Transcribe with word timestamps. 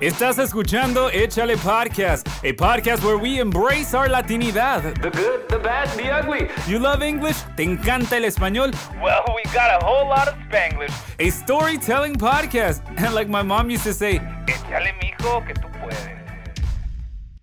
Estás 0.00 0.38
escuchando 0.38 1.10
Échale 1.10 1.56
Podcast, 1.56 2.28
a 2.44 2.52
podcast 2.52 3.02
where 3.02 3.16
we 3.18 3.40
embrace 3.40 3.94
our 3.94 4.08
Latinidad. 4.08 4.94
The 5.02 5.10
good, 5.10 5.48
the 5.48 5.58
bad, 5.58 5.88
the 5.96 6.08
ugly. 6.08 6.48
You 6.68 6.78
love 6.78 7.02
English? 7.02 7.36
¿Te 7.56 7.64
encanta 7.64 8.16
el 8.16 8.24
español? 8.24 8.72
Well, 9.02 9.24
we 9.34 9.42
got 9.52 9.82
a 9.82 9.84
whole 9.84 10.08
lot 10.08 10.28
of 10.28 10.34
Spanglish. 10.48 10.92
A 11.18 11.30
storytelling 11.30 12.14
podcast. 12.14 12.80
And 12.96 13.12
like 13.16 13.28
my 13.28 13.42
mom 13.42 13.70
used 13.70 13.82
to 13.84 13.92
say, 13.92 14.20
Échale, 14.46 14.92
mijo, 15.02 15.44
que 15.44 15.54
tú 15.54 15.68
puedes. 15.80 16.17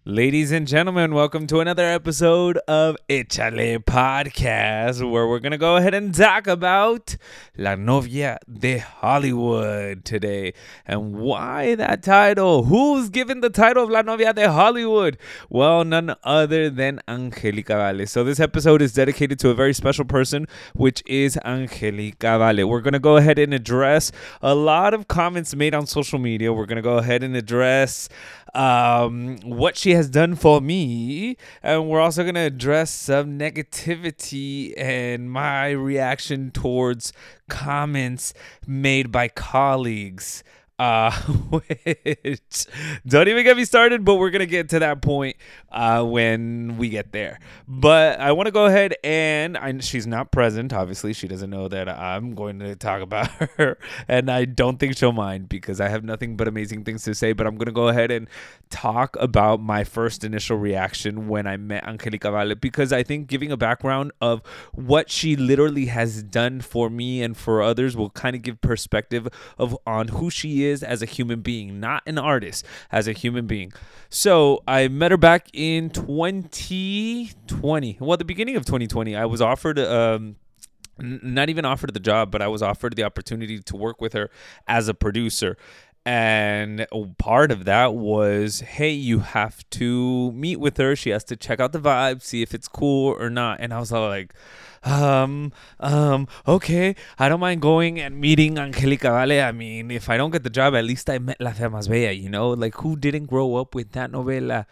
Ladies 0.07 0.51
and 0.51 0.67
gentlemen, 0.67 1.15
welcome 1.15 1.47
to 1.47 1.61
another 1.61 1.83
episode 1.83 2.59
of 2.67 2.95
Échale 3.09 3.79
Podcast, 3.79 5.01
where 5.01 5.25
we're 5.27 5.39
going 5.39 5.51
to 5.51 5.57
go 5.57 5.77
ahead 5.77 5.95
and 5.95 6.13
talk 6.13 6.45
about 6.45 7.17
La 7.57 7.73
Novia 7.73 8.37
de 8.47 8.77
Hollywood 8.77 10.05
today. 10.05 10.53
And 10.85 11.15
why 11.15 11.73
that 11.73 12.03
title? 12.03 12.65
Who's 12.65 13.09
given 13.09 13.41
the 13.41 13.49
title 13.49 13.83
of 13.83 13.89
La 13.89 14.03
Novia 14.03 14.31
de 14.31 14.51
Hollywood? 14.51 15.17
Well, 15.49 15.83
none 15.83 16.15
other 16.23 16.69
than 16.69 17.01
Angelica 17.07 17.75
Vale. 17.75 18.05
So 18.05 18.23
this 18.23 18.39
episode 18.39 18.83
is 18.83 18.93
dedicated 18.93 19.39
to 19.39 19.49
a 19.49 19.55
very 19.55 19.73
special 19.73 20.05
person, 20.05 20.47
which 20.75 21.01
is 21.07 21.35
Angelica 21.43 22.37
Vale. 22.37 22.67
We're 22.69 22.81
going 22.81 22.93
to 22.93 22.99
go 22.99 23.17
ahead 23.17 23.39
and 23.39 23.55
address 23.55 24.11
a 24.43 24.53
lot 24.53 24.93
of 24.93 25.07
comments 25.07 25.55
made 25.55 25.73
on 25.73 25.87
social 25.87 26.19
media. 26.19 26.53
We're 26.53 26.67
going 26.67 26.75
to 26.75 26.83
go 26.83 26.99
ahead 26.99 27.23
and 27.23 27.35
address 27.35 28.07
um, 28.55 29.37
what 29.43 29.77
she 29.77 29.91
has 29.91 30.09
done 30.09 30.35
for 30.35 30.61
me. 30.61 31.37
And 31.61 31.89
we're 31.89 31.99
also 31.99 32.23
going 32.23 32.35
to 32.35 32.41
address 32.41 32.91
some 32.91 33.37
negativity 33.37 34.73
and 34.77 35.31
my 35.31 35.69
reaction 35.71 36.51
towards 36.51 37.13
comments 37.49 38.33
made 38.65 39.11
by 39.11 39.27
colleagues 39.27 40.43
uh 40.77 41.11
which 41.51 42.67
don't 43.07 43.27
even 43.29 43.43
get 43.43 43.55
me 43.55 43.63
started 43.63 44.03
but 44.03 44.15
we're 44.15 44.29
gonna 44.29 44.45
get 44.45 44.67
to 44.67 44.79
that 44.79 45.01
point 45.01 45.37
uh 45.71 46.03
when 46.03 46.77
we 46.77 46.89
get 46.89 47.11
there. 47.13 47.39
But 47.67 48.19
i 48.19 48.31
want 48.31 48.47
to 48.47 48.51
go 48.51 48.65
ahead 48.65 48.95
and 49.03 49.57
I, 49.57 49.77
she's 49.79 50.05
not 50.05 50.31
present 50.31 50.73
obviously. 50.73 51.13
She 51.13 51.27
doesn't 51.27 51.49
know 51.49 51.67
that 51.69 51.87
i'm 51.87 52.35
going 52.35 52.59
to 52.59 52.75
talk 52.75 53.01
about 53.01 53.27
her 53.57 53.77
and 54.07 54.29
i 54.29 54.45
don't 54.45 54.77
think 54.77 54.97
she'll 54.97 55.11
mind 55.13 55.47
because 55.47 55.79
i 55.79 55.87
have 55.87 56.03
nothing 56.03 56.35
but 56.35 56.47
amazing 56.47 56.83
things 56.83 57.03
to 57.03 57.15
say. 57.15 57.31
But 57.33 57.47
i'm 57.47 57.55
gonna 57.55 57.71
go 57.71 57.87
ahead 57.87 58.11
and 58.11 58.27
talk 58.69 59.15
about 59.19 59.61
my 59.61 59.83
first 59.83 60.23
initial 60.23 60.57
reaction 60.57 61.27
when 61.27 61.47
i 61.47 61.55
met 61.55 61.83
angelica 61.85 62.31
vale 62.31 62.55
because 62.55 62.91
i 62.91 63.03
think 63.03 63.27
giving 63.27 63.51
a 63.51 63.57
background 63.57 64.11
of 64.19 64.41
what 64.73 65.09
she 65.09 65.35
literally 65.35 65.85
has 65.85 66.23
done 66.23 66.59
for 66.59 66.89
me 66.89 67.21
and 67.23 67.37
for 67.37 67.61
others 67.61 67.95
will 67.95 68.09
kind 68.09 68.35
of 68.35 68.41
give 68.41 68.59
perspective 68.61 69.27
of 69.57 69.77
on 69.87 70.09
who 70.09 70.29
she 70.29 70.63
is 70.63 70.64
is 70.65 70.83
as 70.83 71.01
a 71.01 71.05
human 71.05 71.41
being, 71.41 71.79
not 71.79 72.03
an 72.05 72.17
artist, 72.17 72.65
as 72.91 73.07
a 73.07 73.13
human 73.13 73.47
being. 73.47 73.71
So 74.09 74.61
I 74.67 74.87
met 74.87 75.11
her 75.11 75.17
back 75.17 75.49
in 75.53 75.89
2020. 75.89 77.97
Well, 77.99 78.17
the 78.17 78.25
beginning 78.25 78.55
of 78.55 78.65
2020, 78.65 79.15
I 79.15 79.25
was 79.25 79.41
offered. 79.41 79.79
Um, 79.79 80.35
not 80.97 81.49
even 81.49 81.65
offered 81.65 81.93
the 81.93 81.99
job, 81.99 82.31
but 82.31 82.41
I 82.41 82.47
was 82.47 82.61
offered 82.61 82.95
the 82.95 83.03
opportunity 83.03 83.59
to 83.59 83.75
work 83.75 83.99
with 83.99 84.13
her 84.13 84.29
as 84.67 84.87
a 84.87 84.93
producer. 84.93 85.57
And 86.05 86.85
part 87.17 87.51
of 87.51 87.65
that 87.65 87.95
was, 87.95 88.59
hey, 88.59 88.91
you 88.91 89.19
have 89.19 89.67
to 89.71 90.31
meet 90.33 90.59
with 90.59 90.77
her. 90.77 90.95
She 90.95 91.09
has 91.09 91.23
to 91.25 91.35
check 91.35 91.59
out 91.59 91.71
the 91.71 91.79
vibe, 91.79 92.21
see 92.21 92.43
if 92.43 92.53
it's 92.53 92.67
cool 92.67 93.15
or 93.19 93.31
not. 93.31 93.59
And 93.59 93.73
I 93.73 93.79
was 93.79 93.91
like, 93.91 94.31
um, 94.83 95.51
um, 95.79 96.27
okay, 96.47 96.95
I 97.17 97.27
don't 97.27 97.39
mind 97.39 97.61
going 97.63 97.99
and 97.99 98.21
meeting 98.21 98.59
Angelica 98.59 99.09
Vale. 99.09 99.43
I 99.43 99.51
mean, 99.51 99.89
if 99.89 100.07
I 100.07 100.17
don't 100.17 100.29
get 100.29 100.43
the 100.43 100.51
job, 100.51 100.75
at 100.75 100.85
least 100.85 101.09
I 101.09 101.17
met 101.17 101.41
La 101.41 101.51
Fea 101.53 101.65
Más 101.65 101.89
Bella, 101.89 102.11
you 102.11 102.29
know? 102.29 102.49
Like, 102.51 102.75
who 102.75 102.95
didn't 102.95 103.25
grow 103.25 103.55
up 103.55 103.73
with 103.73 103.93
that 103.93 104.11
novela? 104.11 104.67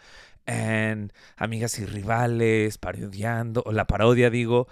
And 0.46 1.12
Amigas 1.40 1.80
y 1.80 1.86
Rivales, 1.86 2.78
parodiando, 2.78 3.64
la 3.72 3.86
parodia, 3.86 4.30
digo. 4.30 4.68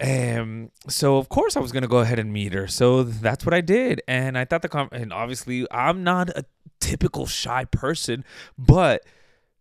Um, 0.00 0.70
so 0.88 1.18
of 1.18 1.28
course 1.28 1.56
I 1.56 1.60
was 1.60 1.72
gonna 1.72 1.88
go 1.88 1.98
ahead 1.98 2.18
and 2.18 2.32
meet 2.32 2.52
her. 2.52 2.68
So 2.68 3.02
that's 3.02 3.44
what 3.44 3.54
I 3.54 3.60
did, 3.60 4.02
and 4.06 4.38
I 4.38 4.44
thought 4.44 4.62
the 4.62 4.68
com- 4.68 4.90
and 4.92 5.12
obviously 5.12 5.66
I'm 5.70 6.04
not 6.04 6.30
a 6.30 6.44
typical 6.80 7.26
shy 7.26 7.64
person, 7.64 8.24
but 8.56 9.04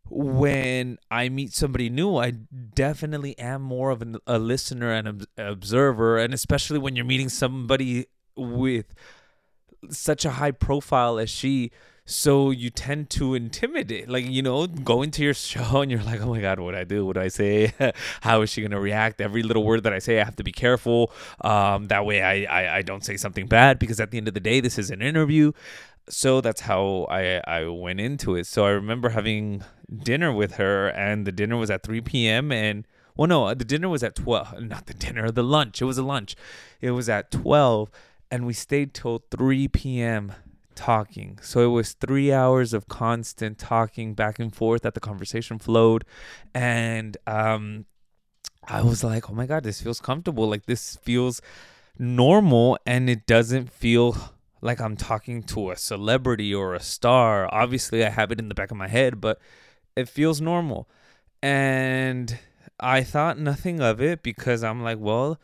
when 0.09 0.97
I 1.11 1.29
meet 1.29 1.53
somebody 1.53 1.89
new, 1.89 2.15
I 2.17 2.31
definitely 2.31 3.37
am 3.37 3.61
more 3.61 3.89
of 3.89 4.01
an, 4.01 4.17
a 4.25 4.39
listener 4.39 4.91
and 4.91 5.07
an 5.07 5.21
observer, 5.37 6.17
and 6.17 6.33
especially 6.33 6.79
when 6.79 6.95
you're 6.95 7.05
meeting 7.05 7.29
somebody 7.29 8.05
with 8.35 8.93
such 9.89 10.25
a 10.25 10.31
high 10.31 10.51
profile 10.51 11.19
as 11.19 11.29
she 11.29 11.71
so 12.09 12.51
you 12.51 12.69
tend 12.69 13.09
to 13.09 13.35
intimidate 13.35 14.07
like 14.07 14.25
you 14.25 14.41
know 14.41 14.65
go 14.65 15.01
into 15.01 15.21
your 15.21 15.33
show 15.33 15.81
and 15.81 15.91
you're 15.91 16.01
like 16.03 16.21
oh 16.21 16.27
my 16.27 16.39
god 16.39 16.57
what 16.57 16.71
do 16.71 16.77
i 16.77 16.85
do? 16.85 17.05
What 17.05 17.13
do 17.15 17.21
i 17.21 17.27
say? 17.27 17.73
How 18.21 18.41
is 18.41 18.49
she 18.49 18.61
going 18.61 18.71
to 18.71 18.79
react? 18.79 19.19
Every 19.19 19.43
little 19.43 19.65
word 19.65 19.83
that 19.83 19.93
i 19.93 19.99
say 19.99 20.19
i 20.21 20.23
have 20.23 20.37
to 20.37 20.43
be 20.43 20.53
careful. 20.53 21.11
Um, 21.41 21.87
that 21.87 22.05
way 22.05 22.21
I, 22.21 22.45
I 22.45 22.77
i 22.77 22.81
don't 22.81 23.03
say 23.03 23.17
something 23.17 23.45
bad 23.45 23.77
because 23.77 23.99
at 23.99 24.11
the 24.11 24.17
end 24.17 24.29
of 24.29 24.33
the 24.33 24.39
day 24.39 24.61
this 24.61 24.79
is 24.79 24.89
an 24.89 25.01
interview. 25.01 25.51
So 26.09 26.39
that's 26.39 26.61
how 26.61 27.07
i 27.09 27.41
i 27.45 27.65
went 27.67 27.99
into 27.99 28.35
it. 28.35 28.47
So 28.47 28.65
i 28.65 28.69
remember 28.69 29.09
having 29.09 29.65
dinner 29.93 30.31
with 30.31 30.55
her 30.55 30.87
and 30.87 31.27
the 31.27 31.33
dinner 31.33 31.57
was 31.57 31.69
at 31.69 31.83
3 31.83 31.99
p.m 32.01 32.53
and 32.53 32.87
well 33.17 33.27
no 33.27 33.53
the 33.53 33.65
dinner 33.65 33.89
was 33.89 34.01
at 34.01 34.15
12 34.15 34.61
not 34.61 34.85
the 34.85 34.93
dinner 34.93 35.29
the 35.29 35.43
lunch. 35.43 35.81
It 35.81 35.85
was 35.85 35.97
a 35.97 36.03
lunch. 36.03 36.37
It 36.79 36.91
was 36.91 37.09
at 37.09 37.31
12 37.31 37.91
and 38.31 38.45
we 38.45 38.53
stayed 38.53 38.93
till 38.93 39.23
3 39.29 39.67
p.m 39.67 40.31
talking. 40.77 41.39
So 41.41 41.61
it 41.61 41.73
was 41.73 41.93
three 41.93 42.31
hours 42.31 42.71
of 42.71 42.87
constant 42.87 43.57
talking 43.57 44.13
back 44.13 44.39
and 44.39 44.55
forth 44.55 44.83
that 44.83 44.93
the 44.93 45.01
conversation 45.01 45.59
flowed. 45.59 46.05
And 46.53 47.17
um, 47.27 47.85
I 48.65 48.81
was 48.81 49.03
like, 49.03 49.29
oh 49.29 49.33
my 49.33 49.45
God, 49.45 49.63
this 49.63 49.81
feels 49.81 49.99
comfortable. 49.99 50.47
Like 50.47 50.65
this 50.65 50.95
feels 50.97 51.41
normal 51.99 52.77
and 52.85 53.09
it 53.09 53.25
doesn't 53.25 53.71
feel 53.71 54.15
like 54.61 54.79
I'm 54.79 54.95
talking 54.95 55.43
to 55.43 55.71
a 55.71 55.75
celebrity 55.75 56.53
or 56.53 56.73
a 56.73 56.79
star. 56.79 57.53
Obviously, 57.53 58.05
I 58.05 58.09
have 58.09 58.31
it 58.31 58.39
in 58.39 58.47
the 58.47 58.55
back 58.55 58.71
of 58.71 58.77
my 58.77 58.87
head, 58.87 59.19
but 59.19 59.39
it 59.95 60.07
feels 60.07 60.39
normal. 60.39 60.87
And 61.41 62.37
I 62.79 63.03
thought 63.03 63.39
nothing 63.39 63.81
of 63.81 64.01
it 64.01 64.23
because 64.23 64.63
I'm 64.63 64.83
like, 64.83 64.99
well, 64.99 65.39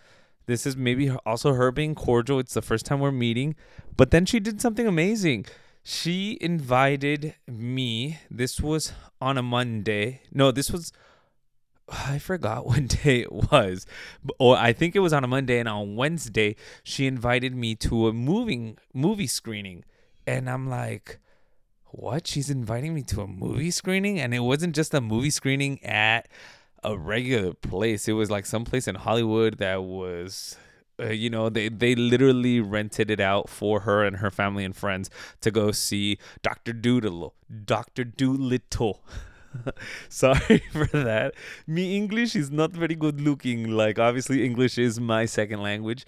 this 0.45 0.65
is 0.65 0.75
maybe 0.75 1.09
also 1.25 1.53
her 1.53 1.71
being 1.71 1.95
cordial. 1.95 2.39
It's 2.39 2.53
the 2.53 2.61
first 2.61 2.85
time 2.85 2.99
we're 2.99 3.11
meeting. 3.11 3.55
But 3.95 4.11
then 4.11 4.25
she 4.25 4.39
did 4.39 4.61
something 4.61 4.87
amazing. 4.87 5.45
She 5.83 6.37
invited 6.39 7.35
me. 7.47 8.19
This 8.31 8.59
was 8.59 8.93
on 9.19 9.37
a 9.37 9.43
Monday. 9.43 10.21
No, 10.31 10.51
this 10.51 10.71
was 10.71 10.91
I 11.91 12.17
forgot 12.19 12.65
what 12.67 12.87
day 12.87 13.21
it 13.21 13.31
was. 13.31 13.85
Or 14.39 14.57
I 14.57 14.73
think 14.73 14.95
it 14.95 14.99
was 14.99 15.13
on 15.13 15.23
a 15.23 15.27
Monday 15.27 15.59
and 15.59 15.69
on 15.69 15.95
Wednesday 15.95 16.55
she 16.83 17.07
invited 17.07 17.55
me 17.55 17.75
to 17.75 18.07
a 18.07 18.13
moving 18.13 18.77
movie 18.93 19.27
screening. 19.27 19.83
And 20.25 20.49
I'm 20.49 20.69
like, 20.69 21.19
"What? 21.87 22.27
She's 22.27 22.49
inviting 22.49 22.93
me 22.93 23.03
to 23.03 23.21
a 23.21 23.27
movie 23.27 23.71
screening?" 23.71 24.19
And 24.19 24.33
it 24.33 24.39
wasn't 24.39 24.73
just 24.73 24.93
a 24.93 25.01
movie 25.01 25.29
screening 25.29 25.83
at 25.83 26.29
a 26.81 26.97
regular 26.97 27.53
place. 27.53 28.07
It 28.07 28.13
was 28.13 28.31
like 28.31 28.45
some 28.45 28.63
place 28.63 28.87
in 28.87 28.95
Hollywood 28.95 29.57
that 29.57 29.83
was 29.83 30.55
uh, 30.99 31.07
you 31.07 31.29
know 31.29 31.49
they 31.49 31.69
they 31.69 31.95
literally 31.95 32.59
rented 32.59 33.09
it 33.09 33.19
out 33.19 33.49
for 33.49 33.81
her 33.81 34.03
and 34.03 34.17
her 34.17 34.29
family 34.29 34.63
and 34.63 34.75
friends 34.75 35.09
to 35.41 35.51
go 35.51 35.71
see 35.71 36.17
Dr. 36.41 36.73
Doodle 36.73 37.33
Dr. 37.65 38.03
Dolittle 38.03 39.03
sorry 40.09 40.63
for 40.71 40.87
that 40.87 41.35
me 41.67 41.95
english 41.95 42.35
is 42.35 42.49
not 42.49 42.71
very 42.71 42.95
good 42.95 43.21
looking 43.21 43.69
like 43.69 43.99
obviously 43.99 44.43
english 44.43 44.79
is 44.79 44.99
my 44.99 45.25
second 45.25 45.61
language 45.61 46.05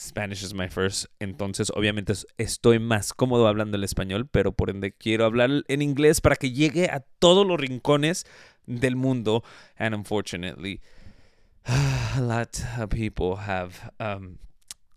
Spanish 0.00 0.42
is 0.42 0.54
my 0.54 0.66
first, 0.66 1.08
entonces 1.20 1.70
obviamente 1.74 2.14
estoy 2.38 2.78
más 2.78 3.12
cómodo 3.12 3.46
hablando 3.46 3.76
el 3.76 3.84
español, 3.84 4.26
pero 4.30 4.52
por 4.52 4.70
ende 4.70 4.92
quiero 4.92 5.26
hablar 5.26 5.50
en 5.68 5.82
inglés 5.82 6.22
para 6.22 6.36
que 6.36 6.52
llegue 6.52 6.86
a 6.86 7.04
todos 7.18 7.46
los 7.46 7.60
rincones 7.60 8.24
del 8.66 8.96
mundo. 8.96 9.44
And 9.76 9.94
unfortunately, 9.94 10.80
a 12.16 12.20
lot 12.20 12.60
of 12.78 12.90
people 12.90 13.36
have 13.36 13.90
um, 13.98 14.38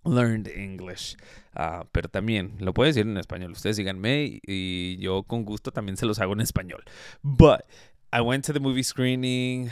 learned 0.06 0.48
English. 0.48 1.15
Uh, 1.56 1.83
pero 1.92 2.10
también 2.10 2.56
lo 2.60 2.74
puedo 2.74 2.88
decir 2.88 3.06
en 3.06 3.18
español. 3.18 3.51
Ustedes 3.51 3.77
díganme 3.77 4.39
y 4.45 4.98
yo 4.98 5.24
con 5.24 5.45
gusto 5.45 5.71
también 5.71 5.98
se 5.98 6.06
los 6.06 6.19
hago 6.19 6.33
en 6.33 6.42
español. 6.42 6.83
But 7.24 7.65
I 8.12 8.21
went 8.21 8.45
to 8.45 8.54
the 8.54 8.60
movie 8.60 8.83
screening. 8.83 9.71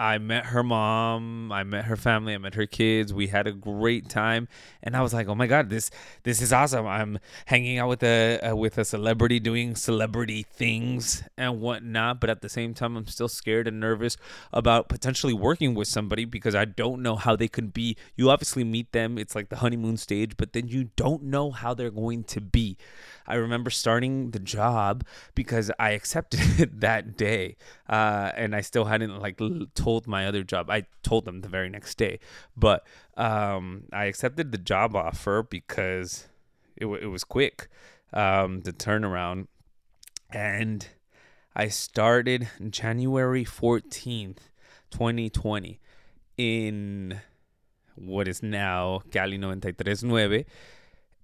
I 0.00 0.16
met 0.16 0.46
her 0.46 0.62
mom, 0.62 1.52
I 1.52 1.62
met 1.62 1.84
her 1.84 1.94
family, 1.94 2.32
I 2.32 2.38
met 2.38 2.54
her 2.54 2.64
kids. 2.64 3.12
We 3.12 3.26
had 3.26 3.46
a 3.46 3.52
great 3.52 4.08
time, 4.08 4.48
and 4.82 4.96
I 4.96 5.02
was 5.02 5.12
like, 5.12 5.28
"Oh 5.28 5.34
my 5.34 5.46
god, 5.46 5.68
this 5.68 5.90
this 6.22 6.40
is 6.40 6.54
awesome! 6.54 6.86
I'm 6.86 7.18
hanging 7.44 7.76
out 7.76 7.90
with 7.90 8.02
a 8.02 8.40
uh, 8.40 8.56
with 8.56 8.78
a 8.78 8.84
celebrity, 8.86 9.38
doing 9.40 9.76
celebrity 9.76 10.42
things 10.42 11.22
and 11.36 11.60
whatnot." 11.60 12.18
But 12.18 12.30
at 12.30 12.40
the 12.40 12.48
same 12.48 12.72
time, 12.72 12.96
I'm 12.96 13.06
still 13.08 13.28
scared 13.28 13.68
and 13.68 13.78
nervous 13.78 14.16
about 14.54 14.88
potentially 14.88 15.34
working 15.34 15.74
with 15.74 15.86
somebody 15.86 16.24
because 16.24 16.54
I 16.54 16.64
don't 16.64 17.02
know 17.02 17.16
how 17.16 17.36
they 17.36 17.48
could 17.48 17.74
be. 17.74 17.98
You 18.16 18.30
obviously 18.30 18.64
meet 18.64 18.92
them; 18.92 19.18
it's 19.18 19.34
like 19.34 19.50
the 19.50 19.56
honeymoon 19.56 19.98
stage, 19.98 20.38
but 20.38 20.54
then 20.54 20.66
you 20.66 20.84
don't 20.96 21.24
know 21.24 21.50
how 21.50 21.74
they're 21.74 21.90
going 21.90 22.24
to 22.24 22.40
be. 22.40 22.78
I 23.26 23.34
remember 23.34 23.70
starting 23.70 24.30
the 24.30 24.38
job 24.38 25.04
because 25.34 25.70
I 25.78 25.90
accepted 25.90 26.40
it 26.58 26.80
that 26.80 27.18
day, 27.18 27.56
uh, 27.86 28.32
and 28.34 28.56
I 28.56 28.62
still 28.62 28.86
hadn't 28.86 29.20
like 29.20 29.36
told 29.36 29.89
my 30.06 30.26
other 30.26 30.42
job. 30.42 30.70
I 30.70 30.86
told 31.02 31.24
them 31.24 31.40
the 31.40 31.48
very 31.48 31.68
next 31.68 31.96
day, 31.96 32.18
but 32.56 32.86
um, 33.16 33.84
I 33.92 34.04
accepted 34.04 34.52
the 34.52 34.58
job 34.58 34.94
offer 34.94 35.42
because 35.42 36.28
it 36.76 36.86
it 36.86 37.06
was 37.06 37.24
quick, 37.24 37.68
um, 38.12 38.60
the 38.62 38.72
turnaround, 38.72 39.46
and 40.30 40.86
I 41.54 41.68
started 41.68 42.48
January 42.70 43.44
fourteenth, 43.44 44.48
twenty 44.90 45.28
twenty, 45.30 45.80
in 46.36 47.20
what 47.96 48.28
is 48.28 48.42
now 48.42 49.02
Cali 49.10 49.36
939 49.36 50.44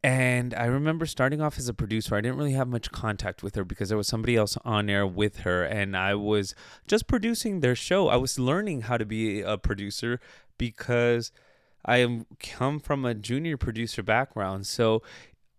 and 0.06 0.54
I 0.54 0.66
remember 0.66 1.04
starting 1.04 1.40
off 1.40 1.58
as 1.58 1.68
a 1.68 1.74
producer. 1.74 2.14
I 2.14 2.20
didn't 2.20 2.36
really 2.36 2.52
have 2.52 2.68
much 2.68 2.92
contact 2.92 3.42
with 3.42 3.56
her 3.56 3.64
because 3.64 3.88
there 3.88 3.98
was 3.98 4.06
somebody 4.06 4.36
else 4.36 4.56
on 4.64 4.88
air 4.88 5.04
with 5.04 5.38
her, 5.38 5.64
and 5.64 5.96
I 5.96 6.14
was 6.14 6.54
just 6.86 7.08
producing 7.08 7.58
their 7.58 7.74
show. 7.74 8.06
I 8.06 8.14
was 8.14 8.38
learning 8.38 8.82
how 8.82 8.98
to 8.98 9.04
be 9.04 9.40
a 9.40 9.58
producer 9.58 10.20
because 10.58 11.32
I 11.84 11.96
am 11.96 12.24
come 12.38 12.78
from 12.78 13.04
a 13.04 13.14
junior 13.14 13.56
producer 13.56 14.00
background. 14.04 14.68
So 14.68 15.02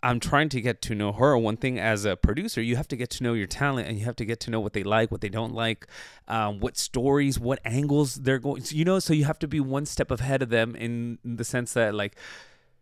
I'm 0.02 0.22
trying 0.22 0.48
to 0.50 0.62
get 0.62 0.82
to 0.84 0.96
know 0.96 1.12
her. 1.12 1.38
One 1.38 1.58
thing 1.58 1.78
as 1.78 2.06
a 2.06 2.16
producer, 2.16 2.62
you 2.62 2.78
have 2.78 2.88
to 2.88 2.96
get 2.96 3.10
to 3.10 3.24
know 3.26 3.34
your 3.34 3.48
talent 3.48 3.90
and 3.90 4.00
you 4.00 4.06
have 4.06 4.16
to 4.16 4.26
get 4.26 4.40
to 4.42 4.50
know 4.50 4.62
what 4.62 4.72
they 4.72 4.84
like, 4.84 5.12
what 5.12 5.20
they 5.20 5.28
don't 5.28 5.54
like, 5.54 5.88
um, 6.30 6.62
what 6.62 6.78
stories, 6.78 7.38
what 7.38 7.60
angles 7.66 8.16
they're 8.16 8.40
going. 8.40 8.64
You 8.70 8.86
know, 8.86 9.00
so 9.00 9.12
you 9.12 9.26
have 9.26 9.40
to 9.40 9.48
be 9.50 9.60
one 9.60 9.86
step 9.86 10.10
ahead 10.10 10.42
of 10.42 10.48
them 10.48 10.74
in 10.74 11.18
the 11.26 11.44
sense 11.44 11.74
that 11.74 11.94
like 11.94 12.16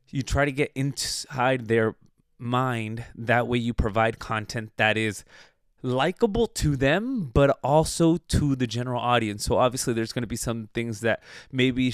you 0.10 0.22
try 0.24 0.46
to 0.46 0.52
get 0.52 0.72
inside 0.75 1.68
their 1.68 1.96
mind. 2.38 3.06
That 3.16 3.48
way, 3.48 3.57
you 3.57 3.74
provide 3.74 4.19
content 4.19 4.72
that 4.78 4.98
is 4.98 5.24
likable 5.81 6.48
to 6.48 6.75
them, 6.75 7.31
but 7.34 7.57
also 7.63 8.18
to 8.18 8.56
the 8.56 8.68
general 8.68 9.02
audience. 9.02 9.46
So, 9.46 9.57
obviously, 9.57 9.94
there's 9.94 10.13
going 10.13 10.24
to 10.24 10.28
be 10.28 10.36
some 10.36 10.69
things 10.74 11.02
that 11.02 11.22
maybe 11.52 11.94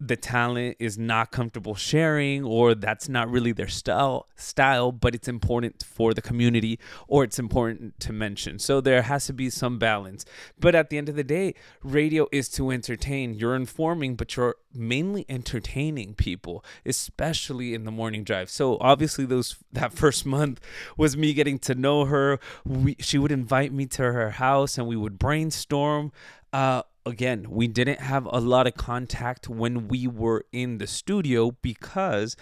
the 0.00 0.16
talent 0.16 0.76
is 0.78 0.96
not 0.96 1.30
comfortable 1.30 1.74
sharing 1.74 2.42
or 2.42 2.74
that's 2.74 3.08
not 3.08 3.30
really 3.30 3.52
their 3.52 3.68
style 3.68 4.26
style 4.34 4.90
but 4.90 5.14
it's 5.14 5.28
important 5.28 5.84
for 5.86 6.14
the 6.14 6.22
community 6.22 6.78
or 7.06 7.22
it's 7.22 7.38
important 7.38 8.00
to 8.00 8.12
mention. 8.12 8.58
So 8.58 8.80
there 8.80 9.02
has 9.02 9.26
to 9.26 9.34
be 9.34 9.50
some 9.50 9.78
balance. 9.78 10.24
But 10.58 10.74
at 10.74 10.88
the 10.88 10.96
end 10.96 11.10
of 11.10 11.16
the 11.16 11.24
day 11.24 11.54
radio 11.82 12.26
is 12.32 12.48
to 12.50 12.70
entertain. 12.70 13.34
You're 13.34 13.54
informing 13.54 14.16
but 14.16 14.36
you're 14.36 14.56
mainly 14.72 15.26
entertaining 15.28 16.14
people 16.14 16.64
especially 16.86 17.74
in 17.74 17.84
the 17.84 17.90
morning 17.90 18.24
drive. 18.24 18.48
So 18.48 18.78
obviously 18.80 19.26
those 19.26 19.56
that 19.72 19.92
first 19.92 20.24
month 20.24 20.60
was 20.96 21.16
me 21.16 21.34
getting 21.34 21.58
to 21.60 21.74
know 21.74 22.06
her. 22.06 22.40
We, 22.64 22.96
she 23.00 23.18
would 23.18 23.32
invite 23.32 23.72
me 23.72 23.84
to 23.86 24.02
her 24.02 24.30
house 24.30 24.78
and 24.78 24.86
we 24.86 24.96
would 24.96 25.18
brainstorm 25.18 26.12
uh, 26.52 26.82
again, 27.06 27.46
we 27.48 27.68
didn't 27.68 28.00
have 28.00 28.26
a 28.26 28.40
lot 28.40 28.66
of 28.66 28.74
contact 28.74 29.48
when 29.48 29.88
we 29.88 30.06
were 30.06 30.44
in 30.52 30.78
the 30.78 30.86
studio 30.86 31.52
because 31.62 32.36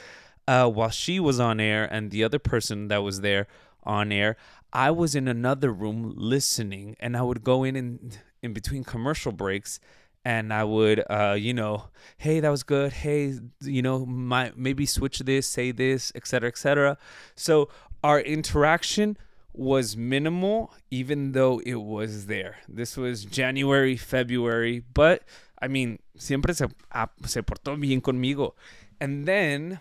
uh, 0.46 0.68
while 0.68 0.90
she 0.90 1.20
was 1.20 1.38
on 1.38 1.60
air 1.60 1.84
and 1.84 2.10
the 2.10 2.24
other 2.24 2.38
person 2.38 2.88
that 2.88 2.98
was 2.98 3.20
there 3.20 3.46
on 3.84 4.12
air, 4.12 4.36
I 4.72 4.90
was 4.90 5.14
in 5.14 5.28
another 5.28 5.72
room 5.72 6.12
listening, 6.16 6.96
and 7.00 7.16
I 7.16 7.22
would 7.22 7.42
go 7.42 7.64
in 7.64 7.76
and 7.76 8.18
in 8.42 8.52
between 8.52 8.84
commercial 8.84 9.32
breaks 9.32 9.80
and 10.24 10.52
I 10.52 10.64
would, 10.64 11.02
uh, 11.08 11.36
you 11.38 11.54
know, 11.54 11.84
hey, 12.18 12.40
that 12.40 12.50
was 12.50 12.62
good. 12.62 12.92
Hey, 12.92 13.34
you 13.62 13.82
know, 13.82 14.04
my 14.04 14.52
maybe 14.56 14.84
switch 14.84 15.20
this, 15.20 15.46
say 15.46 15.70
this, 15.70 16.12
etc., 16.14 16.48
etc. 16.48 16.98
So 17.34 17.70
our 18.04 18.20
interaction 18.20 19.16
was 19.52 19.96
minimal, 19.96 20.72
even 20.90 21.32
though 21.32 21.60
it 21.64 21.76
was 21.76 22.26
there. 22.26 22.58
This 22.68 22.96
was 22.96 23.24
January, 23.24 23.96
February, 23.96 24.82
but 24.94 25.22
I 25.60 25.68
mean, 25.68 25.98
siempre 26.16 26.54
se, 26.54 26.66
ah, 26.92 27.08
se 27.24 27.42
portó 27.42 27.78
bien 27.80 28.00
conmigo. 28.00 28.54
And 29.00 29.26
then 29.26 29.80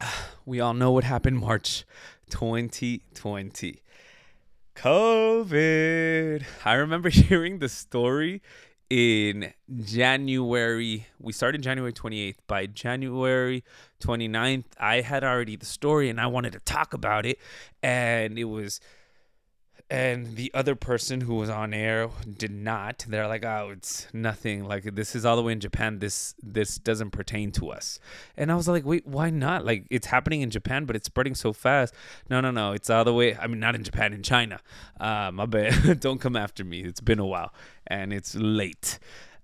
we 0.46 0.60
all 0.60 0.74
know 0.74 0.90
what 0.90 1.04
happened 1.04 1.38
March 1.38 1.84
2020. 2.30 3.82
COVID. 4.74 6.44
I 6.64 6.72
remember 6.74 7.08
hearing 7.10 7.58
the 7.58 7.68
story 7.68 8.40
in 8.90 9.52
January. 9.82 11.06
We 11.20 11.32
started 11.32 11.62
January 11.62 11.92
28th. 11.92 12.36
By 12.48 12.66
January 12.66 13.64
29th, 14.02 14.64
I 14.78 15.00
had 15.00 15.22
already 15.22 15.56
the 15.56 15.66
story 15.66 16.10
and 16.10 16.20
I 16.20 16.26
wanted 16.26 16.52
to 16.52 16.60
talk 16.60 16.92
about 16.92 17.24
it. 17.24 17.38
And 17.82 18.38
it 18.38 18.44
was 18.44 18.80
and 19.90 20.36
the 20.36 20.52
other 20.54 20.76
person 20.76 21.22
who 21.22 21.34
was 21.34 21.50
on 21.50 21.74
air 21.74 22.08
did 22.38 22.52
not. 22.52 23.04
They're 23.08 23.26
like 23.26 23.44
oh 23.44 23.70
it's 23.72 24.06
nothing. 24.12 24.64
Like 24.64 24.94
this 24.94 25.16
is 25.16 25.26
all 25.26 25.34
the 25.34 25.42
way 25.42 25.52
in 25.52 25.60
japan. 25.60 25.98
This 25.98 26.34
this 26.42 26.76
doesn't 26.76 27.10
pertain 27.10 27.50
to 27.52 27.70
us. 27.70 27.98
And 28.36 28.52
i 28.52 28.54
was 28.54 28.68
like 28.68 28.86
wait 28.86 29.06
why 29.06 29.30
not? 29.30 29.64
Like 29.64 29.86
it's 29.90 30.06
happening 30.06 30.42
in 30.42 30.50
japan 30.50 30.84
but 30.84 30.94
it's 30.94 31.06
spreading 31.06 31.34
so 31.34 31.52
fast. 31.52 31.92
No 32.30 32.40
no 32.40 32.52
no. 32.52 32.72
It's 32.72 32.88
all 32.88 33.04
the 33.04 33.12
way 33.12 33.36
i 33.36 33.46
mean 33.48 33.58
not 33.58 33.74
in 33.74 33.82
japan 33.82 34.12
in 34.12 34.22
china. 34.22 34.60
Uh, 35.00 35.30
my 35.32 35.46
bad. 35.46 35.98
Don't 36.00 36.20
come 36.20 36.36
after 36.36 36.64
me. 36.64 36.82
It's 36.82 37.00
been 37.00 37.18
a 37.18 37.26
while 37.26 37.52
and 37.86 38.12
it's 38.12 38.36
late 38.36 39.00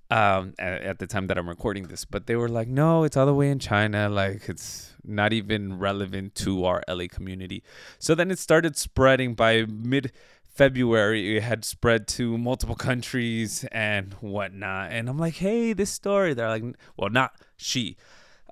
um, 0.08 0.54
at, 0.60 0.82
at 0.82 0.98
the 1.00 1.08
time 1.08 1.26
that 1.26 1.38
i'm 1.38 1.48
recording 1.48 1.88
this. 1.88 2.04
But 2.04 2.28
they 2.28 2.36
were 2.36 2.48
like 2.48 2.68
no 2.68 3.02
it's 3.02 3.16
all 3.16 3.26
the 3.26 3.34
way 3.34 3.50
in 3.50 3.58
china. 3.58 4.08
Like 4.08 4.48
it's 4.48 4.92
not 5.06 5.32
even 5.32 5.78
relevant 5.78 6.34
to 6.36 6.64
our 6.64 6.82
la 6.88 7.06
community. 7.10 7.62
So 7.98 8.14
then 8.14 8.30
it 8.30 8.38
started 8.38 8.76
spreading 8.76 9.34
by 9.34 9.64
mid 9.66 10.12
February, 10.56 11.36
it 11.36 11.42
had 11.42 11.64
spread 11.64 12.08
to 12.08 12.38
multiple 12.38 12.74
countries 12.74 13.66
and 13.72 14.14
whatnot. 14.14 14.90
And 14.90 15.08
I'm 15.08 15.18
like, 15.18 15.34
hey, 15.34 15.74
this 15.74 15.90
story. 15.90 16.32
They're 16.32 16.48
like, 16.48 16.64
well, 16.96 17.10
not 17.10 17.34
she, 17.56 17.96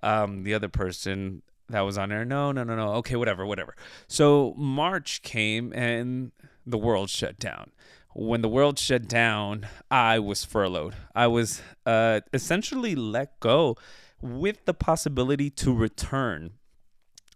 um, 0.02 0.42
the 0.44 0.52
other 0.52 0.68
person 0.68 1.42
that 1.70 1.80
was 1.80 1.96
on 1.96 2.10
there. 2.10 2.26
No, 2.26 2.52
no, 2.52 2.62
no, 2.62 2.76
no. 2.76 2.92
Okay, 2.96 3.16
whatever, 3.16 3.46
whatever. 3.46 3.74
So 4.06 4.54
March 4.56 5.22
came 5.22 5.72
and 5.74 6.32
the 6.66 6.76
world 6.76 7.08
shut 7.08 7.38
down. 7.38 7.70
When 8.14 8.42
the 8.42 8.48
world 8.48 8.78
shut 8.78 9.08
down, 9.08 9.66
I 9.90 10.18
was 10.18 10.44
furloughed. 10.44 10.94
I 11.14 11.26
was 11.26 11.62
uh, 11.86 12.20
essentially 12.32 12.94
let 12.94 13.40
go 13.40 13.76
with 14.20 14.66
the 14.66 14.74
possibility 14.74 15.50
to 15.50 15.72
return 15.72 16.52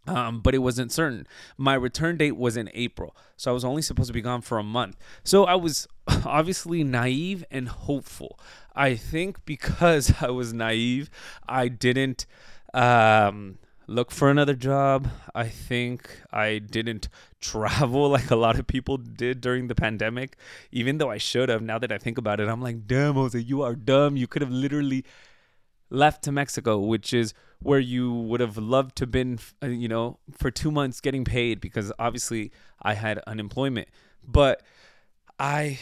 um, 0.08 0.40
but 0.40 0.54
it 0.54 0.58
wasn't 0.58 0.90
certain. 0.90 1.26
My 1.56 1.74
return 1.74 2.16
date 2.16 2.36
was 2.36 2.56
in 2.56 2.70
April, 2.74 3.14
so 3.36 3.50
I 3.50 3.54
was 3.54 3.64
only 3.64 3.82
supposed 3.82 4.08
to 4.08 4.12
be 4.12 4.22
gone 4.22 4.40
for 4.40 4.58
a 4.58 4.62
month. 4.62 4.96
So 5.22 5.44
I 5.44 5.54
was 5.54 5.86
obviously 6.24 6.82
naive 6.82 7.44
and 7.50 7.68
hopeful. 7.68 8.38
I 8.74 8.94
think 8.94 9.44
because 9.44 10.14
I 10.20 10.30
was 10.30 10.52
naive, 10.52 11.10
I 11.48 11.68
didn't 11.68 12.26
um, 12.72 13.58
look 13.86 14.10
for 14.10 14.30
another 14.30 14.54
job. 14.54 15.08
I 15.34 15.48
think 15.48 16.20
I 16.32 16.58
didn't 16.58 17.08
travel 17.40 18.08
like 18.08 18.30
a 18.30 18.36
lot 18.36 18.58
of 18.58 18.66
people 18.66 18.96
did 18.96 19.40
during 19.40 19.68
the 19.68 19.74
pandemic, 19.74 20.36
even 20.72 20.98
though 20.98 21.10
I 21.10 21.18
should 21.18 21.48
have. 21.48 21.62
Now 21.62 21.78
that 21.78 21.92
I 21.92 21.98
think 21.98 22.18
about 22.18 22.40
it, 22.40 22.48
I'm 22.48 22.62
like, 22.62 22.86
damn, 22.86 23.14
Jose, 23.14 23.38
you 23.38 23.62
are 23.62 23.74
dumb. 23.74 24.16
You 24.16 24.26
could 24.26 24.42
have 24.42 24.50
literally 24.50 25.04
left 25.90 26.22
to 26.24 26.32
Mexico, 26.32 26.78
which 26.78 27.12
is 27.12 27.34
where 27.60 27.80
you 27.80 28.12
would 28.12 28.40
have 28.40 28.56
loved 28.56 28.96
to 28.96 29.06
been, 29.06 29.38
uh, 29.62 29.66
you 29.66 29.88
know, 29.88 30.18
for 30.36 30.50
two 30.50 30.70
months 30.70 31.00
getting 31.00 31.24
paid 31.24 31.60
because 31.60 31.92
obviously 31.98 32.52
I 32.80 32.94
had 32.94 33.18
unemployment. 33.26 33.88
But 34.22 34.62
I, 35.38 35.78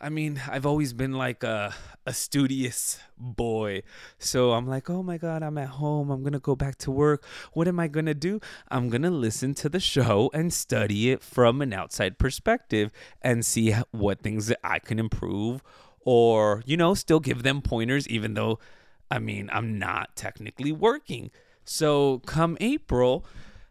I 0.00 0.08
mean, 0.08 0.40
I've 0.50 0.64
always 0.64 0.94
been 0.94 1.12
like 1.12 1.42
a, 1.42 1.74
a 2.06 2.14
studious 2.14 3.00
boy. 3.18 3.82
So 4.18 4.52
I'm 4.52 4.66
like, 4.66 4.88
oh 4.88 5.02
my 5.02 5.18
God, 5.18 5.42
I'm 5.42 5.58
at 5.58 5.68
home. 5.68 6.10
I'm 6.10 6.22
going 6.22 6.32
to 6.32 6.38
go 6.38 6.56
back 6.56 6.78
to 6.78 6.90
work. 6.90 7.24
What 7.52 7.68
am 7.68 7.78
I 7.78 7.88
going 7.88 8.06
to 8.06 8.14
do? 8.14 8.40
I'm 8.68 8.88
going 8.88 9.02
to 9.02 9.10
listen 9.10 9.54
to 9.56 9.68
the 9.68 9.80
show 9.80 10.30
and 10.32 10.52
study 10.52 11.10
it 11.10 11.22
from 11.22 11.60
an 11.60 11.74
outside 11.74 12.18
perspective 12.18 12.90
and 13.20 13.44
see 13.44 13.74
what 13.90 14.22
things 14.22 14.46
that 14.46 14.60
I 14.64 14.78
can 14.78 14.98
improve 14.98 15.62
or, 16.02 16.62
you 16.64 16.78
know, 16.78 16.94
still 16.94 17.20
give 17.20 17.42
them 17.42 17.60
pointers, 17.60 18.08
even 18.08 18.32
though 18.32 18.58
I 19.10 19.18
mean, 19.18 19.50
I'm 19.52 19.78
not 19.78 20.16
technically 20.16 20.72
working. 20.72 21.30
So 21.64 22.20
come 22.26 22.56
April, 22.60 23.24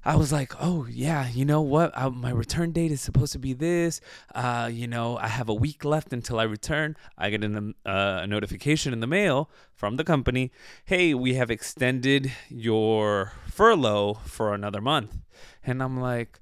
I 0.03 0.15
was 0.15 0.31
like, 0.31 0.53
oh 0.61 0.87
yeah, 0.89 1.27
you 1.29 1.43
know 1.43 1.61
what? 1.61 1.91
I, 1.95 2.07
my 2.09 2.31
return 2.31 2.71
date 2.71 2.91
is 2.91 3.01
supposed 3.01 3.33
to 3.33 3.39
be 3.39 3.53
this. 3.53 3.99
Uh, 4.33 4.69
you 4.71 4.87
know, 4.87 5.17
I 5.17 5.27
have 5.27 5.49
a 5.49 5.53
week 5.53 5.83
left 5.83 6.13
until 6.13 6.39
I 6.39 6.43
return. 6.43 6.95
I 7.17 7.29
get 7.29 7.43
an, 7.43 7.75
uh, 7.85 8.21
a 8.23 8.27
notification 8.27 8.93
in 8.93 9.01
the 9.01 9.07
mail 9.07 9.49
from 9.75 9.97
the 9.97 10.05
company. 10.05 10.51
Hey, 10.85 11.13
we 11.13 11.33
have 11.33 11.51
extended 11.51 12.31
your 12.49 13.33
furlough 13.49 14.19
for 14.25 14.53
another 14.53 14.79
month, 14.81 15.17
and 15.65 15.83
I'm 15.83 15.99
like, 15.99 16.39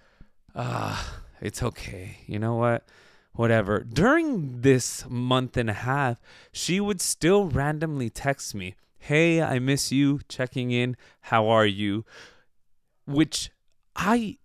ah, 0.55 1.21
it's 1.41 1.63
okay. 1.63 2.19
You 2.27 2.37
know 2.37 2.55
what? 2.55 2.85
Whatever. 3.33 3.79
During 3.79 4.61
this 4.61 5.05
month 5.09 5.57
and 5.57 5.69
a 5.69 5.73
half, 5.73 6.19
she 6.51 6.79
would 6.79 7.01
still 7.01 7.45
randomly 7.45 8.09
text 8.09 8.53
me, 8.55 8.75
Hey, 9.07 9.41
I 9.41 9.59
miss 9.59 9.91
you, 9.91 10.19
checking 10.27 10.71
in. 10.71 10.97
How 11.21 11.47
are 11.47 11.65
you? 11.65 12.05
which 13.07 13.49
I 13.95 14.37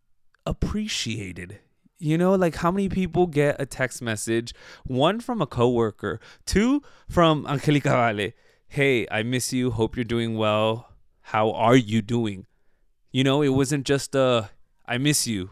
appreciated. 0.46 1.58
You 1.98 2.16
know, 2.16 2.34
like 2.34 2.56
how 2.56 2.70
many 2.70 2.88
people 2.88 3.26
get 3.26 3.60
a 3.60 3.66
text 3.66 4.00
message, 4.00 4.54
one 4.84 5.20
from 5.20 5.42
a 5.42 5.46
coworker, 5.46 6.20
two 6.46 6.82
from 7.08 7.46
Angelica 7.46 7.90
Vale. 7.90 8.32
Hey, 8.66 9.06
I 9.10 9.22
miss 9.22 9.52
you. 9.52 9.70
Hope 9.70 9.96
you're 9.96 10.04
doing 10.04 10.36
well. 10.36 10.88
How 11.20 11.52
are 11.52 11.76
you 11.76 12.02
doing? 12.02 12.46
You 13.12 13.22
know, 13.22 13.42
it 13.42 13.50
wasn't 13.50 13.84
just 13.84 14.14
a 14.14 14.50
I 14.86 14.98
miss 14.98 15.26
you. 15.26 15.50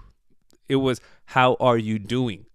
It 0.69 0.77
was 0.77 1.01
how 1.27 1.57
are 1.61 1.79
you 1.79 1.99
doing? 1.99 2.47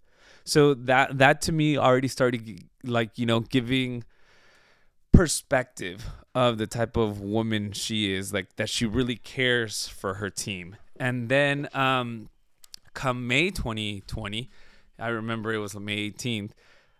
So 0.44 0.74
that 0.74 1.18
that 1.18 1.40
to 1.42 1.52
me 1.52 1.78
already 1.78 2.08
started 2.08 2.64
like, 2.82 3.18
you 3.18 3.24
know, 3.24 3.40
giving 3.40 4.04
perspective 5.12 6.06
of 6.36 6.58
the 6.58 6.66
type 6.66 6.98
of 6.98 7.18
woman 7.18 7.72
she 7.72 8.12
is, 8.12 8.30
like 8.30 8.56
that 8.56 8.68
she 8.68 8.84
really 8.84 9.16
cares 9.16 9.88
for 9.88 10.14
her 10.14 10.28
team. 10.28 10.76
And 11.00 11.30
then 11.30 11.66
um, 11.72 12.28
come 12.92 13.26
May 13.26 13.48
2020, 13.48 14.50
I 14.98 15.08
remember 15.08 15.54
it 15.54 15.58
was 15.58 15.74
May 15.74 16.10
18th. 16.10 16.50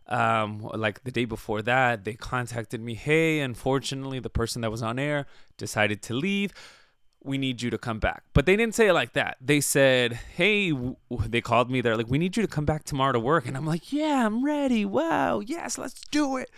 Um, 0.08 0.62
like 0.72 1.04
the 1.04 1.10
day 1.10 1.26
before 1.26 1.60
that, 1.60 2.04
they 2.04 2.14
contacted 2.14 2.80
me. 2.80 2.94
Hey, 2.94 3.40
unfortunately, 3.40 4.20
the 4.20 4.30
person 4.30 4.62
that 4.62 4.70
was 4.70 4.82
on 4.82 4.98
air 4.98 5.26
decided 5.58 6.00
to 6.04 6.14
leave. 6.14 6.54
We 7.22 7.36
need 7.36 7.60
you 7.60 7.68
to 7.68 7.78
come 7.78 7.98
back. 7.98 8.22
But 8.32 8.46
they 8.46 8.56
didn't 8.56 8.74
say 8.74 8.88
it 8.88 8.94
like 8.94 9.12
that. 9.12 9.36
They 9.38 9.60
said, 9.60 10.14
Hey, 10.14 10.72
they 11.10 11.42
called 11.42 11.70
me. 11.70 11.82
They're 11.82 11.96
like, 11.96 12.08
We 12.08 12.16
need 12.16 12.38
you 12.38 12.42
to 12.42 12.48
come 12.48 12.64
back 12.64 12.84
tomorrow 12.84 13.12
to 13.12 13.20
work. 13.20 13.46
And 13.46 13.54
I'm 13.54 13.66
like, 13.66 13.92
Yeah, 13.92 14.24
I'm 14.24 14.42
ready. 14.42 14.86
Wow. 14.86 15.40
Yes, 15.40 15.76
let's 15.76 16.00
do 16.10 16.38
it. 16.38 16.50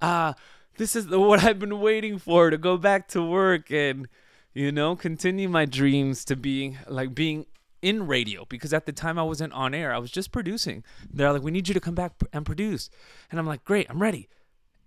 Uh, 0.00 0.34
this 0.82 0.96
is 0.96 1.06
what 1.06 1.44
I've 1.44 1.60
been 1.60 1.78
waiting 1.78 2.18
for 2.18 2.50
to 2.50 2.58
go 2.58 2.76
back 2.76 3.06
to 3.10 3.22
work 3.22 3.70
and 3.70 4.08
you 4.52 4.72
know 4.72 4.96
continue 4.96 5.48
my 5.48 5.64
dreams 5.64 6.24
to 6.24 6.34
being 6.34 6.76
like 6.88 7.14
being 7.14 7.46
in 7.82 8.08
radio 8.08 8.44
because 8.46 8.72
at 8.72 8.84
the 8.84 8.92
time 8.92 9.16
I 9.16 9.22
wasn't 9.22 9.52
on 9.52 9.74
air. 9.74 9.94
I 9.94 9.98
was 9.98 10.10
just 10.10 10.32
producing. 10.32 10.82
They're 11.08 11.32
like, 11.32 11.44
"We 11.44 11.52
need 11.52 11.68
you 11.68 11.74
to 11.74 11.80
come 11.80 11.94
back 11.94 12.14
and 12.32 12.44
produce," 12.44 12.90
and 13.30 13.38
I'm 13.38 13.46
like, 13.46 13.64
"Great, 13.64 13.86
I'm 13.88 14.02
ready," 14.02 14.28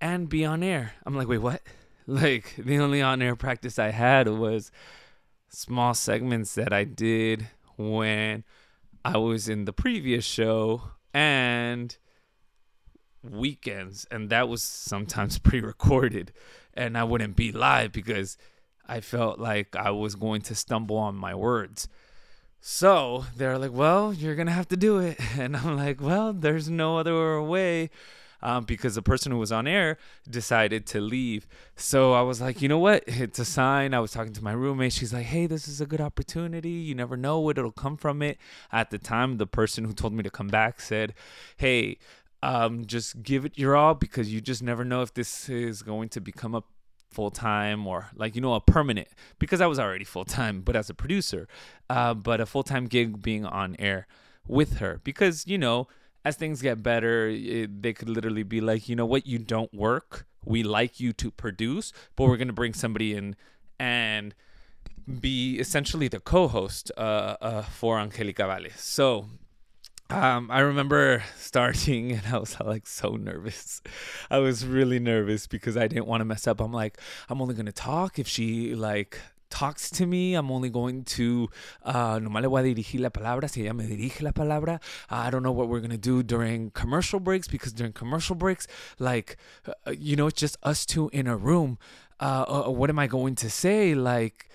and 0.02 0.28
be 0.28 0.44
on 0.44 0.64
air. 0.64 0.96
I'm 1.06 1.16
like, 1.16 1.30
"Wait, 1.30 1.38
what?" 1.38 1.62
Like 2.08 2.56
the 2.58 2.78
only 2.78 3.02
on 3.02 3.22
air 3.22 3.38
practice 3.38 3.80
I 3.80 3.92
had 3.92 4.28
was 4.28 4.72
small 5.48 5.94
segments 5.94 6.54
that 6.56 6.74
I 6.74 6.84
did 6.84 7.48
when 7.78 8.44
I 9.06 9.18
was 9.18 9.48
in 9.48 9.64
the 9.64 9.74
previous 9.74 10.26
show 10.26 10.92
and 11.14 11.98
weekends, 13.32 14.06
and 14.12 14.30
that 14.30 14.50
was 14.50 14.64
sometimes 14.64 15.38
pre-recorded, 15.48 16.32
and 16.74 16.98
I 16.98 17.04
wouldn't 17.04 17.36
be 17.36 17.52
live 17.52 17.92
because 17.92 18.38
I 18.88 19.02
felt 19.02 19.40
like 19.40 19.76
I 19.76 19.92
was 19.92 20.16
going 20.16 20.42
to 20.44 20.56
stumble 20.56 20.98
on 20.98 21.16
my 21.16 21.34
words. 21.36 21.88
So 22.68 23.26
they're 23.38 23.60
like, 23.60 23.74
"Well, 23.74 24.12
you're 24.12 24.36
gonna 24.36 24.52
have 24.52 24.68
to 24.70 24.78
do 24.78 24.98
it," 24.98 25.20
and 25.38 25.56
I'm 25.56 25.78
like, 25.78 26.02
"Well, 26.02 26.34
there's 26.34 26.70
no 26.70 26.98
other 26.98 27.42
way." 27.42 27.92
Um, 28.42 28.66
because 28.66 28.94
the 28.94 29.02
person 29.02 29.32
who 29.32 29.40
was 29.40 29.52
on 29.52 29.66
air 29.66 29.98
decided 30.30 30.86
to 30.88 31.02
leave. 31.02 31.48
So 31.76 32.14
I 32.14 32.22
was 32.22 32.42
like, 32.42 32.62
you 32.62 32.68
know 32.68 32.78
what? 32.78 33.04
It's 33.08 33.40
a 33.40 33.46
sign. 33.46 33.96
I 33.96 34.00
was 34.00 34.12
talking 34.12 34.34
to 34.34 34.44
my 34.44 34.52
roommate. 34.52 34.94
She's 34.94 35.14
like, 35.14 35.26
hey, 35.26 35.48
this 35.48 35.68
is 35.68 35.82
a 35.82 35.88
good 35.88 36.02
opportunity. 36.02 36.70
You 36.70 36.94
never 36.94 37.18
know 37.18 37.40
what 37.40 37.58
it'll 37.58 37.72
come 37.72 37.98
from 37.98 38.22
it. 38.22 38.38
At 38.72 38.92
the 38.92 39.00
time, 39.00 39.38
the 39.38 39.48
person 39.48 39.86
who 39.86 39.94
told 39.94 40.14
me 40.14 40.22
to 40.22 40.30
come 40.30 40.50
back 40.50 40.80
said, 40.80 41.16
hey, 41.58 41.98
um, 42.46 42.86
just 42.86 43.24
give 43.24 43.44
it 43.44 43.58
your 43.58 43.76
all 43.76 43.96
because 43.96 44.32
you 44.32 44.40
just 44.40 44.62
never 44.62 44.86
know 44.86 45.02
if 45.02 45.16
this 45.16 45.50
is 45.50 45.82
going 45.82 46.10
to 46.10 46.22
become 46.22 46.54
a 46.54 46.64
full 47.10 47.32
time 47.32 47.88
or 47.88 48.10
like 48.16 48.36
you 48.36 48.42
know 48.42 48.54
a 48.54 48.62
permanent 48.62 49.08
because 49.40 49.62
I 49.62 49.66
was 49.66 49.80
already 49.80 50.06
full 50.06 50.26
time, 50.26 50.62
but 50.62 50.76
as 50.76 50.88
a 50.90 50.94
producer, 50.94 51.48
uh, 51.90 52.14
but 52.14 52.40
a 52.40 52.46
full 52.46 52.62
time 52.62 52.86
gig 52.86 53.20
being 53.24 53.46
on 53.46 53.76
air 53.80 54.06
with 54.48 54.78
her 54.78 55.02
because 55.04 55.48
you 55.48 55.58
know 55.58 55.88
as 56.24 56.36
things 56.36 56.62
get 56.62 56.84
better, 56.84 57.30
it, 57.30 57.82
they 57.82 57.94
could 57.94 58.10
literally 58.10 58.44
be 58.44 58.62
like, 58.62 58.88
you 58.88 58.96
know 58.96 59.06
what, 59.08 59.26
you 59.26 59.40
don't 59.40 59.74
work. 59.74 60.28
We 60.44 60.62
like 60.62 61.00
you 61.00 61.14
to 61.14 61.32
produce, 61.32 61.94
but 62.16 62.26
we're 62.26 62.38
gonna 62.38 62.54
bring 62.54 62.76
somebody 62.76 63.16
in 63.16 63.36
and 63.80 64.36
be 65.20 65.58
essentially 65.58 66.08
the 66.08 66.20
co-host 66.20 66.92
uh, 66.96 67.38
uh, 67.42 67.62
for 67.64 68.00
Angelica 68.00 68.46
Vale. 68.46 68.70
So 68.76 69.26
um, 70.10 70.52
I 70.52 70.60
remember 70.60 71.24
starting 71.38 72.12
and 72.12 72.22
I 72.28 72.38
was 72.38 72.60
like 72.60 72.88
so 72.88 73.16
nervous. 73.16 73.82
I 74.30 74.40
was 74.40 74.66
really 74.66 75.00
nervous 75.00 75.48
because 75.48 75.78
I 75.78 75.88
didn't 75.88 76.08
want 76.08 76.22
to 76.22 76.26
mess 76.26 76.48
up. 76.48 76.62
I'm 76.62 76.74
like, 76.74 77.00
I'm 77.30 77.42
only 77.42 77.56
gonna 77.56 77.72
talk 77.72 78.20
if 78.20 78.28
she 78.28 78.76
like 78.76 79.20
talks 79.50 79.90
to 79.90 80.06
me. 80.06 80.36
I'm 80.36 80.52
only 80.52 80.70
going 80.70 81.04
to 81.06 81.50
uh 81.84 82.20
nomás 82.20 82.42
le 82.44 82.50
voy 82.50 82.60
a 82.60 82.64
dirigir 82.76 83.00
la 83.00 83.10
palabra 83.10 83.50
si 83.50 83.66
ella 83.66 83.74
me 83.74 83.86
dirige 83.86 84.22
la 84.22 84.32
palabra. 84.32 84.80
I 85.10 85.30
don't 85.30 85.44
know 85.44 85.52
what 85.52 85.70
we're 85.70 85.80
gonna 85.80 85.98
do 85.98 86.22
during 86.24 86.72
commercial 86.72 87.20
breaks 87.20 87.48
because 87.48 87.74
during 87.74 87.94
commercial 87.94 88.36
breaks, 88.36 88.68
like 89.00 89.38
uh, 89.68 89.92
you 89.92 90.16
know, 90.16 90.28
it's 90.28 90.40
just 90.40 90.58
us 90.62 90.86
two 90.86 91.10
in 91.14 91.28
a 91.28 91.36
room. 91.36 91.78
Uh, 92.20 92.66
uh 92.68 92.72
what 92.72 92.90
am 92.90 93.00
I 93.00 93.08
going 93.08 93.36
to 93.36 93.50
say? 93.50 93.96
Like 93.96 94.50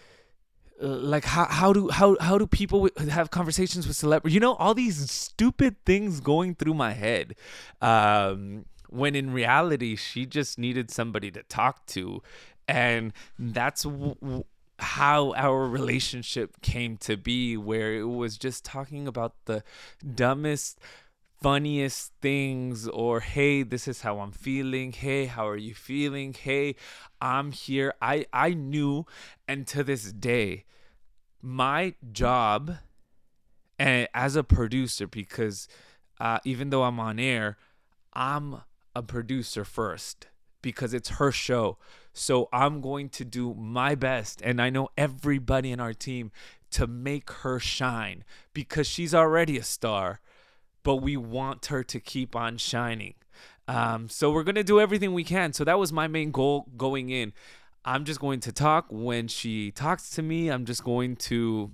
like 0.80 1.25
how 1.25 1.46
how 1.46 1.72
do 1.72 1.88
how 1.90 2.16
how 2.20 2.38
do 2.38 2.46
people 2.46 2.88
have 3.10 3.30
conversations 3.30 3.87
with 3.87 3.96
celebrities? 3.96 4.34
You 4.34 4.40
know, 4.40 4.54
all 4.54 4.75
these 4.75 5.10
stupid 5.10 5.76
things 5.84 6.20
going 6.20 6.54
through 6.54 6.75
my 6.75 6.92
head. 6.92 7.34
Um, 7.80 8.64
when 8.88 9.14
in 9.14 9.32
reality, 9.32 9.94
she 9.94 10.26
just 10.26 10.58
needed 10.58 10.90
somebody 10.90 11.30
to 11.32 11.42
talk 11.44 11.87
to, 11.87 12.22
and 12.66 13.12
that's 13.38 13.82
w- 13.82 14.16
w- 14.20 14.44
how 14.78 15.32
our 15.34 15.66
relationship 15.66 16.60
came 16.62 16.96
to 16.99 17.16
be. 17.16 17.56
Where 17.56 17.94
it 17.94 18.04
was 18.04 18.38
just 18.38 18.64
talking 18.64 19.06
about 19.06 19.34
the 19.44 19.62
dumbest 20.14 20.80
funniest 21.40 22.12
things 22.20 22.87
or 22.88 23.20
hey 23.20 23.62
this 23.62 23.88
is 23.88 24.02
how 24.02 24.20
i'm 24.20 24.32
feeling. 24.32 24.92
Hey 24.92 25.25
how 25.25 25.49
are 25.49 25.56
you 25.56 25.75
feeling? 25.75 26.35
Hey 26.35 26.75
i'm 27.20 27.52
here. 27.52 27.94
I 28.02 28.26
i 28.32 28.52
knew 28.52 29.06
and 29.49 29.66
to 29.68 29.82
this 29.82 30.12
day 30.12 30.64
my 31.40 31.94
job 32.12 32.76
and 33.78 34.06
as 34.12 34.37
a 34.37 34.44
producer 34.44 35.06
because 35.06 35.66
uh, 36.20 36.38
even 36.44 36.68
though 36.68 36.82
i'm 36.82 37.00
on 37.00 37.18
air 37.18 37.56
i'm 38.12 38.61
a 38.94 39.02
producer 39.02 39.64
first 39.64 40.26
because 40.61 40.92
it's 40.92 41.09
her 41.11 41.32
show. 41.32 41.78
So 42.12 42.50
i'm 42.52 42.82
going 42.82 43.09
to 43.11 43.25
do 43.25 43.54
my 43.54 43.94
best 43.94 44.42
and 44.42 44.61
i 44.61 44.68
know 44.68 44.90
everybody 44.99 45.73
in 45.73 45.80
our 45.80 45.94
team 45.94 46.32
to 46.73 46.87
make 46.87 47.30
her 47.30 47.59
shine 47.59 48.25
because 48.52 48.87
she's 48.87 49.14
already 49.14 49.56
a 49.56 49.64
star 49.64 50.20
but 50.82 50.96
we 50.96 51.16
want 51.16 51.66
her 51.66 51.82
to 51.84 52.00
keep 52.00 52.34
on 52.34 52.56
shining. 52.58 53.14
Um, 53.68 54.08
so 54.08 54.30
we're 54.30 54.42
gonna 54.42 54.64
do 54.64 54.80
everything 54.80 55.12
we 55.12 55.25
can. 55.25 55.52
So 55.52 55.64
that 55.64 55.78
was 55.78 55.92
my 55.92 56.08
main 56.08 56.30
goal 56.30 56.66
going 56.76 57.10
in. 57.10 57.32
I'm 57.84 58.04
just 58.04 58.20
going 58.20 58.40
to 58.40 58.52
talk 58.52 58.87
when 58.90 59.28
she 59.28 59.70
talks 59.70 60.10
to 60.10 60.22
me. 60.22 60.49
I'm 60.49 60.66
just 60.66 60.84
going 60.84 61.16
to 61.16 61.70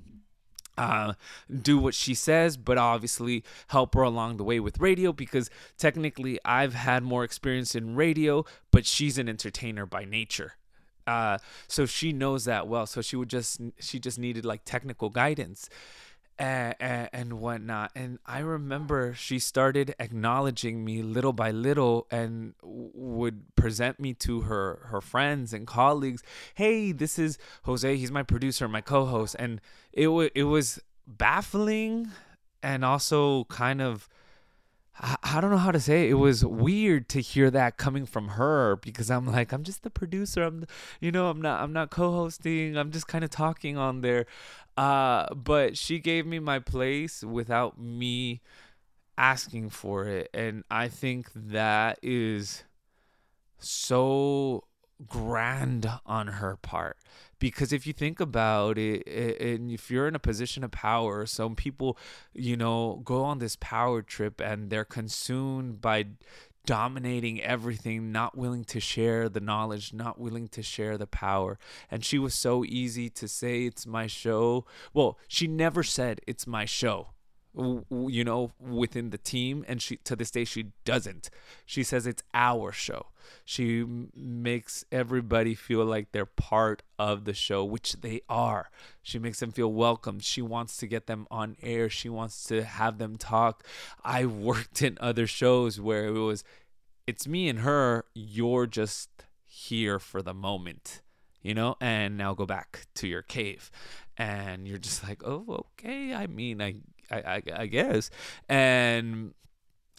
uh, 0.78 1.14
do 1.62 1.78
what 1.78 1.94
she 1.94 2.14
says, 2.14 2.56
but 2.56 2.78
obviously 2.78 3.42
help 3.68 3.94
her 3.94 4.02
along 4.02 4.36
the 4.36 4.44
way 4.44 4.60
with 4.60 4.78
radio 4.78 5.12
because 5.12 5.50
technically 5.78 6.38
I've 6.44 6.75
had 6.75 7.02
more 7.02 7.25
experience 7.25 7.75
in 7.75 7.96
radio, 7.96 8.44
but 8.70 8.86
she's 8.86 9.18
an 9.18 9.28
entertainer 9.28 9.86
by 9.86 10.04
nature. 10.04 10.52
Uh, 11.06 11.38
so 11.68 11.86
she 11.86 12.12
knows 12.12 12.44
that 12.44 12.66
well. 12.66 12.86
So 12.86 13.00
she 13.00 13.16
would 13.16 13.30
just 13.30 13.60
she 13.78 14.00
just 14.00 14.18
needed 14.18 14.44
like 14.44 14.64
technical 14.64 15.08
guidance 15.08 15.68
and, 16.38 16.75
and, 16.81 17.09
and 17.12 17.33
whatnot. 17.35 17.93
And 17.95 18.19
I 18.26 18.40
remember 18.40 19.14
she 19.14 19.38
started 19.38 19.95
acknowledging 19.99 20.85
me 20.85 21.02
little 21.02 21.33
by 21.33 21.50
little 21.50 22.07
and 22.11 22.55
would 22.62 23.55
present 23.55 23.99
me 23.99 24.14
to 24.14 24.43
her 24.43 24.81
her 24.90 25.00
friends 25.00 25.52
and 25.52 25.66
colleagues. 25.66 26.23
Hey, 26.55 26.93
this 26.93 27.19
is 27.19 27.38
Jose. 27.62 27.97
He's 27.97 28.11
my 28.11 28.23
producer, 28.23 28.69
my 28.69 28.81
co-host, 28.81 29.37
and 29.38 29.61
it 29.93 30.09
was 30.09 30.31
it 30.35 30.45
was 30.45 30.81
baffling 31.07 32.11
and 32.62 32.85
also 32.85 33.45
kind 33.45 33.81
of 33.81 34.09
I, 34.99 35.16
I 35.23 35.40
don't 35.40 35.50
know 35.50 35.59
how 35.59 35.73
to 35.73 35.81
say 35.81 36.07
it. 36.07 36.11
it. 36.11 36.14
was 36.14 36.45
weird 36.45 37.09
to 37.11 37.21
hear 37.21 37.50
that 37.50 37.76
coming 37.76 38.07
from 38.07 38.28
her 38.28 38.76
because 38.76 39.11
I'm 39.11 39.26
like 39.26 39.52
I'm 39.52 39.62
just 39.62 39.83
the 39.83 39.90
producer 39.90 40.43
I'm 40.43 40.66
you 41.00 41.12
know 41.12 41.28
I'm 41.28 41.40
not 41.40 41.62
I'm 41.62 41.73
not 41.73 41.90
co-hosting 41.90 42.76
I'm 42.76 42.90
just 42.90 43.07
kind 43.07 43.25
of 43.25 43.31
talking 43.31 43.76
on 43.76 44.00
there 44.00 44.26
uh 44.76 45.33
but 45.35 45.76
she 45.76 45.99
gave 45.99 46.26
me 46.26 46.38
my 46.38 46.59
place 46.59 47.23
without 47.23 47.80
me 47.80 48.40
asking 49.18 49.71
for 49.71 50.06
it. 50.06 50.30
And 50.35 50.64
I 50.71 50.88
think 50.88 51.30
that 51.35 51.99
is 52.02 52.64
so 53.59 54.64
grand 55.06 55.90
on 56.06 56.26
her 56.28 56.56
part. 56.56 56.97
Because 57.38 57.71
if 57.73 57.87
you 57.87 57.92
think 57.92 58.18
about 58.18 58.78
it 58.78 59.06
and 59.06 59.71
if 59.71 59.90
you're 59.90 60.09
in 60.09 60.14
a 60.14 60.18
position 60.18 60.64
of 60.64 60.71
power 60.71 61.26
some 61.26 61.54
people 61.54 61.99
you 62.33 62.56
know 62.56 63.02
go 63.04 63.23
on 63.25 63.40
this 63.40 63.56
power 63.61 64.00
trip 64.00 64.40
and 64.40 64.71
they're 64.71 64.87
consumed 64.87 65.83
by 65.83 66.06
dominating 66.66 67.40
everything 67.42 68.12
not 68.12 68.37
willing 68.37 68.64
to 68.64 68.80
share 68.80 69.28
the 69.28 69.40
knowledge 69.40 69.92
not 69.92 70.18
willing 70.20 70.49
to 70.49 70.62
share 70.62 70.99
the 70.99 71.06
power. 71.06 71.58
And 71.90 72.04
she 72.04 72.18
was 72.18 72.35
so 72.35 72.64
easy 72.64 73.08
to 73.11 73.28
say 73.28 73.64
it's 73.64 73.87
my 73.87 74.06
show. 74.06 74.66
Well 74.92 75.18
she 75.28 75.46
never 75.46 75.82
said 75.82 76.20
it's 76.26 76.46
my 76.46 76.64
show 76.64 77.08
you 77.56 78.25
know 78.25 78.52
within 78.60 79.10
the 79.10 79.18
team 79.18 79.64
and 79.66 79.80
she 79.80 79.96
to 79.98 80.14
this 80.14 80.30
day 80.30 80.44
she 80.44 80.72
doesn't. 80.84 81.30
She 81.64 81.82
says 81.82 82.06
it's 82.06 82.22
our 82.34 82.72
show. 82.72 83.06
She 83.44 83.84
makes 84.14 84.84
everybody 84.92 85.54
feel 85.54 85.84
like 85.84 86.12
they're 86.12 86.26
part 86.26 86.82
of 86.98 87.25
the 87.25 87.34
show 87.34 87.64
which 87.64 87.94
they 88.00 88.20
are. 88.28 88.70
She 89.02 89.18
makes 89.18 89.40
them 89.40 89.52
feel 89.52 89.72
welcome. 89.72 90.20
She 90.20 90.42
wants 90.42 90.76
to 90.78 90.86
get 90.86 91.06
them 91.06 91.26
on 91.30 91.56
air. 91.62 91.88
She 91.88 92.08
wants 92.08 92.44
to 92.44 92.62
have 92.62 92.98
them 92.98 93.16
talk. 93.16 93.64
I 94.04 94.26
worked 94.26 94.82
in 94.82 94.98
other 95.00 95.26
shows 95.26 95.80
where 95.80 96.06
it 96.06 96.12
was 96.12 96.44
it's 97.06 97.26
me 97.26 97.48
and 97.48 97.60
her. 97.60 98.04
You're 98.14 98.66
just 98.66 99.10
here 99.44 99.98
for 99.98 100.22
the 100.22 100.34
moment 100.34 101.02
you 101.46 101.54
know? 101.54 101.76
And 101.80 102.16
now 102.16 102.34
go 102.34 102.44
back 102.44 102.86
to 102.96 103.06
your 103.06 103.22
cave. 103.22 103.70
And 104.18 104.66
you're 104.66 104.78
just 104.78 105.06
like 105.06 105.22
oh 105.25 105.66
okay. 105.72 106.12
I 106.12 106.26
mean 106.26 106.60
i 106.60 106.75
I, 107.10 107.16
I, 107.16 107.42
I 107.56 107.66
guess. 107.66 108.10
And 108.48 109.34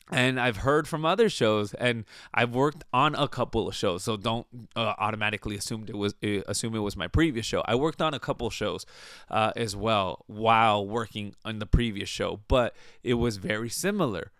and 0.09 0.39
I've 0.39 0.57
heard 0.57 0.87
from 0.87 1.05
other 1.05 1.29
shows, 1.29 1.73
and 1.73 2.05
I've 2.33 2.55
worked 2.55 2.83
on 2.93 3.13
a 3.15 3.27
couple 3.27 3.67
of 3.67 3.75
shows. 3.75 4.03
So 4.03 4.15
don't 4.15 4.47
uh, 4.75 4.93
automatically 4.97 5.57
assume 5.57 5.85
it 5.87 5.97
was 5.97 6.15
uh, 6.23 6.41
assume 6.47 6.75
it 6.75 6.79
was 6.79 6.95
my 6.95 7.07
previous 7.07 7.45
show. 7.45 7.61
I 7.65 7.75
worked 7.75 8.01
on 8.01 8.13
a 8.13 8.19
couple 8.19 8.49
shows 8.49 8.85
uh, 9.29 9.51
as 9.55 9.75
well 9.75 10.23
while 10.27 10.85
working 10.87 11.35
on 11.43 11.59
the 11.59 11.65
previous 11.65 12.09
show, 12.09 12.39
but 12.47 12.75
it 13.03 13.15
was 13.15 13.37
very 13.37 13.69
similar. 13.69 14.31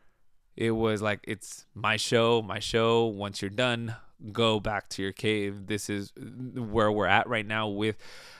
It 0.55 0.71
was 0.71 1.01
like 1.01 1.19
it's 1.23 1.65
my 1.75 1.97
show, 1.97 2.41
my 2.41 2.59
show. 2.59 3.05
Once 3.05 3.41
you're 3.41 3.49
done, 3.49 3.95
go 4.31 4.59
back 4.59 4.89
to 4.89 5.01
your 5.01 5.11
cave. 5.11 5.67
This 5.67 5.89
is 5.89 6.13
where 6.55 6.91
we're 6.91 7.07
at 7.07 7.27
right 7.27 7.45
now 7.45 7.67
with 7.67 7.97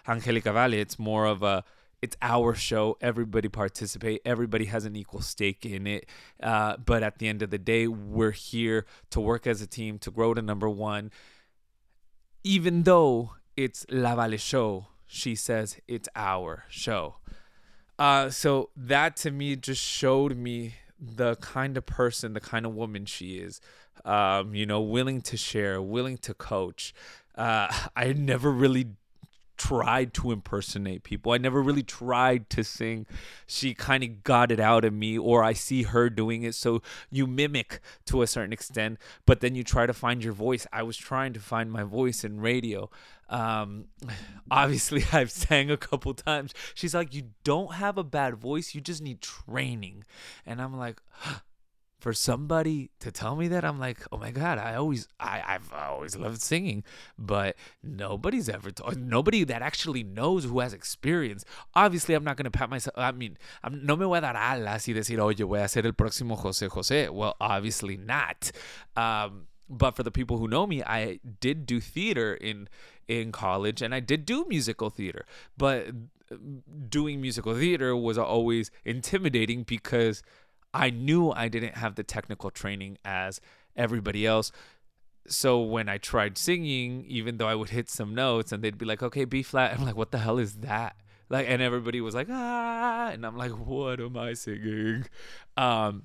Angelica 0.08 0.54
Vale. 0.54 0.74
It's 0.74 0.98
more 0.98 1.26
of 1.26 1.44
a 1.44 1.64
it's 2.02 2.16
our 2.22 2.54
show. 2.54 2.98
Everybody 3.02 3.48
participate. 3.48 4.22
Everybody 4.26 4.66
has 4.66 4.86
an 4.86 4.96
equal 4.96 5.22
stake 5.22 5.66
in 5.66 5.88
it. 5.88 6.06
Uh, 6.42 6.78
but 6.78 7.04
at 7.04 7.18
the 7.20 7.28
end 7.28 7.42
of 7.42 7.50
the 7.50 7.58
day, 7.58 7.88
we're 7.88 8.32
here 8.32 8.86
to 9.10 9.20
work 9.20 9.48
as 9.48 9.62
a 9.62 9.68
team 9.68 9.98
to 10.00 10.12
grow 10.12 10.34
to 10.34 10.42
number 10.42 10.70
one. 10.70 11.12
Even 12.44 12.84
though 12.84 13.32
it's 13.56 13.86
La 13.90 14.16
Vale 14.16 14.38
show, 14.38 14.88
she 15.08 15.36
says 15.36 15.78
it's 15.88 16.08
our 16.16 16.66
show. 16.70 17.16
Uh, 17.98 18.30
so 18.30 18.70
that 18.76 19.16
to 19.18 19.32
me 19.32 19.56
just 19.56 19.82
showed 19.82 20.38
me 20.38 20.76
the 21.00 21.36
kind 21.38 21.78
of 21.78 21.86
person, 21.86 22.34
the 22.34 22.40
kind 22.40 22.66
of 22.66 22.76
woman 22.76 23.06
she 23.06 23.38
is. 23.38 23.60
Um, 24.06 24.54
you 24.54 24.66
know, 24.66 24.80
willing 24.82 25.22
to 25.22 25.38
share, 25.38 25.82
willing 25.82 26.18
to 26.20 26.34
coach. 26.36 26.94
Uh, 27.36 27.68
I 27.96 28.14
never 28.14 28.52
really 28.52 28.90
tried 29.58 30.14
to 30.16 30.32
impersonate 30.32 31.04
people. 31.04 31.32
I 31.32 31.38
never 31.38 31.62
really 31.62 31.84
tried 31.84 32.50
to 32.52 32.64
sing. 32.64 33.06
She 33.46 33.74
kind 33.74 34.04
of 34.04 34.24
got 34.24 34.52
it 34.52 34.60
out 34.60 34.86
of 34.86 34.94
me, 34.94 35.18
or 35.18 35.44
I 35.44 35.54
see 35.54 35.84
her 35.84 36.10
doing 36.10 36.44
it. 36.44 36.56
So 36.56 36.82
you 37.10 37.28
mimic 37.28 37.80
to 38.06 38.22
a 38.22 38.28
certain 38.28 38.54
extent, 38.54 39.00
but 39.26 39.42
then 39.42 39.56
you 39.56 39.64
try 39.64 39.86
to 39.86 39.94
find 39.94 40.24
your 40.24 40.34
voice. 40.34 40.68
I 40.72 40.84
was 40.84 40.98
trying 40.98 41.34
to 41.34 41.40
find 41.40 41.72
my 41.72 41.84
voice 41.84 42.24
in 42.24 42.40
radio. 42.40 42.90
Um, 43.30 43.86
obviously, 44.52 45.04
I've 45.12 45.32
sang 45.32 45.72
a 45.72 45.78
couple 45.78 46.14
times. 46.14 46.54
She's 46.74 46.94
like, 46.94 47.14
You 47.14 47.30
don't 47.44 47.74
have 47.76 47.98
a 47.98 48.04
bad 48.04 48.36
voice, 48.36 48.76
you 48.76 48.82
just 48.82 49.02
need 49.02 49.22
training. 49.22 50.04
And 50.46 50.62
I'm 50.62 50.78
like, 50.78 51.02
for 52.00 52.14
somebody 52.14 52.92
to 53.00 53.12
tell 53.12 53.36
me 53.36 53.48
that 53.48 53.66
i'm 53.66 53.80
like 53.80 54.00
oh 54.12 54.18
my 54.18 54.32
god 54.32 54.58
i 54.58 54.76
always 54.76 55.08
i 55.20 55.42
i've 55.48 55.72
always 55.74 56.16
loved 56.16 56.42
singing. 56.42 56.84
But 57.18 57.56
nobody's 57.84 58.50
ever 58.50 58.72
told 58.72 58.98
nobody 58.98 59.44
that 59.46 59.62
actually 59.62 60.04
knows 60.04 60.46
who 60.46 60.60
has 60.60 60.74
experience. 60.74 61.44
Obviously 61.74 62.14
i'm 62.16 62.24
not 62.24 62.38
going 62.38 62.46
to 62.46 62.52
pat 62.52 62.70
myself 62.70 62.94
i 62.98 63.12
mean 63.12 63.38
I'm, 63.64 63.86
no 63.86 63.96
me 63.96 64.06
voy 64.06 64.18
a 64.18 64.22
dar 64.22 64.36
alas 64.36 64.88
y 64.88 64.94
decir 64.94 65.20
oye 65.20 65.44
voy 65.44 65.64
a 65.64 65.68
ser 65.68 65.86
el 65.86 65.94
próximo 65.94 66.38
jose 66.38 66.68
jose 66.68 67.10
well 67.10 67.36
obviously 67.42 67.98
not. 67.98 68.52
Um, 68.96 69.48
but 69.70 69.96
for 69.96 70.04
the 70.04 70.12
people 70.12 70.38
who 70.38 70.48
know 70.48 70.68
me 70.68 70.84
i 70.84 71.20
did 71.40 71.66
do 71.66 71.80
theater 71.82 72.36
in 72.36 72.70
in 73.08 73.32
college 73.32 73.82
and 73.82 73.94
i 73.94 74.00
did 74.00 74.26
do 74.26 74.46
musical 74.48 74.90
theater. 74.90 75.26
But 75.58 75.88
doing 76.90 77.22
musical 77.22 77.56
theater 77.56 77.96
was 77.96 78.18
always 78.18 78.72
intimidating 78.86 79.64
because 79.64 80.22
I 80.78 80.92
knew 80.92 81.32
I 81.32 81.48
didn't 81.48 81.76
have 81.76 81.96
the 81.96 82.04
technical 82.04 82.52
training 82.52 83.00
as 83.04 83.42
everybody 83.76 84.28
else. 84.28 84.52
So 85.28 85.60
when 85.60 85.90
I 85.90 85.98
tried 85.98 86.38
singing, 86.38 87.04
even 87.08 87.38
though 87.38 87.48
I 87.48 87.56
would 87.56 87.70
hit 87.70 87.90
some 87.90 88.14
notes 88.14 88.52
and 88.52 88.64
they'd 88.64 88.78
be 88.78 88.86
like, 88.86 89.02
okay, 89.02 89.26
B 89.26 89.42
flat, 89.42 89.74
I'm 89.74 89.84
like, 89.84 89.98
what 89.98 90.12
the 90.12 90.20
hell 90.20 90.38
is 90.38 90.58
that? 90.58 90.96
Like, 91.30 91.50
and 91.50 91.62
everybody 91.62 92.00
was 92.00 92.14
like, 92.14 92.28
ah, 92.30 93.10
and 93.10 93.26
I'm 93.26 93.36
like, 93.36 93.52
what 93.52 94.00
am 94.00 94.16
I 94.16 94.34
singing? 94.34 95.06
Um, 95.58 96.04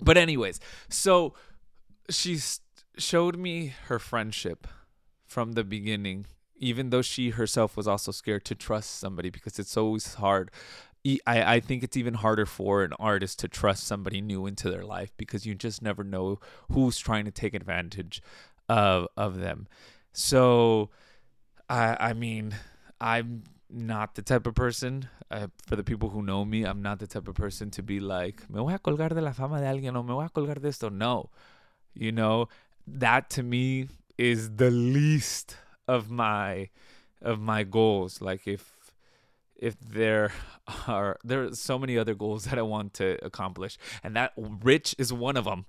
but 0.00 0.16
anyways, 0.16 0.60
so 0.88 1.34
she 2.08 2.38
showed 2.96 3.36
me 3.36 3.74
her 3.86 3.98
friendship 3.98 4.68
from 5.26 5.52
the 5.52 5.64
beginning, 5.64 6.26
even 6.56 6.90
though 6.90 7.02
she 7.02 7.30
herself 7.30 7.76
was 7.76 7.88
also 7.88 8.12
scared 8.12 8.44
to 8.46 8.54
trust 8.54 8.98
somebody 8.98 9.30
because 9.30 9.58
it's 9.58 9.76
always 9.76 10.14
hard 10.14 10.50
I, 11.04 11.20
I 11.54 11.60
think 11.60 11.82
it's 11.82 11.96
even 11.96 12.14
harder 12.14 12.44
for 12.44 12.84
an 12.84 12.92
artist 12.98 13.38
to 13.40 13.48
trust 13.48 13.84
somebody 13.84 14.20
new 14.20 14.46
into 14.46 14.70
their 14.70 14.84
life 14.84 15.12
because 15.16 15.46
you 15.46 15.54
just 15.54 15.80
never 15.80 16.04
know 16.04 16.40
who's 16.70 16.98
trying 16.98 17.24
to 17.24 17.30
take 17.30 17.54
advantage 17.54 18.22
of 18.68 19.08
of 19.16 19.40
them. 19.40 19.66
So, 20.12 20.90
I 21.68 21.96
I 22.00 22.12
mean, 22.12 22.54
I'm 23.00 23.44
not 23.70 24.14
the 24.14 24.22
type 24.22 24.46
of 24.46 24.54
person. 24.54 25.08
Uh, 25.30 25.46
for 25.64 25.76
the 25.76 25.84
people 25.84 26.10
who 26.10 26.22
know 26.22 26.44
me, 26.44 26.64
I'm 26.64 26.82
not 26.82 26.98
the 26.98 27.06
type 27.06 27.28
of 27.28 27.36
person 27.36 27.70
to 27.70 27.82
be 27.82 28.00
like, 28.00 28.50
me 28.50 28.58
voy 28.60 28.74
a 28.74 28.78
colgar 28.80 29.10
de 29.10 29.20
la 29.20 29.32
fama 29.32 29.60
de 29.60 29.66
alguien 29.66 29.96
o 29.96 30.02
me 30.02 30.12
voy 30.12 30.26
a 30.26 30.28
colgar 30.28 30.56
de 30.60 30.68
esto. 30.68 30.88
No, 30.88 31.30
you 31.94 32.12
know, 32.12 32.48
that 32.86 33.30
to 33.30 33.42
me 33.42 33.88
is 34.18 34.56
the 34.56 34.70
least 34.70 35.56
of 35.86 36.10
my 36.10 36.68
of 37.22 37.40
my 37.40 37.62
goals. 37.62 38.20
Like 38.20 38.46
if 38.46 38.76
if 39.60 39.78
there 39.78 40.32
are 40.88 41.18
there 41.22 41.44
are 41.44 41.54
so 41.54 41.78
many 41.78 41.96
other 41.96 42.14
goals 42.14 42.44
that 42.44 42.58
I 42.58 42.62
want 42.62 42.94
to 42.94 43.24
accomplish, 43.24 43.78
and 44.02 44.16
that 44.16 44.32
rich 44.36 44.96
is 44.98 45.12
one 45.12 45.36
of 45.36 45.44
them. 45.44 45.66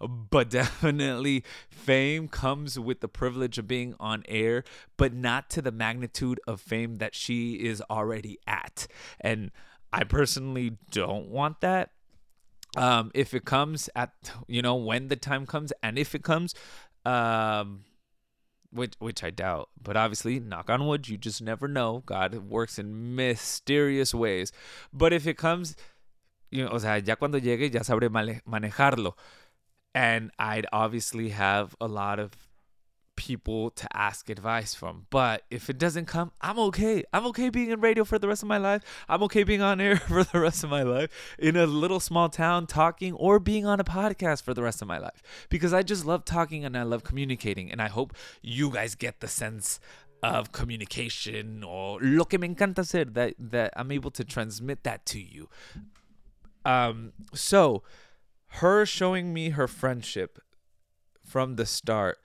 But 0.00 0.50
definitely, 0.50 1.44
fame 1.70 2.28
comes 2.28 2.78
with 2.78 3.00
the 3.00 3.08
privilege 3.08 3.58
of 3.58 3.68
being 3.68 3.94
on 4.00 4.24
air, 4.28 4.64
but 4.96 5.14
not 5.14 5.48
to 5.50 5.62
the 5.62 5.72
magnitude 5.72 6.40
of 6.46 6.60
fame 6.60 6.98
that 6.98 7.14
she 7.14 7.54
is 7.54 7.82
already 7.88 8.38
at. 8.46 8.86
And 9.20 9.52
I 9.92 10.04
personally 10.04 10.76
don't 10.90 11.28
want 11.28 11.60
that. 11.60 11.90
Um, 12.76 13.10
if 13.14 13.32
it 13.32 13.46
comes 13.46 13.88
at, 13.96 14.10
you 14.48 14.60
know, 14.60 14.74
when 14.74 15.08
the 15.08 15.16
time 15.16 15.46
comes, 15.46 15.72
and 15.82 15.98
if 15.98 16.14
it 16.14 16.22
comes, 16.22 16.54
um, 17.06 17.84
which 18.70 18.94
which 18.98 19.22
I 19.24 19.30
doubt. 19.30 19.68
But 19.80 19.96
obviously, 19.96 20.40
knock 20.40 20.70
on 20.70 20.86
wood, 20.86 21.08
you 21.08 21.16
just 21.16 21.42
never 21.42 21.68
know. 21.68 22.02
God 22.06 22.34
works 22.34 22.78
in 22.78 23.16
mysterious 23.16 24.14
ways. 24.14 24.52
But 24.92 25.12
if 25.12 25.26
it 25.26 25.36
comes, 25.36 25.76
you 26.50 26.64
know, 26.64 26.70
o 26.70 26.78
sea, 26.78 26.96
ya 26.96 27.16
cuando 27.16 27.38
llegue 27.40 27.72
ya 27.72 27.80
sabré 27.80 28.08
manejarlo. 28.46 29.14
And 29.94 30.30
I'd 30.38 30.66
obviously 30.72 31.30
have 31.30 31.74
a 31.80 31.86
lot 31.86 32.18
of 32.18 32.32
people 33.16 33.70
to 33.70 33.88
ask 33.96 34.30
advice 34.30 34.74
from. 34.74 35.06
But 35.10 35.42
if 35.50 35.68
it 35.68 35.78
doesn't 35.78 36.06
come, 36.06 36.32
I'm 36.40 36.58
okay. 36.58 37.04
I'm 37.12 37.26
okay 37.26 37.48
being 37.48 37.70
in 37.70 37.80
radio 37.80 38.04
for 38.04 38.18
the 38.18 38.28
rest 38.28 38.42
of 38.42 38.48
my 38.48 38.58
life. 38.58 38.82
I'm 39.08 39.22
okay 39.24 39.42
being 39.42 39.62
on 39.62 39.80
air 39.80 39.96
for 40.08 40.24
the 40.24 40.40
rest 40.40 40.62
of 40.62 40.70
my 40.70 40.82
life 40.82 41.10
in 41.38 41.56
a 41.56 41.66
little 41.66 42.00
small 42.00 42.28
town 42.28 42.66
talking 42.66 43.14
or 43.14 43.38
being 43.38 43.66
on 43.66 43.80
a 43.80 43.84
podcast 43.84 44.42
for 44.42 44.54
the 44.54 44.62
rest 44.62 44.82
of 44.82 44.88
my 44.88 44.98
life 44.98 45.22
because 45.48 45.72
I 45.72 45.82
just 45.82 46.04
love 46.04 46.24
talking 46.24 46.64
and 46.64 46.76
I 46.76 46.82
love 46.82 47.04
communicating. 47.04 47.70
And 47.72 47.82
I 47.82 47.88
hope 47.88 48.14
you 48.42 48.70
guys 48.70 48.94
get 48.94 49.20
the 49.20 49.28
sense 49.28 49.80
of 50.22 50.52
communication 50.52 51.62
or 51.62 51.98
lo 52.00 52.24
que 52.24 52.38
me 52.38 52.48
encanta 52.48 52.78
hacer 52.78 53.04
that, 53.12 53.34
that 53.38 53.72
I'm 53.76 53.92
able 53.92 54.10
to 54.12 54.24
transmit 54.24 54.82
that 54.84 55.06
to 55.06 55.20
you. 55.20 55.48
Um, 56.64 57.12
so 57.32 57.82
her 58.60 58.86
showing 58.86 59.32
me 59.32 59.50
her 59.50 59.68
friendship 59.68 60.40
from 61.24 61.56
the 61.56 61.66
start, 61.66 62.18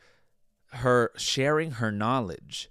her 0.74 1.12
sharing 1.18 1.72
her 1.72 1.92
knowledge, 1.92 2.70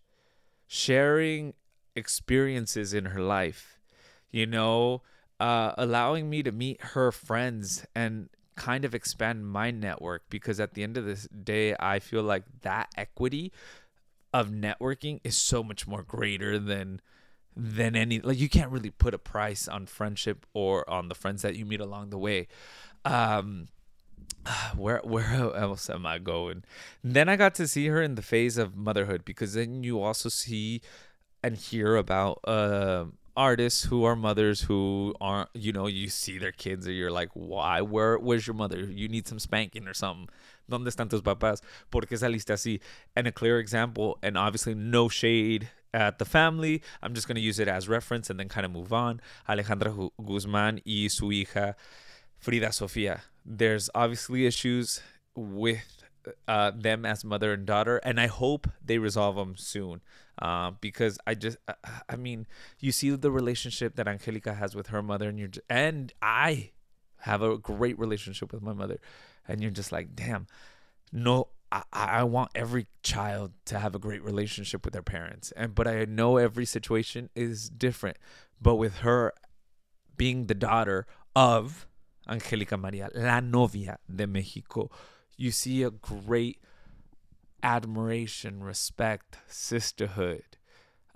sharing 0.67 1.55
experiences 1.95 2.95
in 2.95 3.07
her 3.07 3.21
life, 3.21 3.79
you 4.31 4.47
know, 4.47 5.03
uh, 5.39 5.73
allowing 5.77 6.29
me 6.29 6.43
to 6.43 6.53
meet 6.53 6.81
her 6.83 7.11
friends 7.13 7.87
and 7.95 8.29
kind 8.57 8.85
of 8.85 8.95
expand 8.95 9.47
my 9.47 9.71
network 9.71 10.23
because 10.29 10.61
at 10.61 10.75
the 10.75 10.83
end 10.83 10.97
of 10.97 11.05
this 11.05 11.27
day, 11.29 11.75
I 11.81 11.99
feel 11.99 12.23
like 12.23 12.45
that 12.63 12.89
equity 12.97 13.53
of 14.33 14.51
networking 14.51 15.21
is 15.25 15.37
so 15.37 15.63
much 15.63 15.87
more 15.87 16.03
greater 16.03 16.59
than 16.59 17.01
than 17.57 17.97
any 17.97 18.21
like 18.21 18.39
you 18.39 18.49
can't 18.49 18.71
really 18.71 18.91
put 18.91 19.13
a 19.13 19.19
price 19.19 19.67
on 19.67 19.85
friendship 19.85 20.47
or 20.55 20.89
on 20.89 21.09
the 21.09 21.17
friends 21.17 21.43
that 21.43 21.57
you 21.57 21.67
meet 21.67 21.81
along 21.81 22.11
the 22.11 22.19
way. 22.19 22.47
Um 23.05 23.69
where 24.77 25.01
where 25.05 25.55
else 25.55 25.91
am 25.91 26.07
i 26.07 26.19
going? 26.19 26.65
Then 27.03 27.29
i 27.29 27.37
got 27.37 27.55
to 27.57 27.69
see 27.69 27.89
her 27.89 28.03
in 28.03 28.15
the 28.15 28.23
phase 28.23 28.57
of 28.59 28.77
motherhood 28.77 29.25
because 29.25 29.55
then 29.55 29.83
you 29.83 30.01
also 30.01 30.29
see 30.29 30.81
and 31.43 31.57
hear 31.57 31.97
about 31.97 32.41
uh 32.45 33.07
artists 33.37 33.85
who 33.85 34.05
are 34.05 34.17
mothers 34.17 34.63
who 34.63 35.15
aren't 35.21 35.49
you 35.55 35.73
know 35.73 35.87
you 35.87 36.09
see 36.09 36.37
their 36.37 36.53
kids 36.53 36.87
and 36.87 36.97
you're 36.97 37.11
like 37.11 37.31
why? 37.35 37.81
Where 37.81 38.19
where's 38.19 38.47
your 38.47 38.55
mother? 38.55 38.81
You 38.81 39.09
need 39.09 39.27
some 39.27 39.39
spanking 39.39 39.87
or 39.87 39.95
something. 39.95 40.29
Donde 40.69 40.87
están 40.87 41.11
tus 41.11 41.21
papás? 41.21 41.61
Por 41.91 42.03
qué 42.03 42.17
saliste 42.17 42.53
así? 42.53 42.81
And 43.17 43.27
a 43.27 43.33
clear 43.33 43.59
example 43.59 44.19
and 44.23 44.37
obviously 44.39 44.75
no 44.75 45.09
shade 45.09 45.69
at 45.93 46.19
the 46.19 46.25
family. 46.25 46.83
I'm 47.03 47.15
just 47.15 47.27
going 47.27 47.35
to 47.35 47.41
use 47.41 47.59
it 47.59 47.67
as 47.67 47.89
reference 47.89 48.31
and 48.31 48.39
then 48.39 48.49
kind 48.49 48.65
of 48.65 48.71
move 48.71 48.93
on. 48.93 49.21
Alejandra 49.49 50.11
guzman 50.25 50.81
y 50.87 51.09
su 51.09 51.27
hija 51.31 51.75
frida 52.39 52.73
sofia 52.73 53.23
there's 53.51 53.91
obviously 53.95 54.47
issues 54.47 55.03
with 55.35 56.05
uh, 56.47 56.71
them 56.71 57.05
as 57.05 57.25
mother 57.25 57.53
and 57.53 57.67
daughter, 57.67 57.99
and 57.99 58.21
I 58.21 58.29
hope 58.29 58.69
they 58.85 58.99
resolve 58.99 59.37
them 59.37 59.57
soon. 59.57 60.01
Uh, 60.41 60.71
because 60.81 61.19
I 61.27 61.35
just, 61.35 61.59
uh, 61.69 61.75
I 62.09 62.17
mean, 62.17 62.47
you 62.79 62.93
see 62.93 63.11
the 63.11 63.31
relationship 63.31 63.97
that 63.97 64.09
Angelica 64.09 64.55
has 64.55 64.75
with 64.75 64.87
her 64.87 65.03
mother, 65.03 65.29
and 65.29 65.39
you're, 65.39 65.49
just, 65.49 65.67
and 65.69 66.13
I 66.23 66.71
have 67.19 67.43
a 67.43 67.59
great 67.59 67.99
relationship 67.99 68.53
with 68.53 68.63
my 68.63 68.73
mother, 68.73 69.01
and 69.47 69.61
you're 69.61 69.71
just 69.71 69.93
like, 69.93 70.15
damn, 70.15 70.47
no, 71.13 71.49
I, 71.71 71.83
I 71.93 72.25
want 72.25 72.53
every 72.55 72.87
child 73.03 73.53
to 73.67 73.79
have 73.79 73.95
a 73.95 73.99
great 73.99 74.25
relationship 74.25 74.85
with 74.85 74.95
their 74.95 75.03
parents, 75.03 75.53
and 75.57 75.75
but 75.75 75.87
I 75.87 76.05
know 76.07 76.39
every 76.39 76.65
situation 76.65 77.29
is 77.35 77.69
different. 77.69 78.17
But 78.63 78.77
with 78.77 78.99
her 78.99 79.35
being 80.17 80.47
the 80.47 80.55
daughter 80.55 81.07
of 81.35 81.87
Angelica 82.31 82.77
Maria, 82.77 83.11
la 83.15 83.41
novia 83.41 83.99
de 84.09 84.27
Mexico 84.27 84.91
you 85.41 85.51
see 85.51 85.83
a 85.83 85.91
great 85.91 86.59
admiration, 87.63 88.63
respect, 88.63 89.39
sisterhood, 89.49 90.59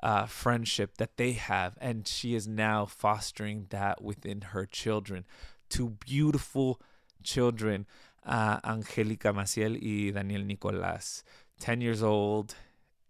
uh, 0.02 0.24
friendship 0.24 0.96
that 0.96 1.18
they 1.18 1.32
have. 1.32 1.76
And 1.78 2.08
she 2.08 2.34
is 2.34 2.48
now 2.48 2.86
fostering 2.86 3.66
that 3.68 4.02
within 4.02 4.40
her 4.52 4.64
children. 4.64 5.26
Two 5.68 5.90
beautiful 6.06 6.80
children, 7.22 7.84
uh, 8.24 8.60
Angelica 8.64 9.28
Masiel 9.28 9.78
y 9.78 10.10
Daniel 10.10 10.42
Nicolás, 10.42 11.22
10 11.60 11.82
years 11.82 12.02
old, 12.02 12.54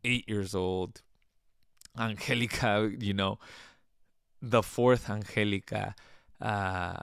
8 0.03 0.29
years 0.29 0.53
old. 0.53 1.03
Angelica, 1.97 2.91
you 2.99 3.15
know, 3.15 3.39
the 4.43 4.65
fourth 4.65 5.09
Angelica. 5.09 5.95
Uh, 6.41 6.97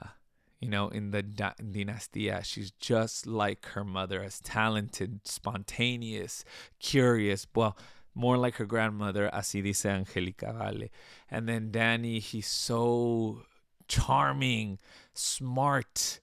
you 0.62 0.68
know, 0.68 0.88
in 0.88 1.10
the 1.10 1.22
da- 1.22 1.58
Dinastia. 1.60 2.44
She's 2.44 2.70
just 2.70 3.26
like 3.26 3.66
her 3.74 3.84
mother, 3.84 4.22
as 4.22 4.40
talented, 4.40 5.20
spontaneous, 5.24 6.44
curious. 6.78 7.48
Well, 7.52 7.76
more 8.14 8.36
like 8.36 8.54
her 8.56 8.64
grandmother, 8.64 9.28
así 9.34 9.62
dice 9.62 9.84
Angelica 9.84 10.54
Vale. 10.56 10.88
And 11.28 11.48
then 11.48 11.72
Danny, 11.72 12.20
he's 12.20 12.46
so 12.46 13.42
charming, 13.88 14.78
smart, 15.12 16.20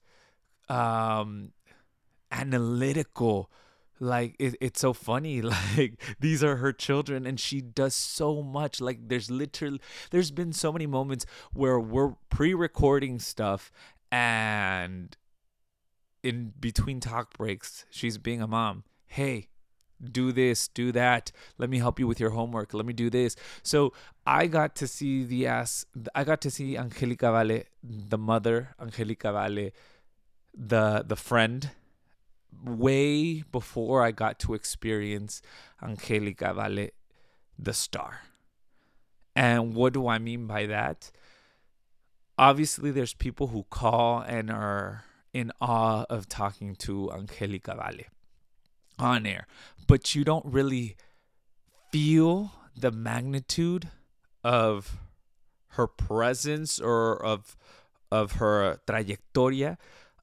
um, 0.70 1.52
analytical. 2.32 3.52
Like 4.00 4.38
it, 4.40 4.56
it's 4.62 4.80
so 4.80 4.94
funny. 4.94 5.42
Like 5.76 6.02
these 6.22 6.42
are 6.46 6.56
her 6.58 6.72
children, 6.72 7.26
and 7.26 7.38
she 7.38 7.60
does 7.60 7.94
so 7.94 8.42
much. 8.42 8.80
Like 8.80 9.10
there's 9.10 9.30
literally 9.30 9.82
there's 10.12 10.32
been 10.32 10.54
so 10.54 10.72
many 10.72 10.86
moments 10.88 11.26
where 11.52 11.78
we're 11.78 12.14
pre-recording 12.30 13.20
stuff 13.20 13.70
and 14.12 15.16
in 16.24 16.54
between 16.60 17.00
talk 17.00 17.38
breaks, 17.38 17.86
she's 17.90 18.18
being 18.18 18.42
a 18.42 18.48
mom. 18.48 18.84
Hey, 19.08 19.50
do 20.04 20.32
this, 20.32 20.68
do 20.68 20.92
that. 20.94 21.32
Let 21.58 21.70
me 21.70 21.80
help 21.80 22.00
you 22.00 22.08
with 22.08 22.20
your 22.20 22.30
homework. 22.32 22.74
Let 22.74 22.86
me 22.86 22.94
do 22.94 23.10
this. 23.10 23.36
So 23.64 23.94
I 24.26 24.48
got 24.48 24.76
to 24.78 24.88
see 24.88 25.24
the 25.24 25.48
ass. 25.48 25.86
I 26.16 26.24
got 26.24 26.42
to 26.42 26.52
see 26.52 26.78
Angelica 26.78 27.32
Vale, 27.32 27.64
the 27.84 28.18
mother, 28.18 28.76
Angelica 28.80 29.32
Vale, 29.34 29.72
the 30.54 31.04
the 31.06 31.16
friend, 31.16 31.72
way 32.64 33.42
before 33.42 34.04
I 34.04 34.12
got 34.12 34.40
to 34.40 34.54
experience 34.54 35.42
Angelica 35.82 36.54
Vale, 36.54 36.90
the 37.58 37.74
star. 37.74 38.22
And 39.36 39.74
what 39.74 39.94
do 39.94 40.08
I 40.08 40.18
mean 40.20 40.48
by 40.48 40.66
that? 40.66 41.12
Obviously 42.40 42.90
there's 42.90 43.14
people 43.14 43.48
who 43.48 43.66
call 43.70 44.22
and 44.22 44.50
are 44.50 45.04
in 45.34 45.52
awe 45.60 46.06
of 46.10 46.28
talking 46.28 46.74
to 46.74 47.12
Angelica 47.12 47.76
Vale 47.76 48.06
on 48.98 49.26
air, 49.26 49.46
but 49.88 50.16
you 50.16 50.24
don't 50.24 50.46
really 50.46 50.96
feel 51.92 52.54
the 52.76 52.92
magnitude 52.92 53.90
of 54.44 54.98
her 55.74 55.86
presence 55.86 56.80
or 56.80 57.24
of 57.24 57.58
of 58.12 58.34
her 58.34 58.80
trayectoria 58.88 59.78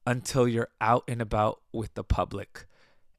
until 0.05 0.47
you're 0.47 0.69
out 0.81 1.03
and 1.07 1.21
about 1.21 1.61
with 1.71 1.93
the 1.93 2.03
public 2.03 2.65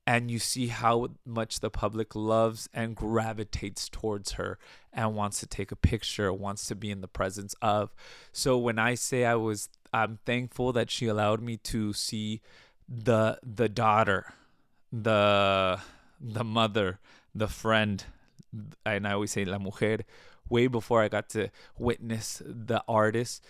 and 0.06 0.30
you 0.30 0.38
see 0.38 0.68
how 0.68 1.08
much 1.24 1.60
the 1.60 1.70
public 1.70 2.14
loves 2.14 2.68
and 2.72 2.96
gravitates 2.96 3.88
towards 3.88 4.32
her 4.32 4.58
and 4.98 5.14
wants 5.14 5.38
to 5.38 5.46
take 5.46 5.70
a 5.70 5.76
picture, 5.76 6.32
wants 6.32 6.66
to 6.66 6.74
be 6.74 6.90
in 6.90 7.00
the 7.02 7.08
presence 7.08 7.54
of. 7.62 7.94
So 8.32 8.58
when 8.58 8.80
I 8.80 8.96
say 8.96 9.24
I 9.24 9.36
was 9.36 9.68
I'm 9.92 10.18
thankful 10.26 10.72
that 10.72 10.90
she 10.90 11.06
allowed 11.06 11.40
me 11.40 11.56
to 11.72 11.92
see 11.92 12.42
the 12.88 13.38
the 13.44 13.68
daughter, 13.68 14.34
the 14.92 15.78
the 16.20 16.42
mother, 16.42 16.98
the 17.32 17.46
friend, 17.46 18.04
and 18.84 19.06
I 19.06 19.12
always 19.12 19.30
say 19.30 19.44
la 19.44 19.58
mujer 19.58 20.00
way 20.48 20.66
before 20.66 21.00
I 21.00 21.08
got 21.08 21.28
to 21.30 21.48
witness 21.78 22.42
the 22.44 22.82
artist. 22.88 23.44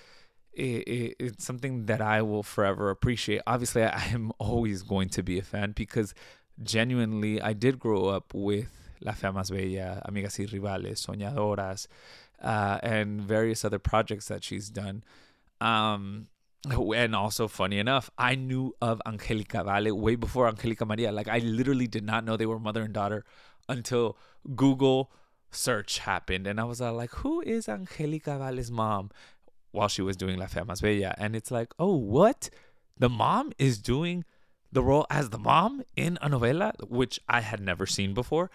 It, 0.52 0.88
it, 0.88 1.16
it's 1.20 1.44
something 1.44 1.86
that 1.86 2.02
I 2.02 2.20
will 2.20 2.42
forever 2.42 2.90
appreciate. 2.90 3.40
Obviously, 3.46 3.84
I 3.84 4.06
am 4.12 4.32
always 4.38 4.82
going 4.82 5.08
to 5.10 5.22
be 5.22 5.38
a 5.38 5.42
fan 5.42 5.72
because 5.72 6.14
genuinely, 6.62 7.40
I 7.40 7.52
did 7.52 7.78
grow 7.78 8.06
up 8.06 8.34
with 8.34 8.87
La 9.00 9.12
Fea 9.12 9.32
Más 9.32 9.50
Bella, 9.50 10.02
Amigas 10.08 10.38
y 10.38 10.46
Rivales, 10.46 11.06
Soñadoras, 11.06 11.86
uh, 12.42 12.78
and 12.82 13.20
various 13.20 13.64
other 13.64 13.78
projects 13.78 14.28
that 14.28 14.42
she's 14.44 14.70
done. 14.70 15.02
Um, 15.60 16.28
and 16.68 17.14
also, 17.14 17.48
funny 17.48 17.78
enough, 17.78 18.10
I 18.18 18.34
knew 18.34 18.74
of 18.80 19.00
Angelica 19.06 19.62
Vale 19.64 19.92
way 19.96 20.16
before 20.16 20.48
Angelica 20.48 20.84
Maria. 20.84 21.12
Like, 21.12 21.28
I 21.28 21.38
literally 21.38 21.86
did 21.86 22.04
not 22.04 22.24
know 22.24 22.36
they 22.36 22.46
were 22.46 22.58
mother 22.58 22.82
and 22.82 22.92
daughter 22.92 23.24
until 23.68 24.16
Google 24.56 25.12
search 25.50 25.98
happened. 26.00 26.46
And 26.46 26.60
I 26.60 26.64
was 26.64 26.80
uh, 26.80 26.92
like, 26.92 27.10
who 27.10 27.40
is 27.40 27.68
Angelica 27.68 28.38
Vale's 28.38 28.70
mom? 28.70 29.10
While 29.70 29.88
she 29.88 30.02
was 30.02 30.16
doing 30.16 30.38
La 30.38 30.46
Fea 30.46 30.60
Más 30.60 30.80
Bella. 30.80 31.14
And 31.18 31.36
it's 31.36 31.50
like, 31.50 31.72
oh, 31.78 31.94
what? 31.94 32.50
The 32.98 33.08
mom 33.08 33.52
is 33.58 33.78
doing 33.78 34.24
the 34.72 34.82
role 34.82 35.06
as 35.10 35.30
the 35.30 35.38
mom 35.38 35.82
in 35.94 36.18
a 36.20 36.28
novela, 36.28 36.72
which 36.88 37.20
I 37.28 37.40
had 37.40 37.60
never 37.60 37.86
seen 37.86 38.14
before. 38.14 38.50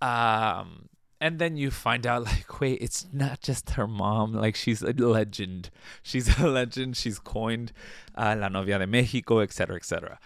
Um, 0.00 0.88
and 1.20 1.38
then 1.38 1.56
you 1.56 1.70
find 1.70 2.06
out, 2.06 2.24
like, 2.32 2.60
wait, 2.60 2.78
it's 2.80 3.06
not 3.12 3.40
just 3.40 3.70
her 3.70 3.86
mom. 3.86 4.32
Like, 4.32 4.56
she's 4.56 4.82
a 4.82 4.92
legend. 4.92 5.70
She's 6.02 6.38
a 6.40 6.48
legend. 6.48 6.96
She's 6.96 7.18
coined 7.18 7.72
uh, 8.16 8.36
La 8.38 8.48
Novia 8.48 8.78
de 8.78 8.86
Mexico, 8.86 9.40
etc., 9.40 9.76
etc. 9.76 10.18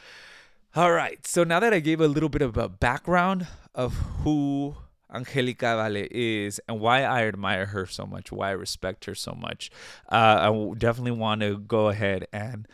All 0.75 0.93
right. 0.93 1.27
So 1.27 1.45
now 1.45 1.61
that 1.61 1.75
I 1.75 1.81
gave 1.81 2.01
a 2.01 2.09
little 2.09 2.29
bit 2.29 2.43
of 2.43 2.57
a 2.57 2.69
background 2.69 3.49
of 3.75 3.95
who 4.23 4.77
Angelica 5.13 5.77
Vale 5.77 6.07
is 6.11 6.61
and 6.69 6.81
why 6.81 7.03
I 7.03 7.27
admire 7.27 7.67
her 7.67 7.87
so 7.87 8.07
much, 8.07 8.31
why 8.31 8.49
I 8.49 8.53
respect 8.53 9.05
her 9.07 9.15
so 9.15 9.33
much, 9.33 9.71
uh, 10.11 10.51
I 10.51 10.75
definitely 10.79 11.13
want 11.13 11.41
to 11.41 11.59
go 11.59 11.89
ahead 11.89 12.27
and 12.33 12.69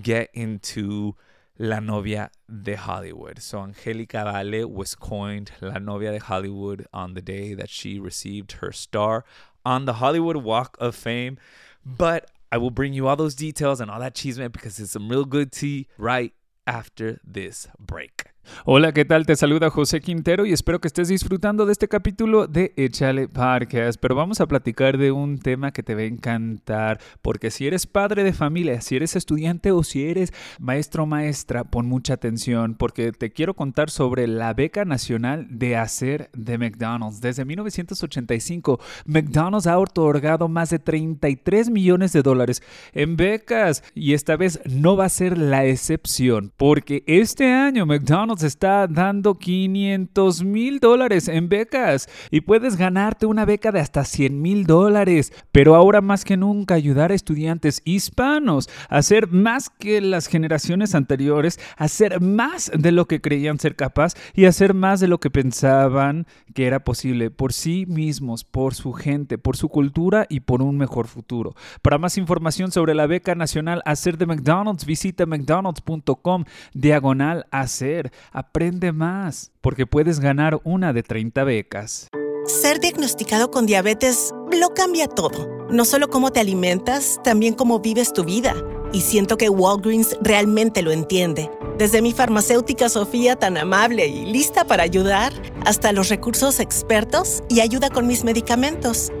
get 0.00 0.30
into 0.32 1.16
La 1.60 1.78
Novia 1.78 2.30
de 2.62 2.74
Hollywood. 2.74 3.38
So 3.38 3.60
Angelica 3.60 4.24
Vale 4.24 4.66
was 4.66 4.94
coined 4.94 5.52
La 5.60 5.78
Novia 5.78 6.12
de 6.12 6.18
Hollywood 6.18 6.86
on 6.90 7.12
the 7.12 7.20
day 7.20 7.52
that 7.52 7.68
she 7.68 8.00
received 8.00 8.52
her 8.52 8.72
star 8.72 9.26
on 9.62 9.84
the 9.84 9.92
Hollywood 9.94 10.38
Walk 10.38 10.78
of 10.80 10.94
Fame. 10.94 11.36
But 11.84 12.30
I 12.50 12.56
will 12.56 12.70
bring 12.70 12.94
you 12.94 13.08
all 13.08 13.16
those 13.16 13.34
details 13.34 13.78
and 13.78 13.90
all 13.90 14.00
that 14.00 14.14
chisme 14.14 14.50
because 14.50 14.80
it's 14.80 14.92
some 14.92 15.10
real 15.10 15.26
good 15.26 15.52
tea 15.52 15.86
right 15.98 16.32
after 16.66 17.20
this 17.22 17.68
break. 17.78 18.29
Hola, 18.64 18.92
¿qué 18.92 19.04
tal? 19.04 19.26
Te 19.26 19.36
saluda 19.36 19.70
José 19.70 20.00
Quintero 20.00 20.44
y 20.44 20.52
espero 20.52 20.80
que 20.80 20.88
estés 20.88 21.08
disfrutando 21.08 21.66
de 21.66 21.72
este 21.72 21.88
capítulo 21.88 22.46
de 22.46 22.72
Échale 22.76 23.28
Podcast. 23.28 23.98
Pero 24.00 24.14
vamos 24.14 24.40
a 24.40 24.46
platicar 24.46 24.98
de 24.98 25.12
un 25.12 25.38
tema 25.38 25.72
que 25.72 25.82
te 25.82 25.94
va 25.94 26.02
a 26.02 26.04
encantar, 26.04 27.00
porque 27.22 27.50
si 27.50 27.66
eres 27.66 27.86
padre 27.86 28.22
de 28.22 28.32
familia, 28.32 28.80
si 28.80 28.96
eres 28.96 29.16
estudiante 29.16 29.70
o 29.72 29.82
si 29.82 30.04
eres 30.04 30.32
maestro 30.58 31.04
o 31.04 31.06
maestra, 31.06 31.64
pon 31.64 31.86
mucha 31.86 32.14
atención, 32.14 32.74
porque 32.74 33.12
te 33.12 33.30
quiero 33.30 33.54
contar 33.54 33.88
sobre 33.90 34.26
la 34.26 34.52
beca 34.52 34.84
nacional 34.84 35.46
de 35.50 35.76
hacer 35.76 36.30
de 36.34 36.58
McDonald's. 36.58 37.20
Desde 37.20 37.44
1985, 37.44 38.80
McDonald's 39.06 39.66
ha 39.66 39.78
otorgado 39.78 40.48
más 40.48 40.70
de 40.70 40.78
33 40.78 41.70
millones 41.70 42.12
de 42.12 42.22
dólares 42.22 42.62
en 42.92 43.16
becas 43.16 43.82
y 43.94 44.12
esta 44.14 44.36
vez 44.36 44.60
no 44.66 44.96
va 44.96 45.06
a 45.06 45.08
ser 45.08 45.38
la 45.38 45.64
excepción, 45.64 46.52
porque 46.56 47.04
este 47.06 47.52
año 47.52 47.86
McDonald's 47.86 48.29
está 48.42 48.86
dando 48.86 49.38
500 49.38 50.44
mil 50.44 50.78
dólares 50.78 51.28
en 51.28 51.48
becas 51.48 52.08
y 52.30 52.42
puedes 52.42 52.76
ganarte 52.76 53.26
una 53.26 53.44
beca 53.44 53.72
de 53.72 53.80
hasta 53.80 54.04
100 54.04 54.40
mil 54.40 54.66
dólares. 54.66 55.32
Pero 55.52 55.74
ahora 55.74 56.00
más 56.00 56.24
que 56.24 56.36
nunca 56.36 56.74
ayudar 56.74 57.10
a 57.10 57.14
estudiantes 57.14 57.82
hispanos 57.84 58.68
a 58.88 58.98
hacer 58.98 59.28
más 59.28 59.70
que 59.70 60.00
las 60.00 60.28
generaciones 60.28 60.94
anteriores, 60.94 61.58
a 61.76 61.84
hacer 61.84 62.20
más 62.20 62.70
de 62.72 62.92
lo 62.92 63.06
que 63.06 63.20
creían 63.20 63.58
ser 63.58 63.76
capaz 63.76 64.14
y 64.34 64.44
hacer 64.44 64.74
más 64.74 65.00
de 65.00 65.08
lo 65.08 65.18
que 65.18 65.30
pensaban 65.30 66.26
que 66.54 66.66
era 66.66 66.84
posible 66.84 67.30
por 67.30 67.52
sí 67.52 67.86
mismos, 67.86 68.44
por 68.44 68.74
su 68.74 68.92
gente, 68.92 69.38
por 69.38 69.56
su 69.56 69.68
cultura 69.68 70.26
y 70.28 70.40
por 70.40 70.62
un 70.62 70.78
mejor 70.78 71.06
futuro. 71.08 71.54
Para 71.82 71.98
más 71.98 72.18
información 72.18 72.70
sobre 72.70 72.94
la 72.94 73.06
beca 73.06 73.34
nacional 73.34 73.82
Hacer 73.84 74.18
de 74.18 74.26
McDonald's, 74.26 74.84
visita 74.84 75.26
mcdonalds.com 75.26 76.44
diagonal 76.74 77.46
hacer. 77.50 78.12
Aprende 78.32 78.92
más, 78.92 79.52
porque 79.60 79.86
puedes 79.86 80.20
ganar 80.20 80.60
una 80.64 80.92
de 80.92 81.02
30 81.02 81.44
becas. 81.44 82.08
Ser 82.46 82.80
diagnosticado 82.80 83.50
con 83.50 83.66
diabetes 83.66 84.32
lo 84.50 84.70
cambia 84.74 85.06
todo. 85.06 85.66
No 85.70 85.84
solo 85.84 86.08
cómo 86.08 86.30
te 86.30 86.40
alimentas, 86.40 87.20
también 87.22 87.54
cómo 87.54 87.80
vives 87.80 88.12
tu 88.12 88.24
vida. 88.24 88.54
Y 88.92 89.02
siento 89.02 89.36
que 89.36 89.48
Walgreens 89.48 90.16
realmente 90.20 90.82
lo 90.82 90.90
entiende. 90.90 91.50
Desde 91.78 92.02
mi 92.02 92.12
farmacéutica 92.12 92.88
Sofía 92.88 93.36
tan 93.36 93.56
amable 93.56 94.06
y 94.08 94.26
lista 94.26 94.64
para 94.64 94.82
ayudar, 94.82 95.32
hasta 95.64 95.92
los 95.92 96.08
recursos 96.08 96.60
expertos 96.60 97.42
y 97.48 97.60
ayuda 97.60 97.88
con 97.88 98.06
mis 98.06 98.24
medicamentos. 98.24 99.12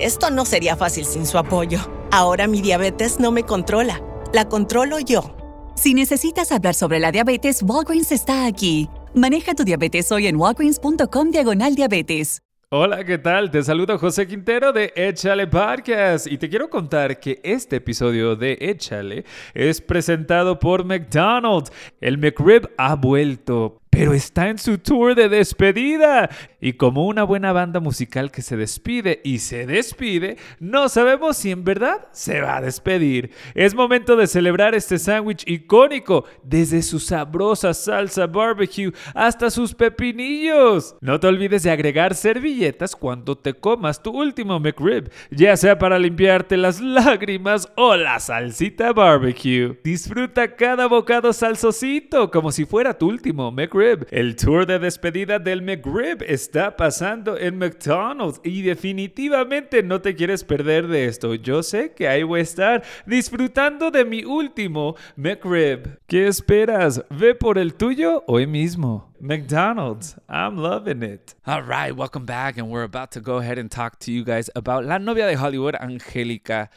Esto 0.00 0.30
no 0.30 0.44
sería 0.44 0.76
fácil 0.76 1.04
sin 1.04 1.26
su 1.26 1.38
apoyo. 1.38 1.80
Ahora 2.10 2.46
mi 2.46 2.62
diabetes 2.62 3.20
no 3.20 3.30
me 3.30 3.42
controla, 3.42 4.00
la 4.32 4.48
controlo 4.48 4.98
yo. 4.98 5.37
Si 5.78 5.94
necesitas 5.94 6.50
hablar 6.50 6.74
sobre 6.74 6.98
la 6.98 7.12
diabetes, 7.12 7.62
Walgreens 7.62 8.10
está 8.10 8.46
aquí. 8.46 8.88
Maneja 9.14 9.54
tu 9.54 9.62
diabetes 9.62 10.10
hoy 10.10 10.26
en 10.26 10.34
walgreens.com 10.34 11.30
diagonal 11.30 11.76
diabetes. 11.76 12.42
Hola, 12.70 13.04
¿qué 13.04 13.16
tal? 13.16 13.52
Te 13.52 13.62
saludo 13.62 13.96
José 13.96 14.26
Quintero 14.26 14.72
de 14.72 14.92
Échale 14.96 15.46
Podcast 15.46 16.26
y 16.26 16.36
te 16.36 16.50
quiero 16.50 16.68
contar 16.68 17.20
que 17.20 17.40
este 17.44 17.76
episodio 17.76 18.34
de 18.34 18.58
Échale 18.60 19.24
es 19.54 19.80
presentado 19.80 20.58
por 20.58 20.84
McDonald's. 20.84 21.70
El 22.00 22.18
McRib 22.18 22.68
ha 22.76 22.96
vuelto 22.96 23.80
pero 23.90 24.12
está 24.12 24.48
en 24.48 24.58
su 24.58 24.78
tour 24.78 25.14
de 25.14 25.28
despedida. 25.28 26.30
Y 26.60 26.72
como 26.74 27.06
una 27.06 27.22
buena 27.22 27.52
banda 27.52 27.80
musical 27.80 28.30
que 28.30 28.42
se 28.42 28.56
despide 28.56 29.20
y 29.24 29.38
se 29.38 29.66
despide, 29.66 30.36
no 30.58 30.88
sabemos 30.88 31.36
si 31.36 31.50
en 31.50 31.64
verdad 31.64 32.08
se 32.12 32.40
va 32.40 32.56
a 32.56 32.60
despedir. 32.60 33.30
Es 33.54 33.74
momento 33.74 34.16
de 34.16 34.26
celebrar 34.26 34.74
este 34.74 34.98
sándwich 34.98 35.44
icónico, 35.46 36.24
desde 36.42 36.82
su 36.82 36.98
sabrosa 36.98 37.74
salsa 37.74 38.26
barbecue 38.26 38.92
hasta 39.14 39.50
sus 39.50 39.74
pepinillos. 39.74 40.96
No 41.00 41.20
te 41.20 41.28
olvides 41.28 41.62
de 41.62 41.70
agregar 41.70 42.14
servilletas 42.14 42.96
cuando 42.96 43.36
te 43.36 43.54
comas 43.54 44.02
tu 44.02 44.10
último 44.10 44.58
McRib, 44.58 45.10
ya 45.30 45.56
sea 45.56 45.78
para 45.78 45.98
limpiarte 45.98 46.56
las 46.56 46.80
lágrimas 46.80 47.70
o 47.76 47.96
la 47.96 48.18
salsita 48.18 48.92
barbecue. 48.92 49.78
Disfruta 49.84 50.56
cada 50.56 50.86
bocado 50.86 51.32
salsosito 51.32 52.30
como 52.30 52.50
si 52.50 52.64
fuera 52.64 52.96
tu 52.96 53.08
último 53.08 53.50
El 53.78 54.34
tour 54.34 54.66
de 54.66 54.80
despedida 54.80 55.38
del 55.38 55.62
McRib 55.62 56.24
está 56.26 56.76
pasando 56.76 57.38
en 57.38 57.58
McDonald's 57.58 58.40
y 58.42 58.62
definitivamente 58.62 59.84
no 59.84 60.00
te 60.00 60.16
quieres 60.16 60.42
perder 60.42 60.88
de 60.88 61.06
esto. 61.06 61.36
Yo 61.36 61.62
sé 61.62 61.92
que 61.92 62.08
ahí 62.08 62.24
voy 62.24 62.40
a 62.40 62.42
estar 62.42 62.82
disfrutando 63.06 63.92
de 63.92 64.04
mi 64.04 64.24
último 64.24 64.96
McRib. 65.14 66.00
¿Qué 66.08 66.26
esperas? 66.26 67.04
Ve 67.08 67.36
por 67.36 67.56
el 67.56 67.74
tuyo 67.74 68.24
hoy 68.26 68.48
mismo. 68.48 69.14
McDonald's. 69.20 70.16
I'm 70.28 70.56
loving 70.56 71.04
it. 71.04 71.36
All 71.46 71.62
right, 71.62 71.96
welcome 71.96 72.26
back. 72.26 72.58
And 72.58 72.70
we're 72.70 72.82
about 72.82 73.12
to 73.12 73.20
go 73.20 73.36
ahead 73.36 73.58
and 73.58 73.70
talk 73.70 74.00
to 74.00 74.10
you 74.10 74.24
guys 74.24 74.50
about 74.56 74.86
La 74.86 74.98
Novia 74.98 75.28
de 75.28 75.36
Hollywood, 75.36 75.76
Angélica 75.76 76.68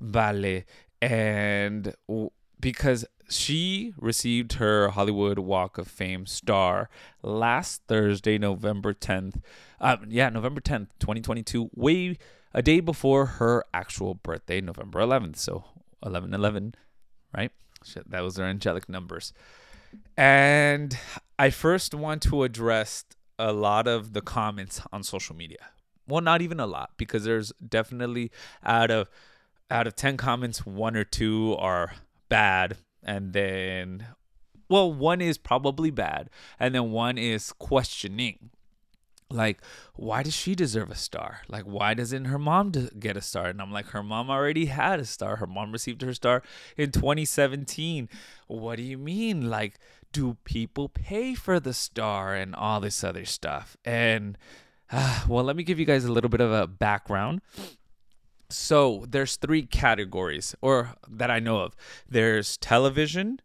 Vale. 0.00 0.64
And 1.00 1.94
because 2.60 3.06
she 3.28 3.94
received 3.98 4.54
her 4.54 4.88
Hollywood 4.88 5.38
Walk 5.38 5.78
of 5.78 5.88
Fame 5.88 6.26
star 6.26 6.88
last 7.22 7.82
Thursday, 7.86 8.38
November 8.38 8.94
10th. 8.94 9.42
Um, 9.80 10.06
yeah, 10.08 10.28
November 10.30 10.60
10th, 10.60 10.88
2022, 10.98 11.70
way 11.74 12.18
a 12.54 12.62
day 12.62 12.80
before 12.80 13.26
her 13.26 13.64
actual 13.74 14.14
birthday, 14.14 14.60
November 14.60 15.00
11th. 15.00 15.36
So 15.36 15.64
11 16.04 16.32
11, 16.32 16.74
right? 17.34 17.52
Shit, 17.84 18.10
that 18.10 18.22
was 18.22 18.36
their 18.36 18.46
angelic 18.46 18.88
numbers. 18.88 19.32
And 20.16 20.98
I 21.38 21.50
first 21.50 21.94
want 21.94 22.22
to 22.22 22.42
address 22.42 23.04
a 23.38 23.52
lot 23.52 23.86
of 23.86 24.14
the 24.14 24.20
comments 24.20 24.80
on 24.92 25.02
social 25.02 25.36
media. 25.36 25.70
Well, 26.06 26.22
not 26.22 26.42
even 26.42 26.58
a 26.58 26.66
lot, 26.66 26.90
because 26.96 27.24
there's 27.24 27.52
definitely 27.66 28.30
out 28.64 28.90
of 28.90 29.08
out 29.70 29.86
of 29.86 29.94
10 29.94 30.16
comments, 30.16 30.64
one 30.64 30.96
or 30.96 31.04
two 31.04 31.54
are 31.58 31.92
bad 32.30 32.78
and 33.08 33.32
then 33.32 34.06
well 34.68 34.92
one 34.92 35.22
is 35.22 35.38
probably 35.38 35.90
bad 35.90 36.28
and 36.60 36.74
then 36.74 36.92
one 36.92 37.16
is 37.16 37.52
questioning. 37.52 38.50
Like 39.30 39.60
why 39.94 40.22
does 40.22 40.36
she 40.36 40.54
deserve 40.54 40.90
a 40.90 40.94
star? 40.94 41.40
Like 41.48 41.64
why 41.64 41.94
doesn't 41.94 42.26
her 42.26 42.38
mom 42.38 42.72
get 42.98 43.16
a 43.16 43.22
star? 43.22 43.46
And 43.46 43.62
i'm 43.62 43.72
like 43.72 43.88
her 43.88 44.02
mom 44.02 44.30
already 44.30 44.66
had 44.66 45.00
a 45.00 45.06
star. 45.06 45.36
Her 45.36 45.46
mom 45.46 45.72
received 45.72 46.02
her 46.02 46.12
star 46.12 46.42
in 46.76 46.92
2017 46.92 48.10
what 48.46 48.76
do 48.76 48.82
you 48.82 48.98
mean? 48.98 49.48
Like 49.48 49.78
do 50.12 50.36
people 50.44 50.90
pay 50.90 51.34
for 51.34 51.58
the 51.58 51.74
star 51.74 52.34
and 52.34 52.54
all 52.54 52.80
this 52.80 53.02
other 53.02 53.24
stuff? 53.24 53.74
And 53.86 54.36
uh, 54.92 55.24
well 55.28 55.44
let 55.44 55.56
me 55.56 55.62
give 55.62 55.78
you 55.78 55.86
guys 55.86 56.04
a 56.04 56.12
little 56.12 56.30
bit 56.30 56.42
of 56.42 56.52
a 56.52 56.66
background 56.66 57.40
so 58.50 59.04
there's 59.08 59.36
three 59.36 59.62
categories 59.62 60.54
or 60.60 60.94
that 61.08 61.30
I 61.30 61.38
know 61.38 61.60
of. 61.60 61.76
There's 62.08 62.56
television, 62.56 63.40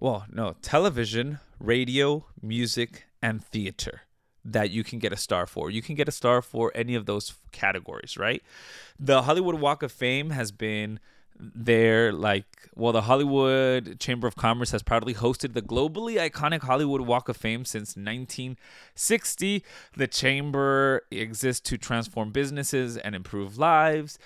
well, 0.00 0.26
no, 0.30 0.54
television, 0.62 1.40
radio, 1.60 2.26
music, 2.42 3.04
and 3.20 3.44
theater 3.44 4.02
that 4.44 4.70
you 4.70 4.82
can 4.82 4.98
get 4.98 5.12
a 5.12 5.16
star 5.16 5.46
for. 5.46 5.70
You 5.70 5.82
can 5.82 5.94
get 5.94 6.08
a 6.08 6.12
star 6.12 6.40
for 6.40 6.72
any 6.74 6.94
of 6.94 7.06
those 7.06 7.34
categories, 7.52 8.16
right? 8.16 8.42
The 8.98 9.22
Hollywood 9.22 9.56
Walk 9.56 9.82
of 9.82 9.92
Fame 9.92 10.30
has 10.30 10.52
been 10.52 11.00
there 11.40 12.12
like 12.12 12.46
well 12.74 12.92
the 12.92 13.02
hollywood 13.02 13.98
chamber 14.00 14.26
of 14.26 14.34
commerce 14.36 14.72
has 14.72 14.82
proudly 14.82 15.14
hosted 15.14 15.54
the 15.54 15.62
globally 15.62 16.16
iconic 16.18 16.62
hollywood 16.62 17.02
walk 17.02 17.28
of 17.28 17.36
fame 17.36 17.64
since 17.64 17.96
1960 17.96 19.62
the 19.96 20.06
chamber 20.06 21.02
exists 21.10 21.60
to 21.68 21.78
transform 21.78 22.30
businesses 22.30 22.96
and 22.96 23.14
improve 23.14 23.56
lives 23.56 24.18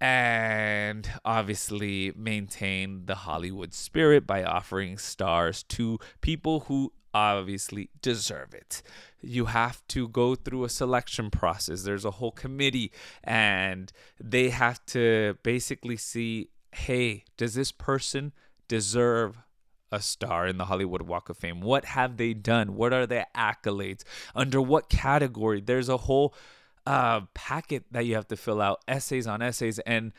and 0.00 1.08
obviously 1.24 2.12
maintain 2.16 3.06
the 3.06 3.14
hollywood 3.14 3.74
spirit 3.74 4.26
by 4.26 4.44
offering 4.44 4.98
stars 4.98 5.62
to 5.64 5.98
people 6.20 6.60
who 6.60 6.92
obviously 7.14 7.90
deserve 8.00 8.54
it 8.54 8.82
you 9.22 9.46
have 9.46 9.86
to 9.86 10.08
go 10.08 10.34
through 10.34 10.64
a 10.64 10.68
selection 10.68 11.30
process. 11.30 11.82
There's 11.82 12.04
a 12.04 12.10
whole 12.10 12.32
committee, 12.32 12.90
and 13.22 13.92
they 14.20 14.50
have 14.50 14.84
to 14.86 15.38
basically 15.44 15.96
see 15.96 16.48
hey, 16.72 17.24
does 17.36 17.54
this 17.54 17.70
person 17.70 18.32
deserve 18.66 19.38
a 19.90 20.00
star 20.00 20.46
in 20.46 20.56
the 20.56 20.64
Hollywood 20.64 21.02
Walk 21.02 21.28
of 21.28 21.36
Fame? 21.36 21.60
What 21.60 21.84
have 21.84 22.16
they 22.16 22.32
done? 22.32 22.74
What 22.74 22.94
are 22.94 23.06
their 23.06 23.26
accolades? 23.36 24.04
Under 24.34 24.60
what 24.60 24.88
category? 24.88 25.60
There's 25.60 25.90
a 25.90 25.98
whole 25.98 26.34
uh, 26.86 27.22
packet 27.34 27.84
that 27.90 28.06
you 28.06 28.14
have 28.14 28.28
to 28.28 28.36
fill 28.36 28.62
out, 28.62 28.80
essays 28.88 29.26
on 29.26 29.42
essays. 29.42 29.78
And 29.80 30.12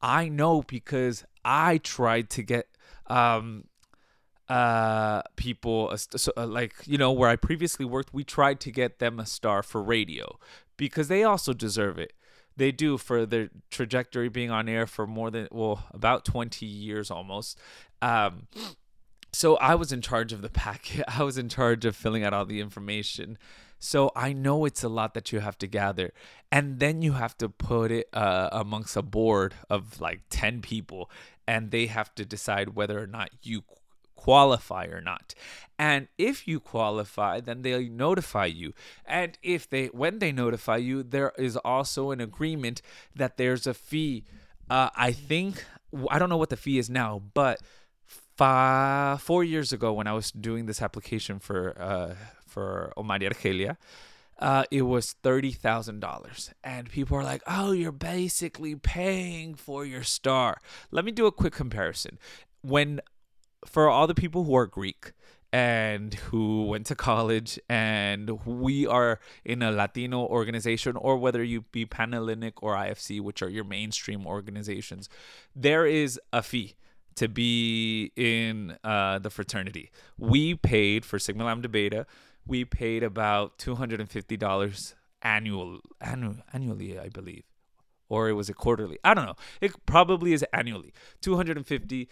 I 0.00 0.30
know 0.30 0.62
because 0.62 1.24
I 1.44 1.78
tried 1.78 2.30
to 2.30 2.42
get 2.42 2.66
um, 3.08 3.64
uh 4.48 5.22
people 5.36 5.96
so, 5.96 6.30
uh, 6.36 6.46
like 6.46 6.74
you 6.84 6.98
know 6.98 7.10
where 7.10 7.30
i 7.30 7.36
previously 7.36 7.84
worked 7.84 8.12
we 8.12 8.22
tried 8.22 8.60
to 8.60 8.70
get 8.70 8.98
them 8.98 9.18
a 9.18 9.24
star 9.24 9.62
for 9.62 9.82
radio 9.82 10.38
because 10.76 11.08
they 11.08 11.22
also 11.24 11.54
deserve 11.54 11.98
it 11.98 12.12
they 12.56 12.70
do 12.70 12.98
for 12.98 13.24
their 13.24 13.48
trajectory 13.70 14.28
being 14.28 14.50
on 14.50 14.68
air 14.68 14.86
for 14.86 15.06
more 15.06 15.30
than 15.30 15.48
well 15.50 15.84
about 15.92 16.26
20 16.26 16.66
years 16.66 17.10
almost 17.10 17.58
um 18.02 18.46
so 19.34 19.56
I 19.56 19.74
was 19.74 19.90
in 19.92 20.00
charge 20.00 20.32
of 20.32 20.42
the 20.42 20.48
packet. 20.48 21.04
I 21.08 21.24
was 21.24 21.36
in 21.36 21.48
charge 21.48 21.84
of 21.84 21.96
filling 21.96 22.22
out 22.24 22.32
all 22.32 22.46
the 22.46 22.60
information. 22.60 23.36
So 23.80 24.12
I 24.14 24.32
know 24.32 24.64
it's 24.64 24.84
a 24.84 24.88
lot 24.88 25.12
that 25.14 25.32
you 25.32 25.40
have 25.40 25.58
to 25.58 25.66
gather. 25.66 26.12
And 26.50 26.78
then 26.78 27.02
you 27.02 27.12
have 27.12 27.36
to 27.38 27.48
put 27.48 27.90
it 27.90 28.08
uh, 28.12 28.48
amongst 28.52 28.96
a 28.96 29.02
board 29.02 29.54
of 29.68 30.00
like 30.00 30.20
10 30.30 30.62
people, 30.62 31.10
and 31.46 31.70
they 31.72 31.86
have 31.86 32.14
to 32.14 32.24
decide 32.24 32.76
whether 32.76 33.02
or 33.02 33.08
not 33.08 33.30
you 33.42 33.64
qualify 34.24 34.86
or 34.86 35.02
not. 35.02 35.34
And 35.78 36.08
if 36.16 36.48
you 36.48 36.58
qualify, 36.58 37.40
then 37.40 37.62
they 37.62 37.88
notify 37.88 38.46
you. 38.46 38.72
And 39.04 39.36
if 39.42 39.68
they 39.68 39.86
when 39.86 40.18
they 40.18 40.32
notify 40.32 40.78
you, 40.78 41.02
there 41.02 41.32
is 41.36 41.56
also 41.58 42.10
an 42.10 42.20
agreement 42.20 42.80
that 43.14 43.36
there's 43.36 43.66
a 43.66 43.74
fee. 43.74 44.24
Uh, 44.70 44.88
I 44.96 45.12
think 45.12 45.64
I 46.08 46.18
don't 46.18 46.30
know 46.30 46.38
what 46.38 46.48
the 46.48 46.56
fee 46.56 46.78
is 46.78 46.88
now, 46.88 47.22
but 47.34 47.60
five, 48.36 49.20
four 49.20 49.44
years 49.44 49.72
ago 49.72 49.92
when 49.92 50.06
I 50.06 50.12
was 50.12 50.30
doing 50.30 50.66
this 50.66 50.80
application 50.80 51.38
for 51.38 51.60
uh, 51.78 52.14
for 52.46 52.92
Omar 52.96 53.18
Argelia, 53.18 53.76
uh, 54.38 54.64
it 54.70 54.82
was 54.82 55.12
thirty 55.22 55.52
thousand 55.52 56.00
dollars, 56.00 56.54
and 56.62 56.88
people 56.88 57.18
are 57.18 57.24
like, 57.24 57.42
"Oh, 57.46 57.72
you're 57.72 57.92
basically 58.16 58.74
paying 58.74 59.54
for 59.54 59.84
your 59.84 60.02
star." 60.02 60.58
Let 60.90 61.04
me 61.04 61.12
do 61.12 61.26
a 61.26 61.32
quick 61.32 61.52
comparison. 61.52 62.18
When 62.62 63.00
for 63.66 63.88
all 63.88 64.06
the 64.06 64.14
people 64.14 64.44
who 64.44 64.54
are 64.54 64.66
Greek 64.66 65.12
and 65.52 66.14
who 66.14 66.66
went 66.66 66.84
to 66.86 66.96
college 66.96 67.60
and 67.68 68.44
we 68.44 68.86
are 68.86 69.20
in 69.44 69.62
a 69.62 69.70
Latino 69.70 70.26
organization 70.26 70.96
or 70.96 71.16
whether 71.16 71.44
you 71.44 71.62
be 71.70 71.86
Panhellenic 71.86 72.54
or 72.60 72.74
IFC, 72.74 73.20
which 73.20 73.40
are 73.40 73.48
your 73.48 73.62
mainstream 73.62 74.26
organizations, 74.26 75.08
there 75.54 75.86
is 75.86 76.18
a 76.32 76.42
fee 76.42 76.74
to 77.14 77.28
be 77.28 78.10
in 78.16 78.76
uh, 78.82 79.18
the 79.20 79.30
fraternity. 79.30 79.90
We 80.18 80.54
paid 80.54 81.04
for 81.04 81.18
Sigma 81.18 81.44
Lambda 81.44 81.68
Beta. 81.68 82.06
We 82.46 82.64
paid 82.64 83.02
about 83.02 83.58
two 83.58 83.76
hundred 83.76 84.00
and 84.00 84.10
fifty 84.10 84.36
dollars 84.36 84.94
annual, 85.22 85.80
annual 86.00 86.36
annually, 86.52 86.98
I 86.98 87.08
believe, 87.08 87.44
or 88.08 88.28
it 88.28 88.32
was 88.32 88.48
a 88.48 88.54
quarterly. 88.54 88.98
I 89.04 89.14
don't 89.14 89.26
know. 89.26 89.36
It 89.60 89.86
probably 89.86 90.32
is 90.32 90.44
annually. 90.52 90.92
Two 91.20 91.36
hundred 91.36 91.56
and 91.56 91.66
fifty. 91.66 92.08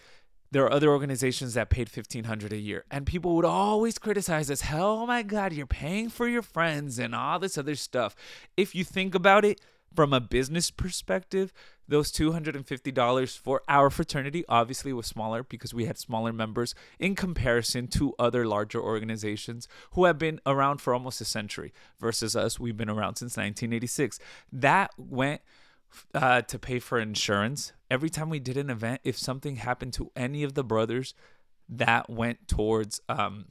There 0.53 0.63
are 0.63 0.71
other 0.71 0.89
organizations 0.89 1.55
that 1.55 1.71
paid 1.71 1.89
fifteen 1.89 2.25
hundred 2.25 2.53
a 2.53 2.57
year, 2.57 2.85
and 2.91 3.07
people 3.07 3.35
would 3.35 3.43
always 3.43 3.97
criticize 3.97 4.51
us. 4.51 4.61
Hell, 4.61 4.99
oh 5.01 5.05
my 5.07 5.23
God, 5.23 5.51
you're 5.51 5.65
paying 5.65 6.09
for 6.09 6.27
your 6.27 6.43
friends 6.43 6.99
and 6.99 7.15
all 7.15 7.39
this 7.39 7.57
other 7.57 7.73
stuff. 7.73 8.15
If 8.55 8.75
you 8.75 8.83
think 8.83 9.15
about 9.15 9.45
it, 9.45 9.59
from 9.95 10.13
a 10.13 10.19
business 10.19 10.69
perspective, 10.69 11.53
those 11.87 12.11
$250 12.11 13.37
for 13.37 13.61
our 13.67 13.89
fraternity 13.89 14.45
obviously 14.47 14.93
was 14.93 15.07
smaller 15.07 15.43
because 15.43 15.73
we 15.73 15.85
had 15.85 15.97
smaller 15.97 16.31
members 16.31 16.75
in 16.99 17.15
comparison 17.15 17.87
to 17.87 18.13
other 18.19 18.45
larger 18.45 18.81
organizations 18.81 19.67
who 19.93 20.05
have 20.05 20.19
been 20.19 20.39
around 20.45 20.81
for 20.81 20.93
almost 20.93 21.19
a 21.19 21.25
century 21.25 21.73
versus 21.99 22.35
us 22.35 22.59
we've 22.59 22.77
been 22.77 22.89
around 22.89 23.15
since 23.15 23.37
1986 23.37 24.19
that 24.51 24.91
went 24.97 25.41
uh, 26.13 26.41
to 26.41 26.59
pay 26.59 26.79
for 26.79 26.99
insurance. 26.99 27.73
Every 27.89 28.09
time 28.09 28.29
we 28.29 28.39
did 28.39 28.57
an 28.57 28.69
event 28.69 29.01
if 29.03 29.17
something 29.17 29.57
happened 29.57 29.93
to 29.93 30.11
any 30.15 30.43
of 30.43 30.53
the 30.53 30.63
brothers 30.63 31.13
that 31.69 32.09
went 32.09 32.47
towards 32.47 33.01
um, 33.09 33.45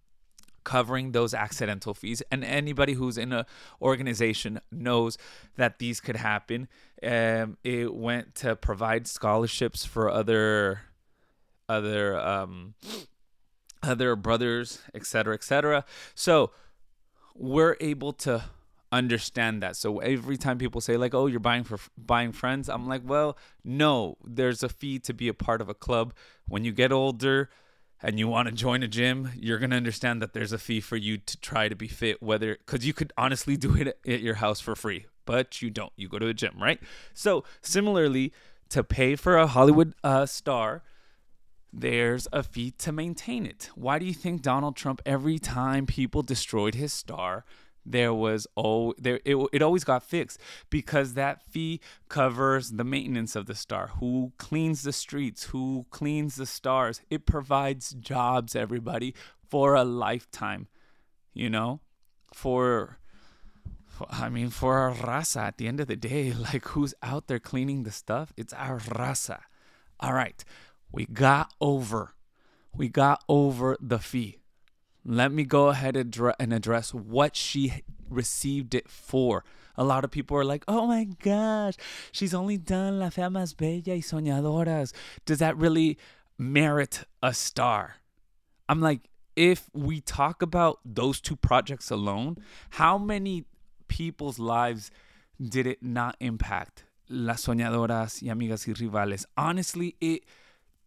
covering 0.65 1.13
those 1.13 1.35
accidental 1.35 1.95
fees 1.95 2.23
and 2.31 2.45
anybody 2.45 2.95
who's 2.95 3.19
in 3.19 3.33
a 3.33 3.47
organization 3.81 4.61
knows 4.71 5.19
that 5.57 5.79
these 5.79 6.01
could 6.01 6.17
happen 6.17 6.69
um, 7.03 7.57
it 7.65 7.93
went 7.93 8.35
to 8.35 8.55
provide 8.55 9.07
scholarships 9.07 9.85
for 9.85 10.09
other 10.11 10.83
other 11.69 12.19
um, 12.19 12.75
other 13.83 14.15
brothers 14.15 14.81
etc 14.95 15.35
etc 15.35 15.85
so 16.15 16.51
we're 17.35 17.77
able 17.81 18.13
to 18.13 18.45
understand 18.93 19.63
that 19.63 19.75
so 19.75 19.99
every 20.01 20.37
time 20.37 20.59
people 20.59 20.81
say 20.81 20.97
like 20.97 21.15
oh 21.15 21.27
you're 21.27 21.41
buying 21.41 21.65
for 21.65 21.79
buying 21.97 22.31
friends 22.31 22.69
i'm 22.69 22.87
like 22.87 23.03
well 23.05 23.37
no 23.65 24.17
there's 24.25 24.63
a 24.63 24.69
fee 24.69 24.99
to 24.99 25.15
be 25.15 25.29
a 25.29 25.35
part 25.35 25.61
of 25.61 25.69
a 25.69 25.75
club 25.75 26.13
when 26.47 26.65
you 26.65 26.73
get 26.73 26.93
older 26.93 27.49
and 28.03 28.19
you 28.19 28.27
want 28.27 28.49
to 28.49 28.55
join 28.55 28.83
a 28.83 28.89
gym, 28.89 29.31
you're 29.37 29.59
to 29.59 29.77
understand 29.77 30.21
that 30.21 30.33
there's 30.33 30.53
a 30.53 30.59
fee 30.59 30.81
for 30.81 30.97
you 30.97 31.19
to 31.19 31.37
try 31.39 31.69
to 31.69 31.77
be 31.77 31.87
fit, 31.87 32.21
whether 32.21 32.57
because 32.57 32.85
you 32.85 32.93
could 32.93 33.13
honestly 33.17 33.57
do 33.57 33.77
it 33.77 33.99
at 34.07 34.21
your 34.21 34.35
house 34.35 34.61
for 34.61 34.75
free, 34.75 35.07
but 35.25 35.63
you 35.63 35.71
don't. 35.71 35.93
You 35.97 36.09
go 36.09 36.19
to 36.19 36.27
a 36.27 36.35
gym, 36.35 36.61
right? 36.61 36.81
So, 37.15 37.45
similarly, 37.61 38.33
to 38.71 38.83
pay 38.83 39.15
for 39.15 39.37
a 39.37 39.47
Hollywood 39.47 39.95
uh, 40.03 40.27
star, 40.27 40.83
there's 41.73 42.27
a 42.33 42.43
fee 42.43 42.73
to 42.79 42.93
maintain 42.93 43.47
it. 43.47 43.71
Why 43.75 43.99
do 43.99 44.05
you 44.05 44.15
think 44.15 44.43
Donald 44.43 44.77
Trump, 44.77 45.01
every 45.07 45.39
time 45.39 45.87
people 45.87 46.23
destroyed 46.23 46.75
his 46.75 46.93
star, 46.93 47.45
there 47.85 48.15
was 48.15 48.47
oh 48.57 48.95
there 48.99 49.21
it, 49.25 49.37
it 49.53 49.63
always 49.63 49.85
got 49.85 50.03
fixed 50.03 50.39
because 50.71 51.15
that 51.15 51.43
fee 51.43 51.81
covers 52.09 52.71
the 52.71 52.85
maintenance 52.85 53.35
of 53.35 53.47
the 53.47 53.55
star 53.55 53.91
who 53.99 54.33
cleans 54.39 54.83
the 54.83 54.93
streets 54.93 55.45
who 55.45 55.85
cleans 55.91 56.37
the 56.37 56.47
stars 56.47 57.01
it 57.11 57.27
provides 57.27 57.91
jobs 57.95 58.55
everybody 58.55 59.15
for 59.49 59.75
a 59.75 59.85
lifetime 59.85 60.69
you 61.35 61.51
know 61.51 61.81
for 62.33 62.99
I 64.11 64.29
mean, 64.29 64.51
for 64.51 64.79
our 64.79 64.95
raza, 64.95 65.43
at 65.43 65.59
the 65.59 65.69
end 65.69 65.81
of 65.81 65.87
the 65.87 65.97
day, 65.97 66.33
like 66.53 66.67
who's 66.69 66.95
out 67.03 67.27
there 67.27 67.39
cleaning 67.39 67.83
the 67.83 67.91
stuff? 67.91 68.33
It's 68.37 68.53
our 68.55 68.79
raza. 68.79 69.41
All 70.01 70.15
right, 70.15 70.43
we 70.91 71.07
got 71.07 71.53
over, 71.61 72.15
we 72.75 72.89
got 72.89 73.23
over 73.29 73.77
the 73.81 73.99
fee. 73.99 74.39
Let 75.05 75.33
me 75.33 75.45
go 75.45 75.69
ahead 75.69 75.97
and 75.97 76.53
address 76.53 76.95
what 76.95 77.35
she 77.37 77.83
received 78.09 78.75
it 78.75 78.89
for. 78.89 79.45
A 79.77 79.85
lot 79.85 80.05
of 80.05 80.11
people 80.11 80.37
are 80.37 80.45
like, 80.45 80.65
oh 80.69 80.87
my 80.87 81.05
gosh, 81.05 81.75
she's 82.13 82.35
only 82.35 82.59
done 82.59 82.99
La 82.99 83.09
Fea 83.09 83.23
Más 83.23 83.57
Bella 83.57 83.97
y 83.97 84.01
Soñadoras. 84.01 84.93
Does 85.25 85.39
that 85.39 85.57
really 85.57 85.99
merit 86.39 87.05
a 87.23 87.33
star? 87.33 87.97
I'm 88.69 88.81
like, 88.81 89.09
if 89.35 89.71
we 89.73 90.01
talk 90.01 90.43
about 90.43 90.81
those 90.85 91.21
two 91.21 91.37
projects 91.37 91.91
alone, 91.91 92.37
how 92.71 92.99
many 92.99 93.45
people's 93.89 94.39
lives 94.39 94.91
did 95.41 95.67
it 95.67 95.83
not 95.83 96.17
impact? 96.21 96.85
Las 97.09 97.47
Soñadoras 97.47 98.23
y 98.23 98.29
Amigas 98.29 98.67
y 98.69 98.75
Rivales. 98.75 99.25
Honestly, 99.37 99.97
it 100.01 100.25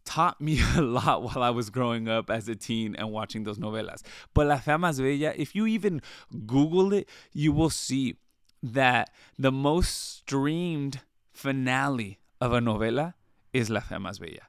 taught 0.06 0.39
me 0.39 0.60
a 0.76 0.82
lot 0.82 1.24
while 1.24 1.44
I 1.44 1.50
was 1.50 1.70
growing 1.70 2.08
up 2.08 2.30
as 2.30 2.48
a 2.48 2.56
teen 2.56 2.96
and 2.96 3.12
watching 3.12 3.44
those 3.44 3.58
novelas. 3.58 4.02
But 4.34 4.48
La 4.48 4.58
Fea 4.58 4.74
Más 4.74 5.00
Bella, 5.00 5.34
if 5.36 5.56
you 5.56 5.65
even 5.65 6.02
Google 6.46 6.94
it, 6.94 7.10
you 7.34 7.52
will 7.52 7.70
see 7.70 8.15
that 8.63 9.10
the 9.38 9.52
most 9.52 10.18
streamed 10.18 11.02
finale 11.34 12.20
of 12.39 12.54
a 12.54 12.60
novela 12.60 13.13
is 13.54 13.70
La 13.70 13.82
Fea 13.82 13.96
Más 13.96 14.20
Bella. 14.20 14.48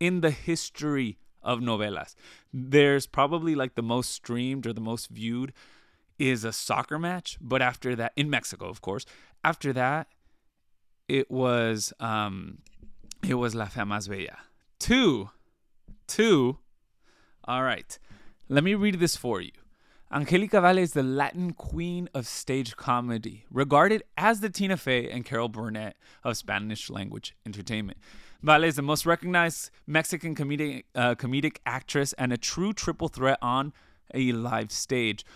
In 0.00 0.20
the 0.20 0.30
history 0.30 1.18
of 1.42 1.60
novelas, 1.60 2.14
there's 2.52 3.06
probably 3.06 3.54
like 3.54 3.74
the 3.74 3.82
most 3.82 4.10
streamed 4.10 4.66
or 4.66 4.72
the 4.72 4.80
most 4.80 5.08
viewed 5.08 5.52
is 6.18 6.44
a 6.44 6.52
soccer 6.52 6.98
match, 6.98 7.38
but 7.40 7.62
after 7.62 7.94
that, 7.94 8.12
in 8.16 8.28
Mexico, 8.28 8.68
of 8.68 8.80
course, 8.80 9.06
after 9.44 9.72
that, 9.72 10.08
it 11.06 11.30
was 11.30 11.92
um, 12.00 12.58
it 13.26 13.34
was 13.34 13.54
La 13.54 13.66
Fea 13.66 13.82
Más 13.82 14.08
Bella 14.08 14.36
Two. 14.78 15.30
Two. 16.06 16.58
All 17.44 17.62
right. 17.62 17.98
Let 18.48 18.64
me 18.64 18.74
read 18.74 19.00
this 19.00 19.16
for 19.16 19.40
you. 19.40 19.52
Angelica 20.10 20.60
Vale 20.62 20.78
is 20.78 20.94
the 20.94 21.02
Latin 21.02 21.52
queen 21.52 22.08
of 22.14 22.26
stage 22.26 22.76
comedy, 22.76 23.44
regarded 23.50 24.02
as 24.16 24.40
the 24.40 24.48
Tina 24.48 24.78
Fey 24.78 25.10
and 25.10 25.22
Carol 25.22 25.50
Burnett 25.50 25.96
of 26.24 26.38
Spanish 26.38 26.88
language 26.88 27.36
entertainment. 27.44 27.98
Vale 28.42 28.64
is 28.64 28.76
the 28.76 28.82
most 28.82 29.04
recognized 29.04 29.70
Mexican 29.86 30.34
comedic, 30.34 30.84
uh, 30.94 31.14
comedic 31.14 31.58
actress 31.66 32.14
and 32.14 32.32
a 32.32 32.38
true 32.38 32.72
triple 32.72 33.08
threat 33.08 33.38
on 33.42 33.74
a 34.14 34.32
live 34.32 34.72
stage. 34.72 35.26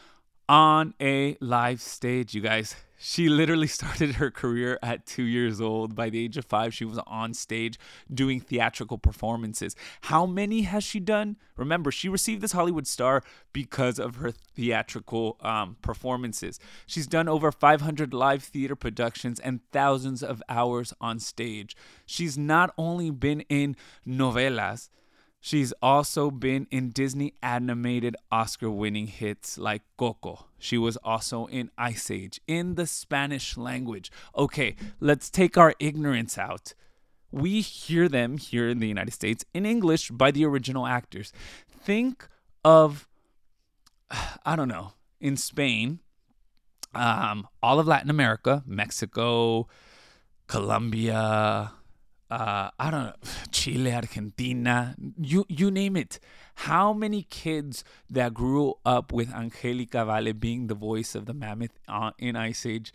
On 0.49 0.95
a 1.01 1.37
live 1.41 1.81
stage, 1.81 2.35
you 2.35 2.41
guys. 2.41 2.75
She 3.05 3.29
literally 3.29 3.67
started 3.79 4.17
her 4.17 4.31
career 4.31 4.79
at 4.83 5.07
two 5.07 5.25
years 5.25 5.61
old. 5.61 5.95
By 5.95 6.09
the 6.09 6.25
age 6.25 6.37
of 6.37 6.45
five, 6.45 6.73
she 6.73 6.85
was 6.85 6.99
on 7.07 7.35
stage 7.35 7.79
doing 8.13 8.41
theatrical 8.41 8.99
performances. 8.99 9.75
How 10.03 10.25
many 10.25 10.63
has 10.63 10.85
she 10.85 11.01
done? 11.01 11.37
Remember, 11.57 11.91
she 11.91 12.09
received 12.09 12.43
this 12.43 12.53
Hollywood 12.53 12.87
star 12.87 13.23
because 13.53 13.99
of 13.99 14.17
her 14.17 14.31
theatrical 14.31 15.37
um, 15.41 15.77
performances. 15.83 16.61
She's 16.87 17.07
done 17.07 17.29
over 17.29 17.51
500 17.51 18.15
live 18.15 18.43
theater 18.45 18.77
productions 18.77 19.41
and 19.41 19.61
thousands 19.73 20.23
of 20.23 20.43
hours 20.49 20.95
on 21.01 21.19
stage. 21.19 21.77
She's 22.07 22.39
not 22.39 22.73
only 22.79 23.11
been 23.11 23.41
in 23.49 23.75
novelas, 24.07 24.91
She's 25.45 25.73
also 25.83 26.31
been 26.31 26.69
in 26.71 26.91
Disney 26.91 27.35
animated 27.43 28.15
Oscar 28.31 28.71
winning 28.71 29.09
hits 29.09 29.59
like 29.59 29.83
Coco. 29.97 30.47
She 30.57 30.79
was 30.79 30.97
also 30.99 31.47
in 31.47 31.73
Ice 31.77 32.13
Age 32.13 32.41
in 32.47 32.77
the 32.77 32.87
Spanish 32.87 33.57
language. 33.57 34.13
Okay, 34.39 34.77
let's 35.01 35.29
take 35.31 35.59
our 35.59 35.75
ignorance 35.81 36.39
out. 36.39 36.75
We 37.33 37.61
hear 37.61 38.09
them 38.09 38.39
here 38.39 38.69
in 38.69 38.79
the 38.79 38.87
United 38.87 39.11
States 39.11 39.45
in 39.53 39.67
English 39.67 40.13
by 40.13 40.31
the 40.31 40.45
original 40.45 40.87
actors. 40.87 41.33
Think 41.69 42.29
of, 42.65 43.09
I 44.47 44.55
don't 44.55 44.69
know, 44.69 44.93
in 45.21 45.37
Spain, 45.37 45.99
um, 46.95 47.49
all 47.61 47.81
of 47.81 47.89
Latin 47.89 48.11
America, 48.11 48.63
Mexico, 48.65 49.67
Colombia, 50.47 51.73
uh, 52.33 52.71
I 52.79 52.91
don't 52.91 53.05
know, 53.05 53.15
Chile, 53.53 53.93
Argentina, 53.93 54.97
you 55.21 55.45
you 55.49 55.71
name 55.71 55.97
it. 55.97 56.19
How 56.67 56.93
many 56.93 57.25
kids 57.25 57.85
that 58.09 58.33
grew 58.33 58.75
up 58.87 59.13
with 59.13 59.33
Angelica 59.35 60.05
Vale 60.07 60.33
being 60.33 60.67
the 60.69 60.75
voice 60.75 61.15
of 61.15 61.27
the 61.27 61.35
mammoth 61.35 61.79
uh, 61.89 62.13
in 62.19 62.37
Ice 62.37 62.65
Age 62.65 62.93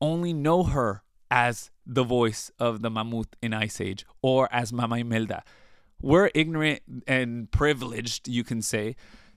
only 0.00 0.34
know 0.34 0.64
her 0.64 1.02
as 1.30 1.70
the 1.86 2.04
voice 2.04 2.50
of 2.58 2.82
the 2.82 2.90
mammoth 2.90 3.34
in 3.40 3.54
Ice 3.54 3.80
Age 3.80 4.04
or 4.20 4.48
as 4.52 4.70
Mama 4.70 4.98
Imelda? 4.98 5.42
We're 6.02 6.30
ignorant 6.34 6.82
and 7.06 7.50
privileged, 7.50 8.28
you 8.28 8.44
can 8.44 8.62
say, 8.62 8.96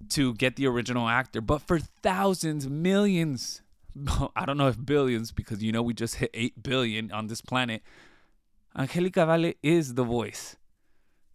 to 0.09 0.33
get 0.33 0.55
the 0.55 0.67
original 0.67 1.07
actor, 1.07 1.39
but 1.41 1.61
for 1.61 1.79
thousands, 1.79 2.69
millions, 2.69 3.61
I 4.35 4.45
don't 4.45 4.57
know 4.57 4.67
if 4.67 4.85
billions, 4.85 5.31
because 5.31 5.63
you 5.63 5.71
know 5.71 5.81
we 5.81 5.93
just 5.93 6.15
hit 6.15 6.31
8 6.33 6.63
billion 6.63 7.11
on 7.11 7.27
this 7.27 7.41
planet 7.41 7.81
Angelica 8.75 9.25
Vale 9.25 9.53
is 9.61 9.93
the 9.93 10.03
voice 10.03 10.55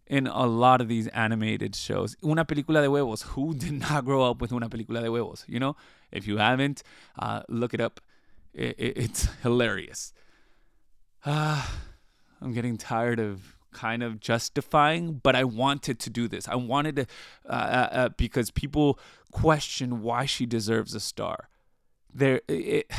in 0.09 0.27
a 0.27 0.45
lot 0.45 0.81
of 0.81 0.87
these 0.87 1.07
animated 1.09 1.75
shows. 1.75 2.15
Una 2.23 2.43
película 2.43 2.81
de 2.81 2.89
huevos. 2.89 3.21
Who 3.21 3.53
did 3.53 3.73
not 3.73 4.05
grow 4.05 4.23
up 4.23 4.41
with 4.41 4.51
una 4.51 4.69
película 4.69 5.01
de 5.01 5.11
huevos? 5.11 5.45
You 5.47 5.59
know, 5.59 5.75
if 6.11 6.27
you 6.27 6.37
haven't, 6.37 6.83
uh, 7.17 7.43
look 7.47 7.73
it 7.73 7.79
up. 7.79 8.01
It, 8.53 8.75
it, 8.77 8.97
it's 8.97 9.27
hilarious. 9.43 10.11
Uh, 11.23 11.65
I'm 12.41 12.53
getting 12.53 12.77
tired 12.77 13.19
of 13.19 13.55
kind 13.71 14.01
of 14.01 14.19
justifying, 14.19 15.21
but 15.21 15.35
I 15.35 15.43
wanted 15.43 15.99
to 15.99 16.09
do 16.09 16.27
this. 16.27 16.47
I 16.47 16.55
wanted 16.55 16.95
to, 16.95 17.05
uh, 17.47 17.53
uh, 17.53 17.89
uh 17.91 18.09
because 18.09 18.49
people 18.49 18.99
question 19.31 20.01
why 20.01 20.25
she 20.25 20.45
deserves 20.45 20.95
a 20.95 20.99
star. 20.99 21.49
There, 22.11 22.41
it, 22.47 22.91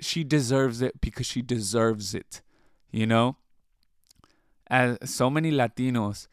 she 0.00 0.24
deserves 0.24 0.80
it 0.80 1.00
because 1.00 1.26
she 1.26 1.42
deserves 1.42 2.14
it. 2.14 2.40
You 2.90 3.06
know, 3.06 3.36
as 4.72 4.96
so 5.04 5.28
many 5.28 5.52
Latinos 5.52 6.26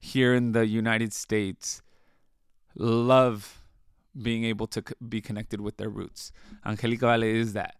here 0.00 0.34
in 0.34 0.52
the 0.52 0.66
United 0.66 1.12
States 1.12 1.82
love 2.74 3.62
being 4.20 4.44
able 4.44 4.66
to 4.66 4.82
be 5.06 5.20
connected 5.20 5.60
with 5.60 5.76
their 5.76 5.90
roots. 5.90 6.32
Angelica 6.64 7.06
Vale 7.06 7.24
is 7.24 7.52
that. 7.52 7.76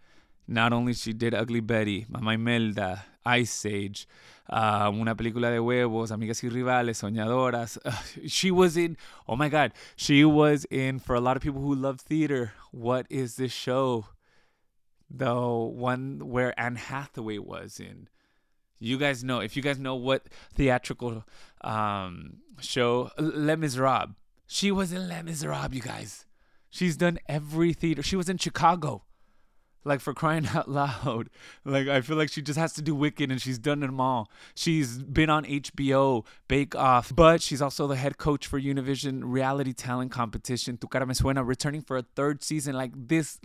Not 0.46 0.72
only 0.72 0.92
she 0.92 1.14
did 1.14 1.34
Ugly 1.34 1.60
Betty, 1.60 2.04
Mama 2.10 2.32
Imelda, 2.32 3.06
Ice 3.24 3.64
Age, 3.64 4.06
uh, 4.50 4.90
una 4.92 5.14
película 5.14 5.50
de 5.50 5.60
huevos, 5.60 6.10
Amigas 6.10 6.42
y 6.42 6.50
Rivales, 6.50 7.00
Soñadoras. 7.00 7.78
Uh, 7.82 7.92
she 8.26 8.50
was 8.50 8.76
in, 8.76 8.98
oh 9.26 9.36
my 9.36 9.48
God, 9.48 9.72
she 9.96 10.24
was 10.24 10.66
in, 10.70 10.98
for 10.98 11.14
a 11.14 11.20
lot 11.20 11.38
of 11.38 11.42
people 11.42 11.62
who 11.62 11.74
love 11.74 12.00
theater, 12.00 12.52
what 12.70 13.06
is 13.08 13.36
this 13.36 13.52
show? 13.52 14.06
The 15.08 15.34
one 15.34 16.20
where 16.24 16.58
Anne 16.60 16.76
Hathaway 16.76 17.38
was 17.38 17.80
in 17.80 18.08
you 18.82 18.98
guys 18.98 19.22
know 19.22 19.40
if 19.40 19.56
you 19.56 19.62
guys 19.62 19.78
know 19.78 19.94
what 19.94 20.26
theatrical 20.54 21.24
um, 21.62 22.38
show 22.60 23.10
Les 23.18 23.56
Miserables. 23.56 24.14
She 24.46 24.70
was 24.70 24.92
in 24.92 25.08
Les 25.08 25.22
Miserables, 25.22 25.74
you 25.74 25.80
guys. 25.80 26.26
She's 26.68 26.96
done 26.96 27.18
every 27.28 27.72
theater. 27.72 28.02
She 28.02 28.16
was 28.16 28.28
in 28.28 28.38
Chicago 28.38 29.04
like 29.84 30.00
for 30.00 30.14
crying 30.14 30.46
out 30.54 30.68
loud. 30.68 31.30
Like 31.64 31.88
I 31.88 32.00
feel 32.00 32.16
like 32.16 32.30
she 32.30 32.42
just 32.42 32.58
has 32.58 32.72
to 32.74 32.82
do 32.82 32.94
Wicked 32.94 33.30
and 33.30 33.40
she's 33.40 33.58
done 33.58 33.80
them 33.80 34.00
all. 34.00 34.30
She's 34.54 34.98
been 34.98 35.30
on 35.30 35.44
HBO, 35.44 36.24
Bake 36.48 36.74
Off, 36.74 37.14
but 37.14 37.42
she's 37.42 37.62
also 37.62 37.86
the 37.86 37.96
head 37.96 38.18
coach 38.18 38.46
for 38.46 38.60
Univision 38.60 39.22
reality 39.24 39.72
talent 39.72 40.10
competition 40.10 40.76
Tu 40.76 40.86
Cara 40.88 41.06
Me 41.06 41.14
Suena, 41.14 41.46
returning 41.46 41.82
for 41.82 41.96
a 41.96 42.02
third 42.02 42.42
season. 42.42 42.74
Like 42.74 42.92
this 42.94 43.38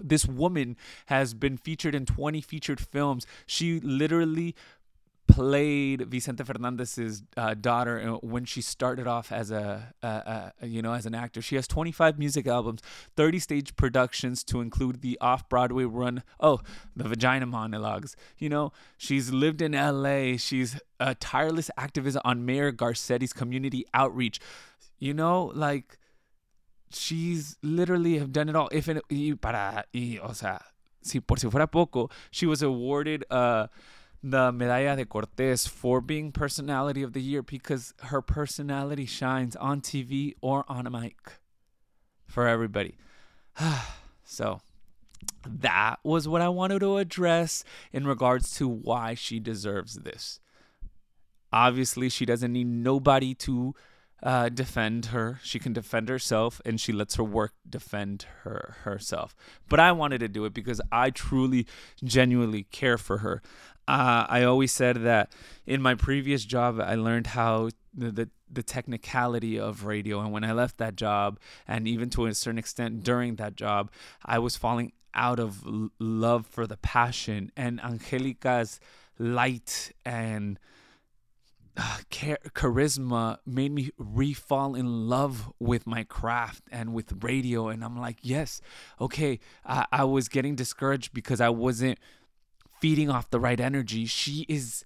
this 0.00 0.26
woman 0.26 0.76
has 1.06 1.34
been 1.34 1.56
featured 1.56 1.94
in 1.94 2.06
20 2.06 2.40
featured 2.40 2.80
films. 2.80 3.26
She 3.46 3.80
literally 3.80 4.54
played 5.40 6.02
Vicente 6.02 6.44
Fernandez's 6.44 7.22
uh, 7.34 7.54
daughter 7.54 7.98
uh, 7.98 8.18
when 8.18 8.44
she 8.44 8.60
started 8.60 9.06
off 9.06 9.32
as 9.32 9.50
a, 9.50 9.94
a, 10.02 10.52
a, 10.60 10.66
you 10.66 10.82
know 10.82 10.92
as 10.92 11.06
an 11.06 11.14
actor. 11.14 11.40
She 11.40 11.56
has 11.56 11.66
25 11.66 12.18
music 12.18 12.46
albums, 12.46 12.82
30 13.16 13.38
stage 13.38 13.74
productions 13.74 14.44
to 14.44 14.60
include 14.60 15.00
the 15.00 15.16
off-Broadway 15.18 15.84
run. 15.84 16.24
Oh, 16.40 16.60
the 16.94 17.08
Vagina 17.08 17.46
Monologues. 17.46 18.16
You 18.36 18.50
know, 18.50 18.72
she's 18.98 19.32
lived 19.32 19.62
in 19.62 19.74
L.A. 19.74 20.36
She's 20.36 20.78
a 21.00 21.14
tireless 21.14 21.70
activist 21.78 22.20
on 22.22 22.44
Mayor 22.44 22.70
Garcetti's 22.70 23.32
community 23.32 23.86
outreach. 23.94 24.40
You 24.98 25.14
know, 25.14 25.52
like 25.54 25.98
she's 26.92 27.56
literally 27.62 28.18
have 28.18 28.30
done 28.30 28.50
it 28.50 28.56
all. 28.56 28.68
If 28.72 28.90
it, 28.90 29.02
y 29.10 29.32
para 29.40 29.86
y 29.94 30.18
o 30.22 30.34
sea, 30.34 30.58
si 31.00 31.20
por 31.20 31.38
si 31.38 31.48
fuera 31.48 31.66
poco, 31.66 32.10
she 32.30 32.44
was 32.44 32.60
awarded. 32.60 33.24
Uh, 33.30 33.68
the 34.22 34.52
Medalla 34.52 34.96
de 34.96 35.04
Cortés 35.04 35.66
for 35.66 36.00
being 36.00 36.32
Personality 36.32 37.02
of 37.02 37.12
the 37.12 37.22
Year 37.22 37.42
because 37.42 37.94
her 38.04 38.20
personality 38.20 39.06
shines 39.06 39.56
on 39.56 39.80
TV 39.80 40.34
or 40.40 40.64
on 40.68 40.86
a 40.86 40.90
mic 40.90 41.32
for 42.26 42.46
everybody. 42.46 42.96
so 44.24 44.60
that 45.46 45.96
was 46.04 46.28
what 46.28 46.42
I 46.42 46.48
wanted 46.48 46.80
to 46.80 46.98
address 46.98 47.64
in 47.92 48.06
regards 48.06 48.54
to 48.56 48.68
why 48.68 49.14
she 49.14 49.40
deserves 49.40 49.94
this. 49.94 50.40
Obviously, 51.52 52.08
she 52.08 52.24
doesn't 52.24 52.52
need 52.52 52.68
nobody 52.68 53.34
to 53.34 53.74
uh, 54.22 54.48
defend 54.50 55.06
her. 55.06 55.40
She 55.42 55.58
can 55.58 55.72
defend 55.72 56.08
herself, 56.08 56.60
and 56.64 56.80
she 56.80 56.92
lets 56.92 57.16
her 57.16 57.24
work 57.24 57.52
defend 57.68 58.26
her 58.42 58.76
herself. 58.82 59.34
But 59.68 59.80
I 59.80 59.92
wanted 59.92 60.18
to 60.18 60.28
do 60.28 60.44
it 60.44 60.54
because 60.54 60.80
I 60.92 61.10
truly, 61.10 61.66
genuinely 62.04 62.64
care 62.64 62.98
for 62.98 63.18
her 63.18 63.42
uh, 63.90 64.26
I 64.28 64.44
always 64.44 64.70
said 64.70 65.02
that 65.02 65.32
in 65.66 65.82
my 65.82 65.96
previous 65.96 66.44
job, 66.44 66.80
I 66.80 66.94
learned 66.94 67.28
how 67.28 67.70
the, 67.92 68.12
the, 68.12 68.30
the 68.48 68.62
technicality 68.62 69.58
of 69.58 69.84
radio, 69.84 70.20
and 70.20 70.30
when 70.30 70.44
I 70.44 70.52
left 70.52 70.78
that 70.78 70.94
job, 70.94 71.40
and 71.66 71.88
even 71.88 72.08
to 72.10 72.26
a 72.26 72.34
certain 72.34 72.58
extent 72.58 73.02
during 73.02 73.34
that 73.36 73.56
job, 73.56 73.90
I 74.24 74.38
was 74.38 74.56
falling 74.56 74.92
out 75.12 75.40
of 75.40 75.66
l- 75.66 75.90
love 75.98 76.46
for 76.46 76.68
the 76.68 76.76
passion 76.76 77.50
and 77.56 77.80
Angelica's 77.80 78.78
light 79.18 79.90
and 80.06 80.60
uh, 81.76 81.98
char- 82.10 82.38
charisma 82.54 83.38
made 83.44 83.72
me 83.72 83.90
re-fall 83.98 84.76
in 84.76 85.08
love 85.08 85.50
with 85.58 85.84
my 85.84 86.04
craft 86.04 86.62
and 86.70 86.92
with 86.92 87.22
radio 87.22 87.68
and 87.68 87.84
i'm 87.84 87.98
like 87.98 88.18
yes 88.22 88.60
okay 89.00 89.38
I, 89.64 89.86
I 89.92 90.04
was 90.04 90.28
getting 90.28 90.56
discouraged 90.56 91.12
because 91.12 91.40
i 91.40 91.48
wasn't 91.48 91.98
feeding 92.80 93.10
off 93.10 93.30
the 93.30 93.40
right 93.40 93.60
energy. 93.60 94.06
She 94.06 94.46
is 94.48 94.84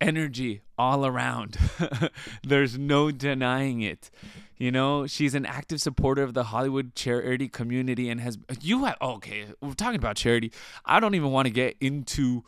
energy 0.00 0.62
all 0.78 1.06
around. 1.06 1.58
There's 2.42 2.78
no 2.78 3.10
denying 3.10 3.82
it. 3.82 4.10
You 4.56 4.70
know, 4.70 5.06
she's 5.06 5.34
an 5.34 5.46
active 5.46 5.80
supporter 5.80 6.22
of 6.22 6.34
the 6.34 6.44
Hollywood 6.44 6.94
charity 6.94 7.48
community 7.48 8.10
and 8.10 8.20
has 8.20 8.38
you 8.60 8.84
have 8.84 8.96
okay, 9.00 9.46
we're 9.60 9.74
talking 9.74 9.98
about 9.98 10.16
charity. 10.16 10.52
I 10.84 11.00
don't 11.00 11.14
even 11.14 11.30
want 11.30 11.46
to 11.46 11.52
get 11.52 11.76
into 11.80 12.44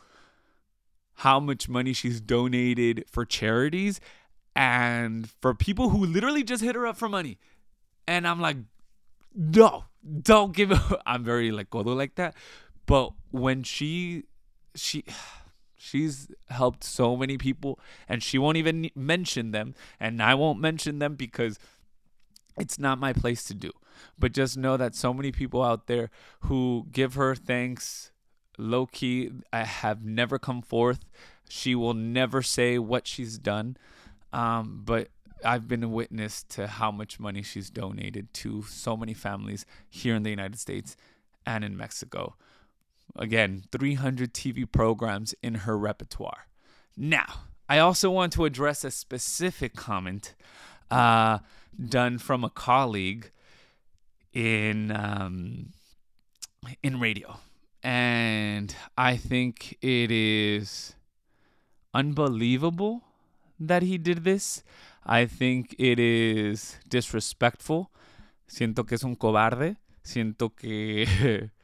how 1.17 1.39
much 1.39 1.69
money 1.69 1.93
she's 1.93 2.19
donated 2.19 3.05
for 3.07 3.25
charities 3.25 3.99
and 4.55 5.29
for 5.41 5.53
people 5.53 5.89
who 5.89 6.05
literally 6.05 6.43
just 6.43 6.63
hit 6.63 6.75
her 6.75 6.85
up 6.85 6.97
for 6.97 7.09
money. 7.09 7.39
And 8.07 8.27
I'm 8.27 8.39
like, 8.39 8.57
no, 9.35 9.85
don't 10.21 10.53
give 10.53 10.71
it. 10.71 10.79
I'm 11.05 11.23
very 11.23 11.51
like 11.51 11.69
codo 11.69 11.95
like 11.95 12.15
that. 12.15 12.35
But 12.85 13.13
when 13.31 13.63
she 13.63 14.25
she 14.75 15.03
she's 15.75 16.29
helped 16.49 16.83
so 16.83 17.17
many 17.17 17.37
people 17.37 17.77
and 18.07 18.23
she 18.23 18.37
won't 18.37 18.57
even 18.57 18.89
mention 18.95 19.51
them 19.51 19.75
and 19.99 20.21
I 20.23 20.33
won't 20.33 20.59
mention 20.59 20.99
them 20.99 21.15
because 21.15 21.59
it's 22.57 22.79
not 22.79 22.99
my 22.99 23.11
place 23.11 23.43
to 23.45 23.53
do. 23.53 23.71
But 24.17 24.31
just 24.31 24.57
know 24.57 24.77
that 24.77 24.95
so 24.95 25.13
many 25.13 25.31
people 25.31 25.61
out 25.61 25.87
there 25.87 26.09
who 26.41 26.87
give 26.91 27.15
her 27.15 27.35
thanks 27.35 28.11
low 28.57 28.85
key 28.85 29.31
I 29.51 29.63
have 29.63 30.03
never 30.03 30.39
come 30.39 30.61
forth. 30.61 30.99
She 31.49 31.75
will 31.75 31.93
never 31.93 32.41
say 32.41 32.79
what 32.79 33.07
she's 33.07 33.37
done. 33.37 33.77
Um, 34.31 34.81
but 34.83 35.09
I've 35.43 35.67
been 35.67 35.83
a 35.83 35.89
witness 35.89 36.43
to 36.49 36.67
how 36.67 36.91
much 36.91 37.19
money 37.19 37.41
she's 37.41 37.69
donated 37.69 38.33
to 38.35 38.63
so 38.63 38.95
many 38.95 39.13
families 39.13 39.65
here 39.89 40.15
in 40.15 40.23
the 40.23 40.29
United 40.29 40.57
States 40.59 40.95
and 41.45 41.63
in 41.63 41.75
Mexico. 41.75 42.35
Again, 43.15 43.63
300 43.71 44.33
TV 44.33 44.69
programs 44.69 45.35
in 45.43 45.55
her 45.65 45.77
repertoire. 45.77 46.47
Now, 46.97 47.45
I 47.69 47.79
also 47.79 48.09
want 48.09 48.33
to 48.33 48.45
address 48.45 48.83
a 48.83 48.91
specific 48.91 49.75
comment 49.75 50.35
uh, 50.89 51.39
done 51.79 52.17
from 52.17 52.43
a 52.43 52.49
colleague 52.49 53.31
in 54.33 54.91
um, 54.91 55.73
in 56.81 56.99
radio, 56.99 57.37
and 57.83 58.75
I 58.97 59.15
think 59.15 59.77
it 59.81 60.11
is 60.11 60.95
unbelievable 61.93 63.03
that 63.59 63.83
he 63.83 63.97
did 63.97 64.23
this. 64.23 64.63
I 65.05 65.25
think 65.25 65.75
it 65.77 65.99
is 65.99 66.77
disrespectful. 66.87 67.91
Siento 68.47 68.87
que 68.87 68.95
es 68.95 69.03
un 69.03 69.15
cobarde. 69.15 69.77
Siento 70.03 70.55
que 70.55 71.05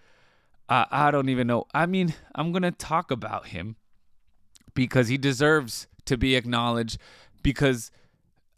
I, 0.69 0.85
I 0.91 1.11
don't 1.11 1.29
even 1.29 1.47
know. 1.47 1.65
I 1.73 1.85
mean, 1.87 2.13
I'm 2.35 2.51
going 2.51 2.61
to 2.63 2.71
talk 2.71 3.11
about 3.11 3.47
him 3.47 3.75
because 4.73 5.07
he 5.07 5.17
deserves 5.17 5.87
to 6.05 6.17
be 6.17 6.35
acknowledged 6.35 6.99
because 7.43 7.91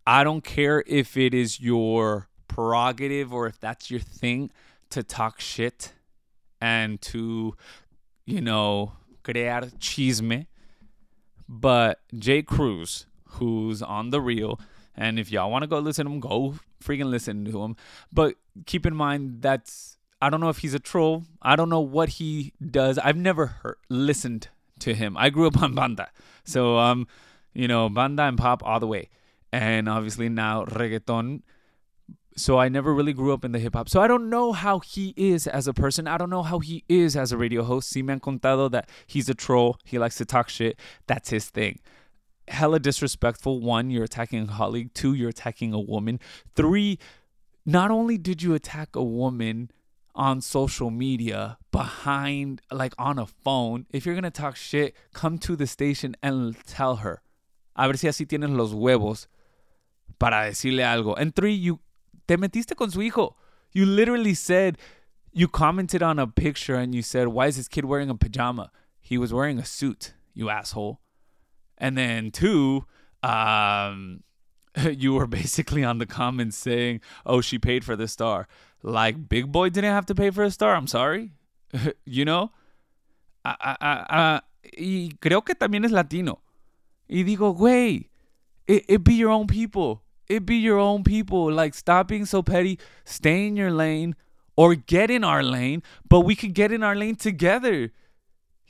I 0.05 0.23
don't 0.23 0.43
care 0.43 0.83
if 0.85 1.15
it 1.15 1.33
is 1.33 1.59
your 1.59 2.27
prerogative 2.47 3.33
or 3.33 3.47
if 3.47 3.59
that's 3.59 3.89
your 3.89 4.01
thing 4.01 4.51
to 4.89 5.03
talk 5.03 5.39
shit 5.39 5.93
and 6.59 7.01
to, 7.01 7.55
you 8.25 8.41
know, 8.41 8.93
crear 9.23 9.61
chisme. 9.79 10.47
But 11.47 11.99
J 12.17 12.41
Cruz, 12.41 13.05
who's 13.25 13.81
on 13.81 14.09
the 14.09 14.21
real, 14.21 14.59
and 14.95 15.17
if 15.17 15.31
y'all 15.31 15.51
want 15.51 15.63
to 15.63 15.67
go 15.67 15.79
listen 15.79 16.05
to 16.05 16.11
him, 16.11 16.19
go 16.19 16.55
freaking 16.83 17.09
listen 17.09 17.45
to 17.45 17.63
him. 17.63 17.75
But 18.11 18.35
keep 18.65 18.85
in 18.85 18.95
mind 18.95 19.41
that's 19.41 19.97
I 20.21 20.29
don't 20.29 20.39
know 20.39 20.49
if 20.49 20.59
he's 20.59 20.73
a 20.73 20.79
troll. 20.79 21.23
I 21.41 21.55
don't 21.55 21.69
know 21.69 21.79
what 21.79 22.09
he 22.09 22.53
does. 22.69 22.97
I've 22.99 23.17
never 23.17 23.47
heard 23.47 23.77
listened 23.89 24.49
to 24.79 24.93
him. 24.93 25.17
I 25.17 25.29
grew 25.29 25.47
up 25.47 25.61
on 25.61 25.73
banda, 25.75 26.09
so 26.43 26.77
um, 26.77 27.07
you 27.53 27.67
know, 27.67 27.89
banda 27.89 28.23
and 28.23 28.37
pop 28.37 28.61
all 28.63 28.79
the 28.79 28.87
way, 28.87 29.09
and 29.51 29.89
obviously 29.89 30.29
now 30.29 30.65
reggaeton. 30.65 31.41
So 32.37 32.57
I 32.57 32.69
never 32.69 32.93
really 32.93 33.11
grew 33.11 33.33
up 33.33 33.43
in 33.43 33.51
the 33.51 33.59
hip 33.59 33.75
hop. 33.75 33.89
So 33.89 33.99
I 33.99 34.07
don't 34.07 34.29
know 34.29 34.53
how 34.53 34.79
he 34.79 35.13
is 35.17 35.47
as 35.47 35.67
a 35.67 35.73
person. 35.73 36.07
I 36.07 36.17
don't 36.17 36.29
know 36.29 36.43
how 36.43 36.59
he 36.59 36.85
is 36.87 37.17
as 37.17 37.33
a 37.33 37.37
radio 37.37 37.61
host. 37.61 37.89
Si 37.89 38.01
me 38.01 38.13
han 38.13 38.21
contado 38.21 38.69
that 38.69 38.89
he's 39.05 39.27
a 39.27 39.33
troll. 39.33 39.77
He 39.83 39.99
likes 39.99 40.15
to 40.15 40.25
talk 40.25 40.47
shit. 40.47 40.79
That's 41.07 41.29
his 41.29 41.49
thing 41.49 41.79
hella 42.51 42.79
disrespectful. 42.79 43.59
One, 43.59 43.89
you're 43.89 44.03
attacking 44.03 44.43
a 44.43 44.47
colleague. 44.47 44.93
Two, 44.93 45.13
you're 45.13 45.29
attacking 45.29 45.73
a 45.73 45.79
woman. 45.79 46.19
Three, 46.55 46.99
not 47.65 47.91
only 47.91 48.17
did 48.17 48.43
you 48.43 48.53
attack 48.53 48.95
a 48.95 49.03
woman 49.03 49.71
on 50.15 50.41
social 50.41 50.91
media 50.91 51.57
behind, 51.71 52.61
like 52.71 52.93
on 52.97 53.17
a 53.17 53.25
phone, 53.25 53.85
if 53.91 54.05
you're 54.05 54.15
gonna 54.15 54.31
talk 54.31 54.55
shit, 54.55 54.95
come 55.13 55.37
to 55.39 55.55
the 55.55 55.67
station 55.67 56.15
and 56.21 56.55
tell 56.65 56.97
her. 56.97 57.21
A 57.75 57.87
ver 57.87 57.97
si 57.97 58.07
así 58.07 58.25
tienes 58.27 58.55
los 58.55 58.73
huevos 58.73 59.27
para 60.19 60.49
decirle 60.49 60.83
algo. 60.83 61.15
And 61.17 61.35
three, 61.35 61.53
you 61.53 61.79
te 62.27 62.37
metiste 62.37 62.75
con 62.75 62.91
su 62.91 62.99
hijo. 62.99 63.35
You 63.71 63.85
literally 63.85 64.33
said, 64.33 64.77
you 65.31 65.47
commented 65.47 66.03
on 66.03 66.19
a 66.19 66.27
picture 66.27 66.75
and 66.75 66.93
you 66.93 67.01
said, 67.01 67.29
why 67.29 67.47
is 67.47 67.57
this 67.57 67.67
kid 67.67 67.85
wearing 67.85 68.09
a 68.09 68.15
pajama? 68.15 68.71
He 68.99 69.17
was 69.17 69.33
wearing 69.33 69.59
a 69.59 69.65
suit, 69.65 70.13
you 70.33 70.49
asshole. 70.49 70.99
And 71.77 71.97
then 71.97 72.31
two, 72.31 72.85
um, 73.23 74.23
you 74.89 75.13
were 75.13 75.27
basically 75.27 75.83
on 75.83 75.97
the 75.97 76.05
comments 76.05 76.57
saying, 76.57 77.01
"Oh, 77.25 77.41
she 77.41 77.59
paid 77.59 77.83
for 77.83 77.95
the 77.95 78.07
star." 78.07 78.47
Like 78.83 79.29
Big 79.29 79.51
Boy 79.51 79.69
didn't 79.69 79.93
have 79.93 80.05
to 80.07 80.15
pay 80.15 80.31
for 80.31 80.43
a 80.43 80.51
star. 80.51 80.75
I'm 80.75 80.87
sorry, 80.87 81.31
you 82.05 82.25
know. 82.25 82.51
I, 83.43 83.55
I, 83.59 83.75
I, 84.09 84.41
y 84.77 85.11
creo 85.19 85.43
que 85.43 85.55
también 85.55 85.85
es 85.85 85.91
latino. 85.91 86.41
Y 87.09 87.23
digo, 87.23 87.57
güey, 87.57 88.09
it, 88.67 88.85
it 88.87 89.03
be 89.03 89.15
your 89.15 89.31
own 89.31 89.47
people. 89.47 90.03
It 90.27 90.45
be 90.45 90.55
your 90.55 90.77
own 90.77 91.03
people. 91.03 91.51
Like, 91.51 91.73
stop 91.73 92.07
being 92.07 92.25
so 92.25 92.41
petty. 92.41 92.79
Stay 93.03 93.47
in 93.47 93.57
your 93.57 93.71
lane 93.71 94.15
or 94.55 94.75
get 94.75 95.09
in 95.09 95.23
our 95.23 95.43
lane, 95.43 95.83
but 96.07 96.21
we 96.21 96.35
could 96.35 96.53
get 96.53 96.71
in 96.71 96.83
our 96.83 96.95
lane 96.95 97.15
together. 97.15 97.91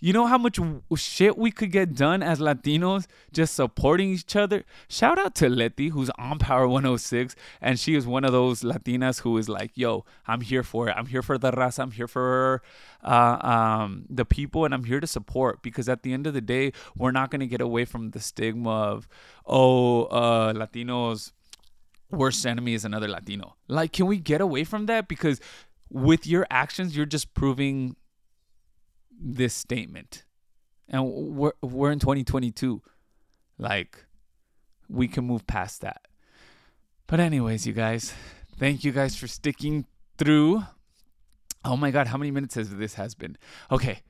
You 0.04 0.14
know 0.14 0.26
how 0.26 0.40
much 0.40 0.60
shit 0.96 1.38
we 1.38 1.52
could 1.52 1.72
get 1.72 1.94
done 1.94 2.24
as 2.24 2.40
Latinos 2.40 3.06
just 3.32 3.54
supporting 3.54 4.10
each 4.10 4.36
other? 4.36 4.64
Shout 4.90 5.20
out 5.20 5.36
to 5.36 5.48
Letty, 5.48 5.90
who's 5.90 6.10
on 6.18 6.40
Power 6.40 6.68
106, 6.68 7.36
and 7.62 7.80
she 7.80 7.94
is 7.94 8.08
one 8.08 8.26
of 8.26 8.32
those 8.32 8.64
Latinas 8.64 9.22
who 9.22 9.38
is 9.38 9.48
like, 9.48 9.70
yo, 9.76 10.04
I'm 10.26 10.42
here 10.42 10.64
for 10.64 10.90
it. 10.90 10.96
I'm 10.98 11.06
here 11.06 11.22
for 11.22 11.38
the 11.38 11.52
raza. 11.52 11.84
I'm 11.84 11.92
here 11.92 12.08
for 12.08 12.64
uh, 13.04 13.38
um, 13.42 14.06
the 14.10 14.26
people, 14.26 14.66
and 14.66 14.74
I'm 14.74 14.86
here 14.86 15.00
to 15.00 15.06
support 15.06 15.62
because 15.62 15.88
at 15.88 16.02
the 16.02 16.14
end 16.14 16.26
of 16.26 16.34
the 16.34 16.42
day, 16.42 16.74
we're 16.98 17.12
not 17.12 17.30
going 17.30 17.42
to 17.42 17.48
get 17.48 17.62
away 17.62 17.86
from 17.86 18.10
the 18.10 18.20
stigma 18.20 18.72
of, 18.72 19.08
oh, 19.46 20.06
uh, 20.06 20.52
Latinos, 20.52 21.32
worst 22.10 22.44
enemy 22.44 22.74
is 22.74 22.84
another 22.84 23.08
Latino. 23.08 23.56
Like, 23.68 23.94
can 23.94 24.08
we 24.08 24.18
get 24.18 24.42
away 24.42 24.64
from 24.64 24.88
that? 24.88 25.08
Because 25.08 25.40
with 25.92 26.26
your 26.26 26.48
actions, 26.50 26.98
you're 26.98 27.06
just 27.06 27.36
proving 27.36 27.98
this 29.22 29.54
statement. 29.54 30.26
And 30.88 31.10
we're 31.10 31.54
we're 31.62 31.92
in 31.92 32.00
2022. 32.00 32.82
Like 33.58 34.06
we 34.90 35.08
can 35.08 35.26
move 35.26 35.48
past 35.48 35.82
that. 35.82 36.08
But 37.08 37.20
anyways, 37.20 37.68
you 37.68 37.74
guys, 37.74 38.14
thank 38.58 38.84
you 38.84 38.92
guys 38.92 39.16
for 39.16 39.28
sticking 39.28 39.86
through. 40.18 40.64
Oh 41.64 41.78
my 41.78 41.92
god, 41.92 42.08
how 42.08 42.18
many 42.18 42.32
minutes 42.32 42.56
has 42.56 42.76
this 42.76 42.96
has 42.96 43.16
been? 43.16 43.38
Okay. 43.72 44.02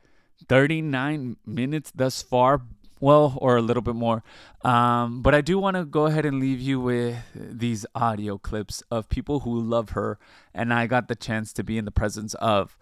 39 0.47 1.37
minutes 1.45 1.91
thus 1.93 2.21
far. 2.21 2.61
Well, 2.99 3.35
or 3.41 3.57
a 3.57 3.61
little 3.63 3.81
bit 3.81 3.95
more. 3.95 4.23
Um, 4.63 5.23
but 5.23 5.33
I 5.33 5.41
do 5.41 5.57
want 5.57 5.75
to 5.75 5.85
go 5.85 6.05
ahead 6.05 6.23
and 6.23 6.39
leave 6.39 6.59
you 6.59 6.79
with 6.79 7.17
these 7.33 7.83
audio 7.95 8.37
clips 8.37 8.83
of 8.91 9.09
people 9.09 9.39
who 9.39 9.59
love 9.59 9.91
her 9.91 10.19
and 10.53 10.71
I 10.71 10.85
got 10.85 11.07
the 11.07 11.15
chance 11.15 11.51
to 11.53 11.63
be 11.63 11.79
in 11.79 11.85
the 11.85 11.91
presence 11.91 12.35
of 12.35 12.77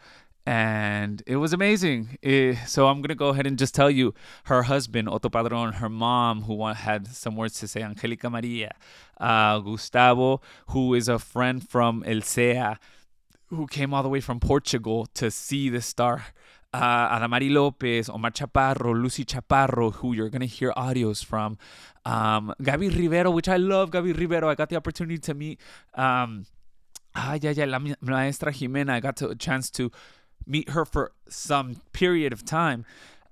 and 0.49 1.21
it 1.27 1.35
was 1.35 1.53
amazing. 1.53 2.17
It, 2.23 2.57
so 2.65 2.87
I'm 2.87 3.03
gonna 3.03 3.13
go 3.13 3.27
ahead 3.27 3.45
and 3.45 3.55
just 3.55 3.75
tell 3.75 3.91
you, 3.91 4.15
her 4.45 4.63
husband 4.63 5.07
Otto 5.07 5.29
Padron, 5.29 5.73
her 5.73 5.89
mom, 5.89 6.41
who 6.41 6.65
had 6.65 7.05
some 7.05 7.35
words 7.35 7.59
to 7.59 7.67
say, 7.67 7.83
Angelica 7.83 8.31
Maria, 8.31 8.71
uh, 9.19 9.59
Gustavo, 9.59 10.41
who 10.69 10.95
is 10.95 11.07
a 11.07 11.19
friend 11.19 11.57
from 11.69 12.03
El 12.03 12.21
Sea, 12.21 12.77
who 13.49 13.67
came 13.67 13.93
all 13.93 14.01
the 14.01 14.09
way 14.09 14.21
from 14.21 14.39
Portugal 14.39 15.05
to 15.13 15.29
see 15.29 15.69
the 15.69 15.81
star. 15.81 16.25
Uh, 16.73 17.19
Adamari 17.19 17.51
Lopez, 17.53 18.09
Omar 18.09 18.31
Chaparro, 18.31 18.99
Lucy 18.99 19.25
Chaparro, 19.25 19.93
who 19.93 20.13
you're 20.13 20.29
gonna 20.29 20.45
hear 20.45 20.71
audios 20.71 21.23
from, 21.23 21.59
um, 22.05 22.55
Gaby 22.59 22.89
Rivero, 22.89 23.29
which 23.29 23.49
I 23.49 23.57
love 23.57 23.91
Gaby 23.91 24.13
Rivero. 24.13 24.49
I 24.49 24.55
got 24.55 24.69
the 24.69 24.77
opportunity 24.77 25.19
to 25.19 25.35
meet. 25.35 25.59
Um, 25.93 26.47
ah, 27.13 27.37
yeah, 27.39 27.51
yeah, 27.51 27.65
la 27.65 27.79
maestra 27.79 28.51
Jimena. 28.51 28.93
I 28.93 28.99
got 28.99 29.15
to, 29.17 29.29
a 29.29 29.35
chance 29.35 29.69
to 29.71 29.91
meet 30.49 30.69
her 30.69 30.83
for 30.83 31.11
some 31.29 31.81
period 31.93 32.33
of 32.33 32.43
time. 32.43 32.85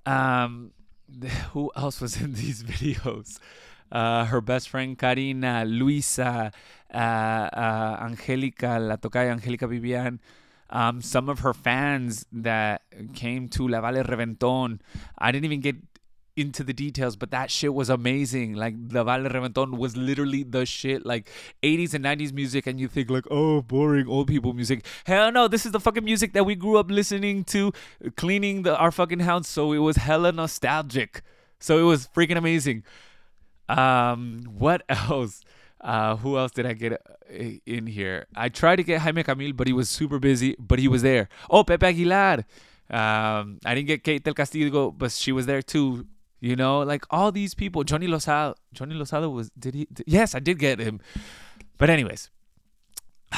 Um, 0.05 0.71
who 1.51 1.71
else 1.75 1.99
was 1.99 2.21
in 2.21 2.33
these 2.33 2.63
videos? 2.71 3.39
Uh, 3.91 4.25
her 4.25 4.41
best 4.41 4.69
friend 4.69 4.97
Karina, 4.97 5.63
Luisa, 5.65 6.51
uh, 6.93 6.97
uh, 6.97 7.97
Angelica, 8.01 8.77
La 8.79 8.97
Tocaya, 8.97 9.31
Angelica 9.31 9.65
Vivian, 9.65 10.19
um, 10.69 11.01
some 11.01 11.29
of 11.29 11.39
her 11.39 11.53
fans 11.53 12.25
that 12.31 12.81
came 13.13 13.47
to 13.47 13.67
La 13.67 13.79
Valle 13.79 14.03
Reventon. 14.03 14.79
I 15.17 15.31
didn't 15.31 15.45
even 15.45 15.61
get 15.61 15.77
into 16.37 16.63
the 16.63 16.71
details, 16.71 17.15
but 17.15 17.31
that 17.31 17.49
shit 17.49 17.73
was 17.73 17.89
amazing. 17.89 18.53
Like 18.53 18.75
the 18.89 19.03
Valle 19.03 19.23
Reventon 19.23 19.77
was 19.77 19.97
literally 19.97 20.43
the 20.43 20.65
shit. 20.65 21.05
Like 21.05 21.29
80s 21.63 21.93
and 21.93 22.05
90s 22.05 22.31
music, 22.31 22.67
and 22.67 22.79
you 22.79 22.87
think 22.87 23.09
like, 23.09 23.25
oh, 23.29 23.61
boring 23.61 24.07
old 24.07 24.27
people 24.27 24.53
music. 24.53 24.85
Hell 25.05 25.31
no, 25.31 25.47
this 25.47 25.65
is 25.65 25.71
the 25.71 25.79
fucking 25.79 26.05
music 26.05 26.33
that 26.33 26.45
we 26.45 26.55
grew 26.55 26.77
up 26.77 26.91
listening 26.91 27.43
to, 27.45 27.73
cleaning 28.15 28.61
the 28.61 28.77
our 28.77 28.91
fucking 28.91 29.21
house. 29.21 29.47
So 29.47 29.73
it 29.73 29.79
was 29.79 29.97
hella 29.97 30.31
nostalgic. 30.31 31.23
So 31.59 31.79
it 31.79 31.83
was 31.83 32.07
freaking 32.07 32.37
amazing. 32.37 32.83
Um, 33.67 34.43
what 34.57 34.83
else? 34.89 35.41
Uh, 35.81 36.15
who 36.17 36.37
else 36.37 36.51
did 36.51 36.65
I 36.65 36.73
get 36.73 36.93
uh, 36.93 36.97
in 37.65 37.87
here? 37.87 38.25
I 38.35 38.49
tried 38.49 38.77
to 38.77 38.83
get 38.83 39.01
Jaime 39.01 39.23
Camil, 39.23 39.55
but 39.55 39.67
he 39.67 39.73
was 39.73 39.89
super 39.89 40.19
busy. 40.19 40.55
But 40.59 40.79
he 40.79 40.87
was 40.87 41.01
there. 41.01 41.29
Oh, 41.49 41.63
Pepe 41.63 41.85
Aguilar. 41.85 42.45
Um, 42.89 43.59
I 43.65 43.75
didn't 43.75 43.87
get 43.87 44.03
Kate 44.03 44.23
del 44.23 44.33
Castillo, 44.33 44.91
but 44.91 45.11
she 45.11 45.31
was 45.31 45.45
there 45.45 45.61
too. 45.61 46.05
You 46.39 46.55
know, 46.55 46.81
like 46.81 47.05
all 47.09 47.31
these 47.31 47.53
people. 47.53 47.83
Johnny 47.83 48.07
Lozada. 48.07 48.55
Johnny 48.73 48.95
Lozada 48.95 49.31
was 49.31 49.49
did 49.57 49.73
he? 49.73 49.87
Did, 49.91 50.05
yes, 50.07 50.35
I 50.35 50.39
did 50.39 50.59
get 50.59 50.79
him. 50.79 50.99
But 51.77 51.89
anyways, 51.89 52.29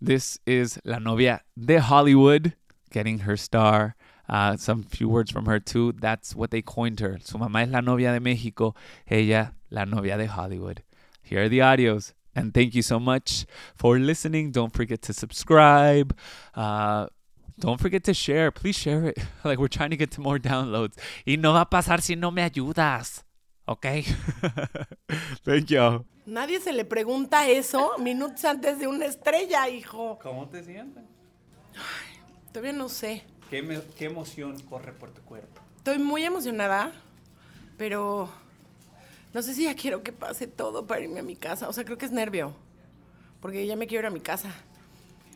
this 0.00 0.38
is 0.46 0.78
La 0.84 0.98
Novia 0.98 1.42
de 1.58 1.80
Hollywood 1.80 2.54
getting 2.90 3.20
her 3.20 3.36
star. 3.36 3.96
Uh, 4.28 4.56
some 4.56 4.84
few 4.84 5.08
words 5.08 5.30
from 5.30 5.46
her 5.46 5.58
too. 5.58 5.92
That's 5.92 6.36
what 6.36 6.52
they 6.52 6.62
coined 6.62 7.00
her. 7.00 7.18
Su 7.20 7.36
mamá 7.36 7.62
es 7.62 7.70
la 7.70 7.80
novia 7.80 8.12
de 8.12 8.20
México. 8.20 8.76
Ella, 9.08 9.54
la 9.70 9.84
novia 9.84 10.16
de 10.16 10.26
Hollywood. 10.26 10.84
Here 11.20 11.44
are 11.44 11.48
the 11.48 11.58
audios. 11.58 12.12
And 12.36 12.54
thank 12.54 12.76
you 12.76 12.82
so 12.82 13.00
much 13.00 13.44
for 13.74 13.98
listening. 13.98 14.52
Don't 14.52 14.72
forget 14.72 15.02
to 15.02 15.12
subscribe. 15.12 16.16
Uh, 16.54 17.08
don't 17.60 17.80
forget 17.80 18.02
to 18.04 18.14
share. 18.14 18.50
Please 18.50 18.76
share 18.76 19.06
it. 19.06 19.18
Like 19.44 19.58
we're 19.58 19.68
trying 19.68 19.90
to 19.90 19.96
get 19.96 20.10
to 20.12 20.20
more 20.20 20.38
downloads. 20.38 20.96
Y 21.26 21.36
no 21.36 21.52
va 21.52 21.62
a 21.62 21.70
pasar 21.70 22.00
si 22.02 22.16
no 22.16 22.30
me 22.30 22.42
ayudas. 22.42 23.24
¿Ok? 23.66 23.86
Thank 25.44 25.66
you. 25.70 26.04
Nadie 26.26 26.60
se 26.60 26.72
le 26.72 26.84
pregunta 26.84 27.48
eso 27.48 27.96
minutos 27.98 28.44
antes 28.44 28.78
de 28.78 28.86
una 28.86 29.06
estrella, 29.06 29.68
hijo. 29.68 30.18
¿Cómo 30.22 30.48
te 30.48 30.62
sientes? 30.64 31.04
Todavía 32.52 32.72
no 32.72 32.88
sé. 32.88 33.24
¿Qué, 33.48 33.62
me, 33.62 33.80
¿Qué 33.96 34.06
emoción 34.06 34.58
corre 34.60 34.92
por 34.92 35.10
tu 35.10 35.22
cuerpo? 35.22 35.60
Estoy 35.76 35.98
muy 35.98 36.24
emocionada, 36.24 36.92
pero 37.76 38.28
No 39.32 39.42
sé 39.42 39.54
si 39.54 39.64
ya 39.64 39.74
quiero 39.74 40.02
que 40.02 40.12
pase 40.12 40.46
todo 40.48 40.86
para 40.86 41.02
irme 41.02 41.20
a 41.20 41.22
mi 41.22 41.36
casa. 41.36 41.68
O 41.68 41.72
sea, 41.72 41.84
creo 41.84 41.96
que 41.96 42.06
es 42.06 42.12
nervio. 42.12 42.52
Porque 43.40 43.66
ya 43.66 43.76
me 43.76 43.86
quiero 43.86 44.02
ir 44.02 44.06
a 44.06 44.10
mi 44.10 44.20
casa. 44.20 44.52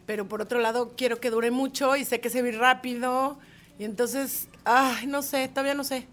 Pero 0.06 0.28
por 0.28 0.42
otro 0.42 0.60
lado, 0.60 0.92
quiero 0.96 1.20
que 1.20 1.30
dure 1.30 1.50
mucho 1.50 1.96
y 1.96 2.04
sé 2.04 2.20
que 2.20 2.30
se 2.30 2.46
ir 2.46 2.58
rápido. 2.58 3.38
Y 3.78 3.84
entonces, 3.84 4.48
ay, 4.64 5.06
no 5.06 5.22
sé, 5.22 5.48
todavía 5.48 5.74
no 5.74 5.84
sé. 5.84 6.06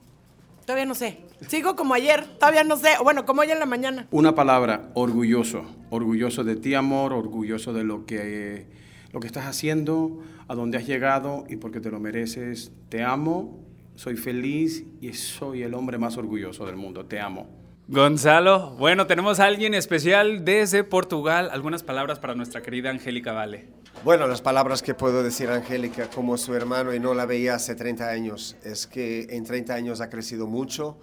Todavía 0.66 0.86
no 0.86 0.96
sé. 0.96 1.18
Sigo 1.48 1.76
como 1.76 1.94
ayer, 1.94 2.26
todavía 2.38 2.64
no 2.64 2.78
sé. 2.78 2.90
Bueno, 3.04 3.26
como 3.26 3.42
hoy 3.42 3.52
en 3.52 3.60
la 3.60 3.66
mañana. 3.66 4.08
Una 4.12 4.36
palabra, 4.36 4.92
orgulloso. 4.94 5.64
Orgulloso 5.90 6.44
de 6.44 6.56
ti, 6.56 6.76
amor, 6.76 7.14
orgulloso 7.14 7.74
de 7.74 7.84
lo 7.84 8.06
que, 8.06 8.68
lo 9.12 9.20
que 9.20 9.28
estás 9.28 9.46
haciendo, 9.46 10.20
a 10.48 10.56
dónde 10.56 10.78
has 10.78 10.88
llegado 10.88 11.46
y 11.50 11.58
porque 11.58 11.82
te 11.82 11.92
lo 11.92 12.00
mereces. 12.00 12.72
Te 12.90 13.04
amo, 13.04 13.60
soy 13.96 14.16
feliz 14.16 14.86
y 15.02 15.14
soy 15.14 15.64
el 15.64 15.74
hombre 15.74 15.98
más 15.98 16.18
orgulloso 16.18 16.66
del 16.66 16.78
mundo. 16.78 17.06
Te 17.06 17.20
amo. 17.20 17.61
Gonzalo, 17.92 18.70
bueno, 18.78 19.06
tenemos 19.06 19.42
a 19.42 19.48
alguien 19.48 19.74
especial 19.74 20.46
desde 20.46 20.86
Portugal. 20.86 21.50
Algunas 21.52 21.84
palabras 21.84 22.20
para 22.20 22.36
nuestra 22.36 22.62
querida 22.62 22.90
Angélica 22.90 23.34
Vale. 23.34 23.68
Bueno, 24.06 24.28
las 24.28 24.42
palabras 24.42 24.82
que 24.82 24.94
puedo 24.94 25.24
decir 25.24 25.50
a 25.50 25.56
Angélica 25.56 26.10
como 26.10 26.38
su 26.38 26.56
hermano 26.56 26.94
y 26.94 27.02
no 27.02 27.14
la 27.14 27.26
veía 27.26 27.56
hace 27.56 27.76
30 27.76 28.08
años 28.08 28.56
es 28.64 28.88
que 28.88 29.28
en 29.32 29.44
30 29.44 29.74
años 29.74 30.00
ha 30.00 30.10
crecido 30.10 30.48
mucho 30.48 31.00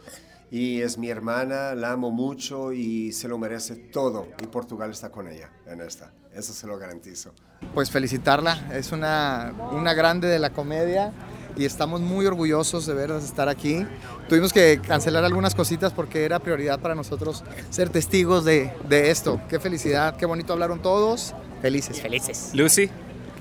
y 0.50 0.80
es 0.80 0.96
mi 0.96 1.10
hermana, 1.10 1.74
la 1.74 1.92
amo 1.92 2.10
mucho 2.10 2.72
y 2.72 3.12
se 3.12 3.28
lo 3.28 3.36
merece 3.36 3.76
todo 3.76 4.26
y 4.42 4.46
Portugal 4.46 4.90
está 4.90 5.10
con 5.10 5.28
ella 5.28 5.50
en 5.66 5.82
esta, 5.82 6.10
eso 6.34 6.54
se 6.54 6.66
lo 6.66 6.78
garantizo. 6.78 7.34
Pues 7.74 7.90
felicitarla, 7.90 8.70
es 8.72 8.92
una, 8.92 9.52
una 9.72 9.92
grande 9.92 10.26
de 10.26 10.38
la 10.38 10.54
comedia 10.54 11.12
y 11.58 11.64
estamos 11.64 12.00
muy 12.00 12.24
orgullosos 12.24 12.86
de 12.86 12.94
verlas 12.94 13.24
estar 13.24 13.48
aquí. 13.48 13.84
Tuvimos 14.28 14.52
que 14.52 14.80
cancelar 14.80 15.24
algunas 15.24 15.54
cositas 15.54 15.92
porque 15.92 16.24
era 16.24 16.38
prioridad 16.38 16.78
para 16.78 16.94
nosotros 16.94 17.42
ser 17.68 17.88
testigos 17.88 18.44
de, 18.44 18.72
de 18.88 19.10
esto. 19.10 19.40
Qué 19.48 19.58
felicidad, 19.58 20.16
qué 20.16 20.24
bonito 20.24 20.52
hablaron 20.52 20.80
todos. 20.80 21.34
Felices. 21.60 22.00
Felices. 22.00 22.50
Lucy. 22.54 22.88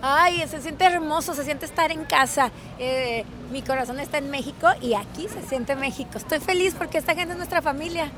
Ay, 0.02 0.44
se 0.48 0.62
siente 0.62 0.86
hermoso, 0.86 1.34
se 1.36 1.44
siente 1.44 1.66
estar 1.66 1.92
en 1.92 2.06
casa. 2.06 2.52
Eh, 2.80 3.24
mi 3.52 3.62
corazón 3.62 4.00
está 4.00 4.18
en 4.18 4.32
México 4.32 4.68
y 4.82 4.96
aquí 4.96 5.28
se 5.28 5.48
siente 5.48 5.76
México. 5.76 6.12
Estoy 6.16 6.40
feliz 6.40 6.76
porque 6.76 6.98
esta 6.98 7.14
gente 7.14 7.34
es 7.34 7.38
nuestra 7.38 7.62
familia. 7.62 8.12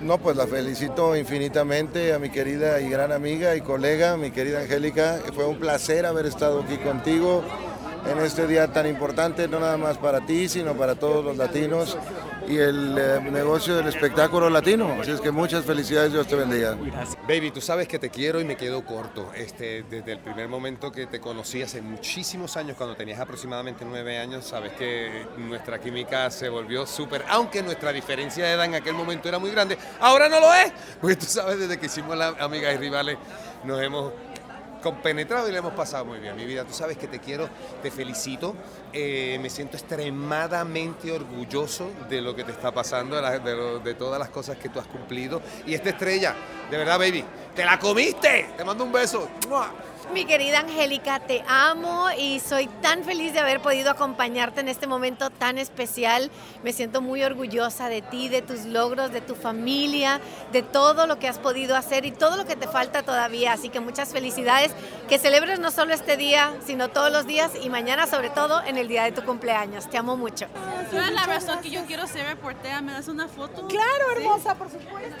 No, 0.00 0.18
pues 0.18 0.36
la 0.36 0.46
felicito 0.46 1.16
infinitamente 1.16 2.12
a 2.12 2.18
mi 2.18 2.30
querida 2.30 2.80
y 2.80 2.88
gran 2.88 3.12
amiga 3.12 3.54
y 3.54 3.60
colega, 3.60 4.16
mi 4.16 4.30
querida 4.30 4.60
Angélica. 4.60 5.20
Fue 5.34 5.46
un 5.46 5.58
placer 5.58 6.06
haber 6.06 6.26
estado 6.26 6.62
aquí 6.62 6.76
contigo 6.78 7.44
en 8.06 8.18
este 8.18 8.46
día 8.46 8.72
tan 8.72 8.86
importante, 8.86 9.48
no 9.48 9.60
nada 9.60 9.76
más 9.76 9.98
para 9.98 10.24
ti, 10.24 10.48
sino 10.48 10.74
para 10.74 10.94
todos 10.94 11.24
los 11.24 11.36
latinos 11.36 11.96
y 12.48 12.58
el 12.58 12.98
eh, 12.98 13.20
negocio 13.30 13.76
del 13.76 13.86
espectáculo 13.88 14.50
latino. 14.50 14.96
Así 15.00 15.12
es 15.12 15.20
que 15.20 15.30
muchas 15.30 15.64
felicidades, 15.64 16.12
Dios 16.12 16.26
te 16.26 16.34
bendiga. 16.34 16.76
Baby, 17.28 17.50
tú 17.52 17.60
sabes 17.60 17.86
que 17.86 17.98
te 17.98 18.10
quiero 18.10 18.40
y 18.40 18.44
me 18.44 18.56
quedo 18.56 18.84
corto. 18.84 19.32
Este, 19.34 19.84
desde 19.84 20.12
el 20.12 20.18
primer 20.18 20.48
momento 20.48 20.90
que 20.90 21.06
te 21.06 21.20
conocí 21.20 21.62
hace 21.62 21.80
muchísimos 21.80 22.56
años, 22.56 22.76
cuando 22.76 22.96
tenías 22.96 23.20
aproximadamente 23.20 23.84
nueve 23.84 24.18
años, 24.18 24.44
sabes 24.44 24.72
que 24.72 25.26
nuestra 25.36 25.80
química 25.80 26.30
se 26.30 26.48
volvió 26.48 26.86
súper, 26.86 27.24
aunque 27.28 27.62
nuestra 27.62 27.92
diferencia 27.92 28.44
de 28.44 28.52
edad 28.52 28.64
en 28.64 28.74
aquel 28.74 28.94
momento 28.94 29.28
era 29.28 29.38
muy 29.38 29.50
grande, 29.50 29.78
ahora 30.00 30.28
no 30.28 30.40
lo 30.40 30.52
es, 30.54 30.72
porque 31.00 31.16
tú 31.16 31.26
sabes, 31.26 31.58
desde 31.58 31.78
que 31.78 31.86
hicimos 31.86 32.16
la 32.16 32.28
Amigas 32.40 32.74
y 32.74 32.78
Rivales, 32.78 33.18
nos 33.64 33.80
hemos 33.80 34.12
compenetrado 34.82 35.48
y 35.48 35.52
le 35.52 35.58
hemos 35.58 35.72
pasado 35.72 36.04
muy 36.04 36.18
bien. 36.18 36.36
Mi 36.36 36.44
vida, 36.44 36.64
tú 36.64 36.74
sabes 36.74 36.98
que 36.98 37.06
te 37.06 37.18
quiero, 37.20 37.48
te 37.82 37.90
felicito. 37.90 38.54
Eh, 38.92 39.38
me 39.40 39.48
siento 39.48 39.76
extremadamente 39.76 41.10
orgulloso 41.10 41.90
de 42.10 42.20
lo 42.20 42.36
que 42.36 42.44
te 42.44 42.52
está 42.52 42.72
pasando, 42.72 43.20
de, 43.20 43.80
de 43.82 43.94
todas 43.94 44.18
las 44.18 44.28
cosas 44.28 44.58
que 44.58 44.68
tú 44.68 44.78
has 44.78 44.86
cumplido. 44.86 45.40
Y 45.64 45.74
esta 45.74 45.90
estrella, 45.90 46.34
de 46.70 46.76
verdad, 46.76 46.98
baby, 46.98 47.24
te 47.54 47.64
la 47.64 47.78
comiste. 47.78 48.50
Te 48.56 48.64
mando 48.64 48.84
un 48.84 48.92
beso. 48.92 49.28
¡Mua! 49.48 49.72
Mi 50.10 50.26
querida 50.26 50.58
Angélica, 50.60 51.20
te 51.20 51.42
amo 51.48 52.08
y 52.18 52.38
soy 52.40 52.66
tan 52.82 53.02
feliz 53.02 53.32
de 53.32 53.38
haber 53.40 53.62
podido 53.62 53.90
acompañarte 53.90 54.60
en 54.60 54.68
este 54.68 54.86
momento 54.86 55.30
tan 55.30 55.56
especial. 55.56 56.30
Me 56.62 56.72
siento 56.74 57.00
muy 57.00 57.22
orgullosa 57.22 57.88
de 57.88 58.02
ti, 58.02 58.28
de 58.28 58.42
tus 58.42 58.66
logros, 58.66 59.10
de 59.12 59.22
tu 59.22 59.34
familia, 59.34 60.20
de 60.52 60.62
todo 60.62 61.06
lo 61.06 61.18
que 61.18 61.28
has 61.28 61.38
podido 61.38 61.76
hacer 61.76 62.04
y 62.04 62.10
todo 62.10 62.36
lo 62.36 62.44
que 62.44 62.56
te 62.56 62.68
falta 62.68 63.02
todavía. 63.04 63.52
Así 63.54 63.70
que 63.70 63.80
muchas 63.80 64.10
felicidades. 64.12 64.72
Que 65.08 65.18
celebres 65.18 65.60
no 65.60 65.70
solo 65.70 65.94
este 65.94 66.18
día, 66.18 66.52
sino 66.66 66.88
todos 66.88 67.10
los 67.10 67.26
días 67.26 67.52
y 67.62 67.70
mañana 67.70 68.06
sobre 68.06 68.28
todo 68.28 68.62
en 68.64 68.76
el 68.76 68.88
día 68.88 69.04
de 69.04 69.12
tu 69.12 69.22
cumpleaños. 69.24 69.88
Te 69.88 69.96
amo 69.96 70.16
mucho. 70.18 70.46
Tú 70.90 70.96
eres 70.98 71.12
la 71.12 71.24
razón 71.24 71.60
que 71.62 71.70
yo 71.70 71.86
quiero 71.86 72.06
ser 72.06 72.26
reportera. 72.26 72.82
¿Me 72.82 72.92
das 72.92 73.08
una 73.08 73.28
foto? 73.28 73.66
Claro, 73.68 74.04
Sí. 74.14 74.22
hermosa, 74.22 74.54
por 74.56 74.70
supuesto. 74.70 75.16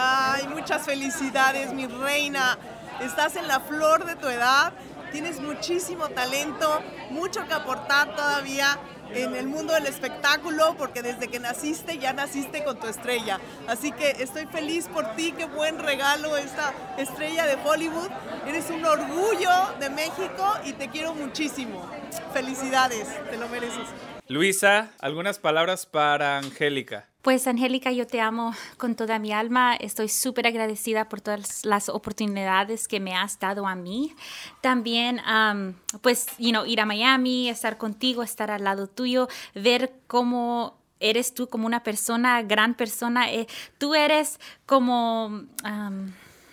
Ay, 0.00 0.46
muchas 0.48 0.82
felicidades, 0.82 1.72
mi 1.72 1.86
reina. 1.86 2.56
Estás 3.00 3.36
en 3.36 3.46
la 3.46 3.60
flor 3.60 4.06
de 4.06 4.16
tu 4.16 4.28
edad, 4.28 4.72
tienes 5.12 5.40
muchísimo 5.40 6.08
talento, 6.08 6.82
mucho 7.10 7.46
que 7.46 7.54
aportar 7.54 8.16
todavía 8.16 8.78
en 9.14 9.36
el 9.36 9.46
mundo 9.46 9.72
del 9.72 9.86
espectáculo, 9.86 10.74
porque 10.76 11.02
desde 11.02 11.28
que 11.28 11.38
naciste 11.38 11.98
ya 11.98 12.12
naciste 12.12 12.64
con 12.64 12.78
tu 12.78 12.88
estrella. 12.88 13.38
Así 13.68 13.92
que 13.92 14.10
estoy 14.18 14.46
feliz 14.46 14.88
por 14.88 15.14
ti, 15.14 15.32
qué 15.32 15.46
buen 15.46 15.78
regalo 15.78 16.36
esta 16.36 16.74
estrella 16.98 17.46
de 17.46 17.56
Hollywood. 17.64 18.10
Eres 18.46 18.68
un 18.70 18.84
orgullo 18.84 19.50
de 19.78 19.90
México 19.90 20.54
y 20.64 20.72
te 20.72 20.88
quiero 20.88 21.14
muchísimo. 21.14 21.88
Felicidades, 22.32 23.06
te 23.30 23.36
lo 23.36 23.48
mereces. 23.48 23.88
Luisa, 24.26 24.90
algunas 25.00 25.38
palabras 25.38 25.86
para 25.86 26.38
Angélica. 26.38 27.06
Pues 27.28 27.46
Angélica, 27.46 27.92
yo 27.92 28.06
te 28.06 28.22
amo 28.22 28.54
con 28.78 28.94
toda 28.94 29.18
mi 29.18 29.32
alma. 29.32 29.74
Estoy 29.74 30.08
súper 30.08 30.46
agradecida 30.46 31.10
por 31.10 31.20
todas 31.20 31.62
las 31.62 31.90
oportunidades 31.90 32.88
que 32.88 33.00
me 33.00 33.14
has 33.14 33.38
dado 33.38 33.66
a 33.66 33.74
mí. 33.74 34.14
También, 34.62 35.20
um, 35.30 35.74
pues, 36.00 36.28
you 36.38 36.52
know, 36.52 36.64
ir 36.64 36.80
a 36.80 36.86
Miami, 36.86 37.50
estar 37.50 37.76
contigo, 37.76 38.22
estar 38.22 38.50
al 38.50 38.64
lado 38.64 38.86
tuyo, 38.86 39.28
ver 39.54 39.92
cómo 40.06 40.78
eres 41.00 41.34
tú 41.34 41.50
como 41.50 41.66
una 41.66 41.82
persona, 41.82 42.40
gran 42.40 42.72
persona. 42.72 43.30
Eh, 43.30 43.46
tú 43.76 43.94
eres 43.94 44.40
como... 44.64 45.26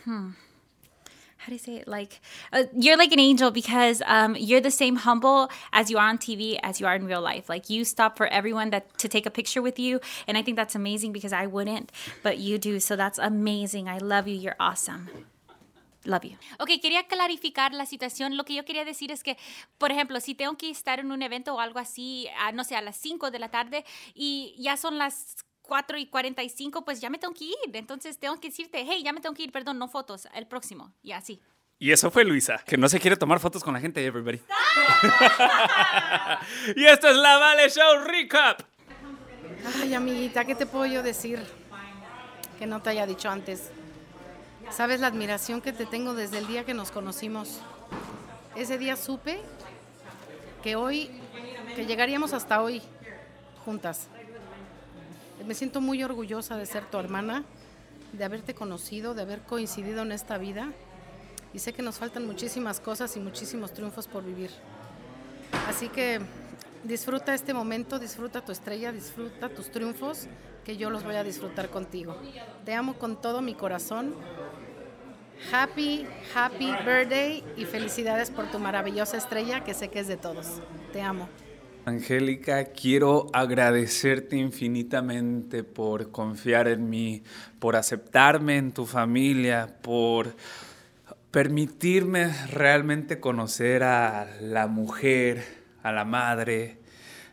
um, 0.03 0.35
how 1.45 1.49
do 1.49 1.53
you 1.53 1.59
say 1.59 1.75
it? 1.75 1.87
Like, 1.87 2.21
uh, 2.51 2.63
you're 2.73 2.97
like 2.97 3.11
an 3.11 3.19
angel 3.19 3.51
because 3.51 4.01
um, 4.07 4.35
you're 4.35 4.61
the 4.61 4.71
same 4.71 4.95
humble 4.95 5.51
as 5.71 5.91
you 5.91 5.99
are 5.99 6.09
on 6.09 6.17
TV 6.17 6.57
as 6.63 6.79
you 6.79 6.87
are 6.87 6.95
in 6.95 7.05
real 7.05 7.21
life. 7.21 7.47
Like, 7.47 7.69
you 7.69 7.85
stop 7.85 8.17
for 8.17 8.25
everyone 8.27 8.71
that 8.71 8.97
to 8.97 9.07
take 9.07 9.27
a 9.27 9.29
picture 9.29 9.61
with 9.61 9.77
you, 9.77 9.99
and 10.27 10.39
I 10.39 10.41
think 10.41 10.57
that's 10.57 10.73
amazing 10.73 11.11
because 11.11 11.33
I 11.33 11.45
wouldn't, 11.45 11.91
but 12.23 12.39
you 12.39 12.57
do. 12.57 12.79
So 12.79 12.95
that's 12.95 13.19
amazing. 13.19 13.87
I 13.87 13.99
love 13.99 14.27
you. 14.27 14.35
You're 14.35 14.55
awesome. 14.59 15.07
Love 16.05 16.25
you. 16.25 16.37
Ok, 16.59 16.81
quería 16.81 17.03
clarificar 17.07 17.73
la 17.73 17.85
situación. 17.85 18.37
Lo 18.37 18.43
que 18.43 18.55
yo 18.55 18.65
quería 18.65 18.83
decir 18.83 19.11
es 19.11 19.21
que, 19.21 19.37
por 19.77 19.91
ejemplo, 19.91 20.19
si 20.19 20.33
tengo 20.33 20.57
que 20.57 20.71
estar 20.71 20.99
en 20.99 21.11
un 21.11 21.21
evento 21.21 21.53
o 21.53 21.59
algo 21.59 21.77
así, 21.77 22.27
a, 22.39 22.51
no 22.51 22.63
sé, 22.63 22.75
a 22.75 22.81
las 22.81 22.95
5 22.97 23.29
de 23.29 23.39
la 23.39 23.49
tarde 23.49 23.85
y 24.15 24.55
ya 24.57 24.77
son 24.77 24.97
las 24.97 25.45
4 25.65 25.97
y 25.97 26.07
45, 26.07 26.85
pues 26.85 27.01
ya 27.01 27.09
me 27.09 27.17
tengo 27.17 27.33
que 27.33 27.45
ir. 27.45 27.55
Entonces 27.73 28.17
tengo 28.17 28.39
que 28.39 28.49
decirte, 28.49 28.85
hey, 28.87 29.01
ya 29.03 29.13
me 29.13 29.21
tengo 29.21 29.35
que 29.35 29.43
ir, 29.43 29.51
perdón, 29.51 29.77
no 29.77 29.87
fotos, 29.87 30.27
el 30.33 30.47
próximo. 30.47 30.93
Y 31.03 31.11
así. 31.11 31.41
Y 31.77 31.91
eso 31.91 32.09
fue 32.09 32.23
Luisa, 32.23 32.63
que 32.65 32.77
no 32.77 32.87
se 32.87 32.99
quiere 32.99 33.17
tomar 33.17 33.39
fotos 33.39 33.63
con 33.63 33.73
la 33.73 33.81
gente, 33.81 34.05
everybody. 34.05 34.39
y 36.75 36.85
esto 36.85 37.09
es 37.09 37.17
la 37.17 37.37
Vale 37.37 37.69
Show 37.69 38.03
Recap. 38.05 38.61
Ay, 39.81 39.93
amiguita, 39.93 40.45
¿qué 40.45 40.55
te 40.55 40.65
puedo 40.65 40.85
yo 40.85 41.03
decir 41.03 41.43
que 42.57 42.65
no 42.65 42.81
te 42.81 42.91
haya 42.91 43.05
dicho 43.05 43.29
antes? 43.29 43.71
Sabes 44.71 45.01
la 45.01 45.07
admiración 45.07 45.61
que 45.61 45.73
te 45.73 45.85
tengo 45.85 46.13
desde 46.13 46.37
el 46.37 46.47
día 46.47 46.63
que 46.63 46.73
nos 46.73 46.91
conocimos. 46.91 47.59
Ese 48.55 48.77
día 48.77 48.95
supe 48.95 49.41
que 50.63 50.75
hoy, 50.75 51.09
que 51.75 51.85
llegaríamos 51.85 52.33
hasta 52.33 52.61
hoy 52.61 52.81
juntas. 53.65 54.07
Me 55.43 55.53
siento 55.53 55.81
muy 55.81 56.03
orgullosa 56.03 56.57
de 56.57 56.65
ser 56.65 56.85
tu 56.85 56.97
hermana, 56.97 57.43
de 58.13 58.23
haberte 58.23 58.53
conocido, 58.53 59.13
de 59.13 59.23
haber 59.23 59.41
coincidido 59.41 60.01
en 60.01 60.11
esta 60.11 60.37
vida. 60.37 60.71
Y 61.53 61.59
sé 61.59 61.73
que 61.73 61.81
nos 61.81 61.97
faltan 61.97 62.25
muchísimas 62.25 62.79
cosas 62.79 63.15
y 63.17 63.19
muchísimos 63.19 63.73
triunfos 63.73 64.07
por 64.07 64.23
vivir. 64.23 64.51
Así 65.67 65.89
que 65.89 66.19
disfruta 66.83 67.33
este 67.33 67.53
momento, 67.53 67.99
disfruta 67.99 68.43
tu 68.43 68.51
estrella, 68.51 68.91
disfruta 68.91 69.49
tus 69.49 69.71
triunfos, 69.71 70.27
que 70.63 70.77
yo 70.77 70.89
los 70.89 71.03
voy 71.03 71.15
a 71.15 71.23
disfrutar 71.23 71.69
contigo. 71.69 72.17
Te 72.65 72.73
amo 72.73 72.95
con 72.95 73.21
todo 73.21 73.41
mi 73.41 73.53
corazón. 73.53 74.15
Happy, 75.51 76.07
happy 76.33 76.71
birthday 76.85 77.43
y 77.55 77.65
felicidades 77.65 78.31
por 78.31 78.49
tu 78.49 78.57
maravillosa 78.57 79.17
estrella 79.17 79.63
que 79.63 79.73
sé 79.73 79.89
que 79.89 79.99
es 79.99 80.07
de 80.07 80.17
todos. 80.17 80.61
Te 80.91 81.01
amo. 81.01 81.29
Angélica, 81.85 82.65
quiero 82.65 83.27
agradecerte 83.31 84.35
infinitamente 84.37 85.63
por 85.63 86.09
confiar 86.09 86.67
en 86.67 86.89
mí, 86.89 87.21
por 87.59 87.75
aceptarme 87.75 88.57
en 88.57 88.71
tu 88.71 88.87
familia, 88.87 89.77
por 89.83 90.35
permitirme 91.29 92.33
realmente 92.47 93.19
conocer 93.19 93.83
a 93.83 94.27
la 94.41 94.65
mujer, 94.65 95.43
a 95.83 95.91
la 95.91 96.05
madre, 96.05 96.79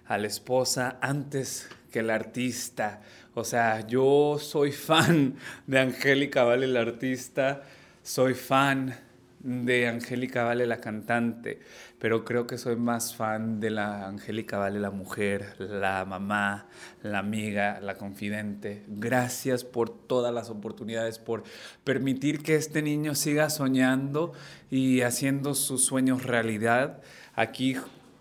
a 0.07 0.19
la 0.19 0.27
esposa, 0.27 0.99
antes 1.01 1.71
que 1.91 2.03
la 2.03 2.15
artista. 2.15 3.01
O 3.35 3.45
sea, 3.45 3.87
yo 3.87 4.37
soy 4.39 4.73
fan 4.73 5.35
de 5.67 5.81
Angélica 5.81 6.45
Vale, 6.45 6.67
la 6.67 6.81
artista, 6.81 7.63
soy 8.03 8.35
fan 8.35 8.95
de 9.43 9.89
Angélica 9.89 10.45
Vale, 10.45 10.67
la 10.67 10.81
cantante, 10.81 11.61
pero 11.99 12.25
creo 12.25 12.47
que 12.47 12.59
soy 12.59 12.77
más 12.77 13.15
fan 13.15 13.61
de 13.61 13.71
la 13.71 14.07
Angélica 14.07 14.59
Vale, 14.59 14.79
la 14.79 14.91
mujer, 14.91 15.57
la 15.59 16.05
mamá, 16.05 16.69
la 17.03 17.19
amiga, 17.19 17.81
la 17.81 17.97
confidente. 17.97 18.85
Gracias 18.89 19.65
por 19.65 19.91
todas 19.91 20.33
las 20.33 20.51
oportunidades, 20.51 21.19
por 21.19 21.43
permitir 21.85 22.43
que 22.43 22.55
este 22.55 22.83
niño 22.83 23.15
siga 23.15 23.51
soñando 23.51 24.33
y 24.71 25.01
haciendo 25.01 25.55
sus 25.55 25.85
sueños 25.85 26.23
realidad. 26.23 27.01
Aquí 27.35 27.77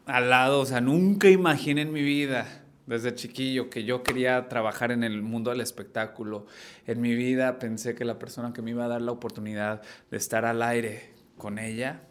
al 0.06 0.30
lado, 0.30 0.62
o 0.62 0.66
sea, 0.66 0.82
nunca 0.82 1.30
imaginé 1.30 1.82
en 1.82 1.94
mi 1.94 2.02
vida 2.02 2.61
desde 2.86 3.16
chiquillo 3.16 3.70
que 3.70 3.84
yo 3.84 4.04
quería 4.04 4.48
trabajar 4.50 4.92
en 4.92 5.04
el 5.04 5.22
mundo 5.22 5.52
del 5.52 5.62
espectáculo. 5.62 6.46
En 6.88 7.02
mi 7.02 7.16
vida 7.16 7.60
pensé 7.60 7.96
que 7.96 8.06
la 8.06 8.20
persona 8.20 8.54
que 8.54 8.62
me 8.62 8.72
iba 8.72 8.86
a 8.86 8.88
dar 8.88 9.02
la 9.02 9.12
oportunidad 9.12 9.82
de 10.10 10.18
estar 10.18 10.46
al 10.46 10.62
aire 10.62 11.14
con 11.38 11.60
ella 11.60 12.02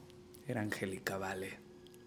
era 0.46 0.60
Angélica 0.60 1.18
Vale. 1.18 1.58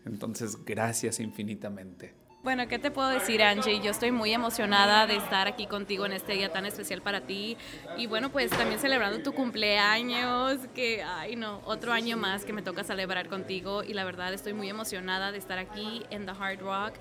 Entonces, 0.06 0.66
gracias 0.66 1.20
infinitamente. 1.20 2.23
Bueno, 2.44 2.68
¿qué 2.68 2.78
te 2.78 2.92
puedo 2.92 3.08
decir, 3.08 3.42
Angie? 3.42 3.80
Yo 3.80 3.92
estoy 3.92 4.12
muy 4.12 4.34
emocionada 4.34 5.08
de 5.08 5.16
estar 5.16 5.48
aquí 5.48 5.66
contigo 5.66 6.06
en 6.06 6.12
este 6.12 6.34
día 6.34 6.52
tan 6.52 6.66
especial 6.66 7.02
para 7.02 7.22
ti. 7.22 7.56
Y 7.96 8.08
bueno, 8.08 8.32
pues 8.32 8.52
también 8.52 8.82
celebrando 8.82 9.24
tu 9.24 9.32
cumpleaños, 9.34 10.60
que, 10.76 11.02
ay 11.04 11.38
no, 11.38 11.62
otro 11.64 11.94
año 11.94 12.18
más 12.18 12.44
que 12.44 12.52
me 12.52 12.62
toca 12.62 12.84
celebrar 12.84 13.30
contigo. 13.30 13.82
Y 13.82 13.94
la 13.94 14.04
verdad 14.04 14.34
estoy 14.34 14.52
muy 14.52 14.68
emocionada 14.68 15.32
de 15.32 15.38
estar 15.38 15.58
aquí 15.58 16.04
en 16.10 16.26
The 16.26 16.34
Hard 16.38 16.60
Rock 16.60 16.96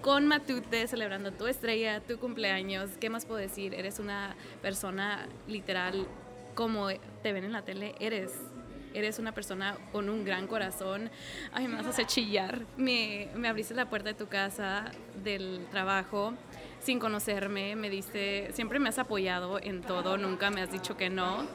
con 0.00 0.26
Matute, 0.26 0.86
celebrando 0.86 1.30
tu 1.30 1.46
estrella, 1.46 2.00
tu 2.00 2.18
cumpleaños. 2.18 2.88
¿Qué 2.98 3.10
más 3.10 3.26
puedo 3.26 3.38
decir? 3.38 3.74
Eres 3.74 3.98
una 3.98 4.34
persona 4.62 5.28
literal 5.46 6.06
como 6.54 6.88
te 7.22 7.34
ven 7.34 7.44
en 7.44 7.52
la 7.52 7.60
tele, 7.60 7.94
eres 8.00 8.32
eres 8.96 9.18
una 9.18 9.32
persona 9.32 9.76
con 9.92 10.08
un 10.08 10.24
gran 10.24 10.46
corazón. 10.46 11.10
Ay, 11.52 11.68
me 11.68 11.82
vas 11.82 11.98
a 11.98 12.06
chillar. 12.06 12.64
Me, 12.76 13.28
me 13.34 13.48
abriste 13.48 13.74
la 13.74 13.88
puerta 13.88 14.08
de 14.08 14.14
tu 14.14 14.26
casa, 14.26 14.90
del 15.22 15.66
trabajo, 15.70 16.32
sin 16.80 16.98
conocerme. 16.98 17.76
Me 17.76 17.90
diste, 17.90 18.50
siempre 18.52 18.78
me 18.78 18.88
has 18.88 18.98
apoyado 18.98 19.60
en 19.62 19.82
todo, 19.82 20.16
nunca 20.16 20.50
me 20.50 20.62
has 20.62 20.72
dicho 20.72 20.96
que 20.96 21.10
no. 21.10 21.46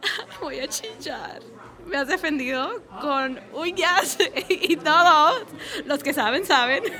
Voy 0.40 0.60
a 0.60 0.68
chillar. 0.68 1.40
Me 1.86 1.96
has 1.96 2.08
defendido 2.08 2.82
con 3.00 3.40
uñas 3.52 4.18
y 4.48 4.76
todos. 4.76 5.42
Los 5.84 6.02
que 6.02 6.14
saben, 6.14 6.44
saben. 6.44 6.82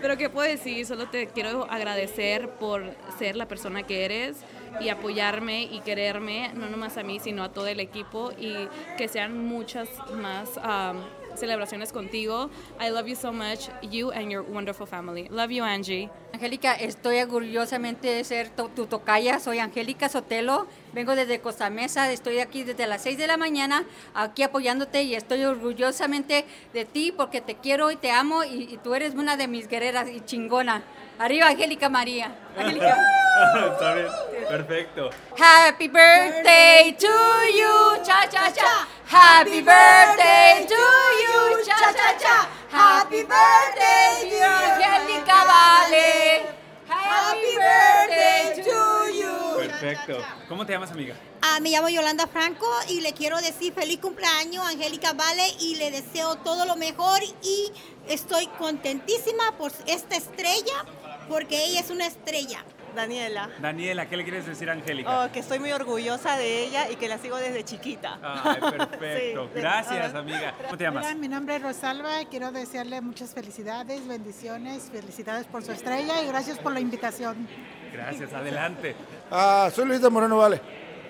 Pero 0.00 0.16
¿qué 0.16 0.30
puedo 0.30 0.48
decir? 0.48 0.86
Solo 0.86 1.08
te 1.08 1.26
quiero 1.26 1.70
agradecer 1.70 2.48
por 2.50 2.94
ser 3.18 3.36
la 3.36 3.46
persona 3.46 3.82
que 3.82 4.04
eres 4.04 4.38
y 4.80 4.88
apoyarme 4.88 5.62
y 5.62 5.80
quererme, 5.80 6.52
no 6.54 6.68
nomás 6.68 6.96
a 6.96 7.02
mí, 7.02 7.18
sino 7.20 7.42
a 7.44 7.52
todo 7.52 7.66
el 7.66 7.80
equipo 7.80 8.32
y 8.38 8.68
que 8.96 9.08
sean 9.08 9.46
muchas 9.46 9.88
más 10.14 10.50
um, 10.56 11.00
celebraciones 11.36 11.92
contigo. 11.92 12.50
I 12.80 12.90
love 12.90 13.06
you 13.06 13.16
so 13.16 13.32
much, 13.32 13.68
you 13.82 14.10
and 14.12 14.30
your 14.30 14.42
wonderful 14.42 14.86
family. 14.86 15.28
Love 15.30 15.50
you, 15.50 15.64
Angie. 15.64 16.08
Angélica, 16.32 16.74
estoy 16.74 17.20
orgullosamente 17.20 18.08
de 18.08 18.24
ser 18.24 18.50
tu, 18.50 18.68
tu 18.68 18.86
tocaya. 18.86 19.40
Soy 19.40 19.58
Angélica 19.58 20.08
Sotelo. 20.08 20.66
Vengo 20.92 21.14
desde 21.16 21.40
Costa 21.40 21.70
Mesa. 21.70 22.10
Estoy 22.12 22.38
aquí 22.38 22.62
desde 22.62 22.86
las 22.86 23.02
6 23.02 23.18
de 23.18 23.26
la 23.26 23.36
mañana, 23.36 23.84
aquí 24.14 24.42
apoyándote 24.42 25.02
y 25.02 25.14
estoy 25.14 25.44
orgullosamente 25.44 26.44
de 26.72 26.84
ti 26.84 27.12
porque 27.16 27.40
te 27.40 27.56
quiero 27.56 27.90
y 27.90 27.96
te 27.96 28.10
amo 28.10 28.44
y, 28.44 28.68
y 28.72 28.78
tú 28.82 28.94
eres 28.94 29.14
una 29.14 29.36
de 29.36 29.48
mis 29.48 29.68
guerreras 29.68 30.08
y 30.08 30.20
chingona. 30.20 30.82
Arriba, 31.20 31.48
Angélica 31.48 31.90
María. 31.90 32.34
Angélica. 32.56 32.96
Está 33.72 33.94
bien, 33.94 34.08
perfecto. 34.48 35.10
Happy 35.38 35.86
birthday 35.86 36.96
to 36.98 37.08
you, 37.54 38.02
cha 38.02 38.26
cha 38.26 38.50
cha. 38.50 38.88
Happy 39.06 39.60
birthday 39.60 40.64
to 40.66 40.74
you, 40.74 41.62
cha 41.62 41.92
cha 41.92 42.16
cha. 42.18 42.48
Happy 42.72 43.22
birthday, 43.22 44.30
dear 44.30 44.48
Angélica 44.48 45.44
Vale. 45.44 46.42
Happy 46.88 47.54
birthday 47.54 48.62
to 48.64 49.12
you. 49.12 49.68
Perfecto. 49.68 50.24
¿Cómo 50.48 50.64
te 50.64 50.72
llamas, 50.72 50.90
amiga? 50.90 51.16
Ah, 51.42 51.60
me 51.60 51.68
llamo 51.68 51.90
Yolanda 51.90 52.26
Franco 52.28 52.66
y 52.88 53.02
le 53.02 53.12
quiero 53.12 53.38
decir 53.42 53.74
feliz 53.74 53.98
cumpleaños 54.00 54.64
a 54.64 54.70
Angélica 54.70 55.12
Vale 55.12 55.46
y 55.60 55.76
le 55.76 55.90
deseo 55.90 56.36
todo 56.36 56.64
lo 56.64 56.76
mejor 56.76 57.20
y 57.42 57.72
estoy 58.08 58.46
contentísima 58.58 59.52
por 59.58 59.70
esta 59.86 60.16
estrella 60.16 60.86
porque 61.30 61.64
ella 61.64 61.80
es 61.80 61.90
una 61.90 62.06
estrella. 62.06 62.64
Daniela. 62.94 63.48
Daniela, 63.60 64.08
¿qué 64.08 64.16
le 64.16 64.24
quieres 64.24 64.46
decir 64.46 64.68
a 64.68 64.72
Angélica? 64.72 65.24
Oh, 65.24 65.30
que 65.30 65.38
estoy 65.38 65.60
muy 65.60 65.70
orgullosa 65.70 66.36
de 66.36 66.64
ella 66.64 66.90
y 66.90 66.96
que 66.96 67.06
la 67.06 67.18
sigo 67.18 67.36
desde 67.36 67.64
chiquita. 67.64 68.18
Ay, 68.20 68.60
perfecto. 68.60 69.48
Sí, 69.54 69.60
Gracias, 69.60 70.12
amiga. 70.12 70.54
¿Cómo 70.64 70.76
te 70.76 70.84
llamas? 70.84 71.06
Hola, 71.06 71.14
mi 71.14 71.28
nombre 71.28 71.54
es 71.54 71.62
Rosalba 71.62 72.20
y 72.20 72.26
quiero 72.26 72.50
desearle 72.50 73.00
muchas 73.00 73.32
felicidades, 73.32 74.08
bendiciones, 74.08 74.90
felicidades 74.90 75.46
por 75.46 75.62
su 75.62 75.70
estrella 75.70 76.20
y 76.20 76.26
gracias 76.26 76.58
por 76.58 76.72
la 76.72 76.80
invitación. 76.80 77.46
Gracias, 77.92 78.32
adelante. 78.32 78.96
Ah, 79.30 79.70
soy 79.72 79.86
Luis 79.86 80.02
de 80.02 80.10
Moreno 80.10 80.36
Vale. 80.38 80.60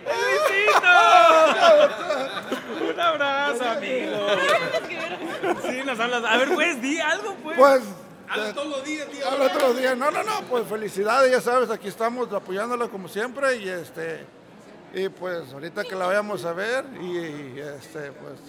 ¡Luisito! 0.04 0.86
Un 2.92 3.00
abrazo, 3.00 3.70
amigo. 3.70 4.26
Sí, 5.66 5.80
nos 5.86 5.98
hablas. 5.98 6.24
A 6.24 6.36
ver, 6.36 6.50
pues, 6.54 6.82
di 6.82 7.00
algo, 7.00 7.34
pues. 7.42 7.56
Pues. 7.56 7.82
Habla 8.30 8.54
todos 8.54 8.68
los 8.68 8.84
días, 8.84 9.08
tío. 9.08 9.28
Habla 9.28 9.48
todos 9.48 9.62
los 9.62 9.78
días. 9.78 9.96
No, 9.96 10.10
no, 10.10 10.22
no, 10.22 10.42
pues 10.48 10.66
felicidades, 10.66 11.32
ya 11.32 11.40
sabes, 11.40 11.68
aquí 11.70 11.88
estamos 11.88 12.32
apoyándola 12.32 12.86
como 12.88 13.08
siempre 13.08 13.56
y 13.56 13.68
este. 13.68 14.24
Y 14.94 15.08
pues 15.08 15.52
ahorita 15.52 15.84
que 15.84 15.94
la 15.96 16.06
vayamos 16.06 16.44
a 16.44 16.52
ver 16.52 16.84
y, 17.00 17.06
y, 17.06 17.60
este, 17.60 18.12
pues. 18.12 18.40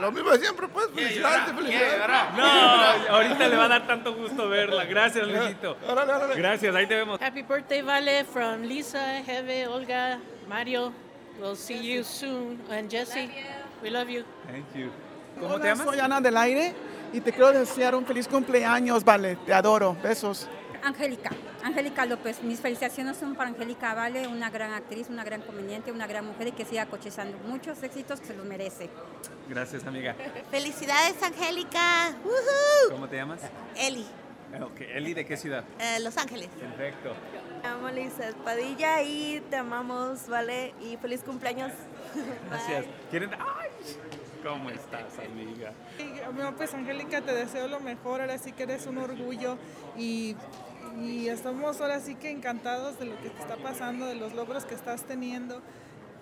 Lo 0.00 0.12
mismo 0.12 0.30
de 0.30 0.38
siempre, 0.38 0.68
pues, 0.68 0.88
felicidades, 0.94 1.52
felicidades. 1.52 2.36
No, 2.36 3.14
ahorita 3.14 3.48
le 3.48 3.56
va 3.56 3.64
a 3.64 3.68
dar 3.68 3.86
tanto 3.86 4.14
gusto 4.14 4.48
verla. 4.48 4.84
Gracias, 4.84 5.26
Luisito. 5.26 5.76
Gracias, 6.36 6.74
ahí 6.74 6.86
te 6.86 6.94
vemos. 6.94 7.20
Happy 7.20 7.42
birthday, 7.42 7.82
Vale, 7.82 8.24
from 8.24 8.62
Lisa, 8.62 9.18
Heve, 9.20 9.66
Olga, 9.66 10.20
Mario. 10.48 10.92
We'll 11.40 11.56
see 11.56 11.78
you 11.78 12.04
soon. 12.04 12.60
And 12.70 12.90
Jesse, 12.90 13.30
we 13.82 13.90
love 13.90 14.08
you. 14.08 14.24
Thank 14.46 14.66
you. 14.74 14.90
¿Cómo 15.40 15.54
Hola, 15.54 15.62
te 15.62 15.68
llamas? 15.68 15.86
Soy 15.86 16.00
Ana 16.00 16.20
del 16.20 16.36
Aire 16.36 16.74
y 17.12 17.20
te 17.20 17.32
quiero 17.32 17.52
desear 17.52 17.94
un 17.94 18.04
feliz 18.06 18.28
cumpleaños, 18.28 19.04
Vale. 19.04 19.36
Te 19.46 19.52
adoro. 19.52 19.96
Besos. 20.02 20.48
Angélica, 20.82 21.30
Angélica 21.64 22.06
López. 22.06 22.40
Mis 22.42 22.60
felicitaciones 22.60 23.16
son 23.16 23.34
para 23.34 23.50
Angélica 23.50 23.94
Vale, 23.94 24.28
una 24.28 24.48
gran 24.48 24.72
actriz, 24.72 25.08
una 25.10 25.24
gran 25.24 25.42
comediante, 25.42 25.90
una 25.90 26.06
gran 26.06 26.24
mujer 26.24 26.48
y 26.48 26.52
que 26.52 26.64
siga 26.64 26.86
cochezando 26.86 27.36
muchos 27.46 27.82
éxitos 27.82 28.20
que 28.20 28.28
se 28.28 28.34
los 28.34 28.46
merece. 28.46 28.88
Gracias, 29.48 29.84
amiga. 29.86 30.14
Felicidades, 30.52 31.20
Angélica. 31.22 32.14
¿Cómo 32.90 33.08
te 33.08 33.16
llamas? 33.16 33.40
Eli, 33.76 34.06
Ok, 34.62 34.80
Eli, 34.94 35.12
¿de 35.14 35.26
qué 35.26 35.36
ciudad? 35.36 35.62
eh, 35.78 35.98
Los 36.00 36.16
Ángeles. 36.16 36.48
Perfecto. 36.58 37.12
Me 37.62 37.68
llamo 37.68 37.88
Lisa 37.90 38.28
Espadilla 38.28 39.02
y 39.02 39.42
te 39.50 39.56
amamos, 39.56 40.26
¿vale? 40.28 40.72
Y 40.80 40.96
feliz 40.96 41.22
cumpleaños. 41.22 41.72
Gracias. 42.48 42.86
¿Quieren? 43.10 43.30
¡Ay! 43.34 43.68
¿Cómo 44.42 44.70
estás, 44.70 45.18
amiga? 45.18 45.72
Bueno, 46.32 46.54
pues 46.56 46.72
Angélica, 46.72 47.20
te 47.20 47.32
deseo 47.32 47.66
lo 47.68 47.80
mejor. 47.80 48.20
Ahora 48.20 48.38
sí 48.38 48.52
que 48.52 48.62
eres 48.64 48.86
un 48.86 48.98
orgullo 48.98 49.58
y, 49.96 50.36
y 51.00 51.28
estamos 51.28 51.80
ahora 51.80 52.00
sí 52.00 52.14
que 52.14 52.30
encantados 52.30 52.98
de 52.98 53.06
lo 53.06 53.20
que 53.20 53.30
te 53.30 53.40
está 53.40 53.56
pasando, 53.56 54.06
de 54.06 54.14
los 54.14 54.34
logros 54.34 54.64
que 54.64 54.74
estás 54.74 55.04
teniendo. 55.04 55.60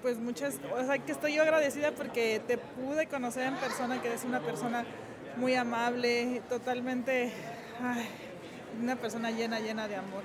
Pues 0.03 0.19
muchas, 0.19 0.59
o 0.75 0.85
sea, 0.85 0.99
que 0.99 1.13
estoy 1.13 1.35
yo 1.35 1.43
agradecida 1.43 1.93
porque 1.93 2.41
te 2.47 2.59
pude 2.59 3.07
conocer 3.07 3.45
en 3.45 3.57
persona, 3.57 4.01
que 4.01 4.09
eres 4.09 4.25
una 4.25 4.41
persona 4.41 4.85
muy 5.37 5.55
amable, 5.55 6.43
totalmente, 6.49 7.33
una 8.81 8.97
persona 8.97 9.31
llena, 9.31 9.61
llena 9.61 9.89
de 9.89 9.97
amor. 9.97 10.23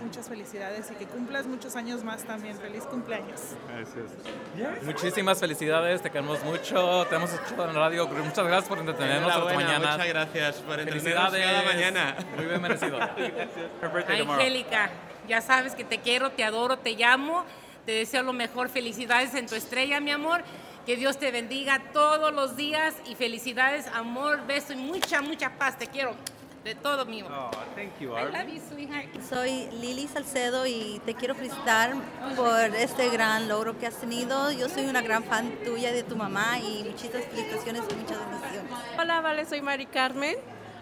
Muchas 0.00 0.28
felicidades 0.28 0.90
y 0.90 0.94
que 0.94 1.06
cumplas 1.06 1.46
muchos 1.46 1.76
años 1.76 2.02
más 2.04 2.24
también. 2.24 2.56
Feliz 2.58 2.84
cumpleaños. 2.84 3.40
Gracias. 3.68 4.84
Muchísimas 4.84 5.38
felicidades, 5.38 6.02
te 6.02 6.10
queremos 6.10 6.42
mucho, 6.42 7.06
te 7.08 7.16
hemos 7.16 7.32
escuchado 7.32 7.68
en 7.68 7.74
radio, 7.74 8.06
muchas 8.08 8.46
gracias 8.46 8.68
por 8.68 8.78
entretenernos 8.78 9.34
esta 9.34 9.54
mañana. 9.54 9.92
Muchas 9.92 10.08
gracias 10.08 10.56
por 10.56 10.80
entretenernos 10.80 11.30
Felicidades. 11.32 11.46
cada 11.46 11.62
mañana. 11.62 12.16
Muy 12.36 12.46
bien 12.46 12.62
merecido. 12.62 12.98
Angélica, 14.32 14.90
ya 15.28 15.40
sabes 15.40 15.74
que 15.74 15.84
te 15.84 15.98
quiero, 15.98 16.30
te 16.30 16.44
adoro, 16.44 16.78
te 16.78 16.92
llamo, 16.92 17.44
te 17.86 17.92
deseo 17.92 18.22
lo 18.22 18.32
mejor, 18.32 18.68
felicidades 18.68 19.34
en 19.34 19.46
tu 19.46 19.54
estrella, 19.54 20.00
mi 20.00 20.10
amor. 20.10 20.42
Que 20.86 20.96
Dios 20.96 21.18
te 21.18 21.30
bendiga 21.30 21.80
todos 21.92 22.32
los 22.32 22.56
días 22.56 22.94
y 23.06 23.14
felicidades, 23.14 23.86
amor, 23.88 24.46
beso 24.46 24.72
y 24.72 24.76
mucha, 24.76 25.20
mucha 25.20 25.50
paz. 25.50 25.78
Te 25.78 25.86
quiero 25.86 26.16
de 26.64 26.74
todo 26.74 27.06
mío. 27.06 27.26
Oh, 27.30 27.50
thank 27.74 27.98
you, 28.00 28.12
I 28.16 28.24
love 28.24 28.48
you, 28.48 28.60
sweetheart. 28.60 29.08
Soy 29.28 29.68
Lili 29.80 30.06
Salcedo 30.06 30.66
y 30.66 31.00
te 31.04 31.14
quiero 31.14 31.34
felicitar 31.34 31.94
por 32.36 32.74
este 32.76 33.08
gran 33.10 33.48
logro 33.48 33.78
que 33.78 33.86
has 33.86 33.96
tenido. 33.96 34.52
Yo 34.52 34.68
soy 34.68 34.86
una 34.86 35.00
gran 35.00 35.24
fan 35.24 35.50
tuya 35.64 35.90
y 35.90 35.94
de 35.94 36.02
tu 36.02 36.16
mamá 36.16 36.58
y 36.58 36.84
muchas 36.84 37.10
felicitaciones 37.10 37.82
y 37.90 37.94
muchas 37.94 38.18
bendiciones. 38.18 38.72
Hola, 38.98 39.20
Vale, 39.20 39.44
soy 39.46 39.62
Mari 39.62 39.86
Carmen. 39.86 40.36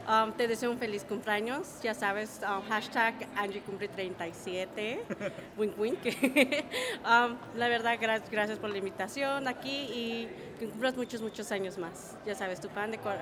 Um, 0.09 0.33
te 0.33 0.49
deseo 0.49 0.71
un 0.71 0.79
feliz 0.79 1.05
cumpleaños. 1.05 1.83
Ya 1.83 1.93
sabes, 1.93 2.41
um, 2.43 2.67
hashtag 2.69 3.15
Angie 3.37 3.61
cumple 3.61 3.89
37. 3.89 5.05
wink, 5.59 5.79
wink. 5.79 5.99
um, 7.05 7.37
la 7.57 7.69
verdad, 7.69 7.99
gra 8.01 8.19
gracias 8.19 8.59
por 8.59 8.71
la 8.71 8.79
invitación 8.79 9.47
aquí 9.47 9.87
y 9.93 10.29
que 10.59 10.67
cumplas 10.67 10.97
muchos, 10.97 11.21
muchos 11.21 11.53
años 11.53 11.77
más. 11.77 12.17
Ya 12.25 12.35
sabes, 12.35 12.59
tu 12.59 12.69
pan 12.69 12.91
de, 12.91 12.99
cor 12.99 13.19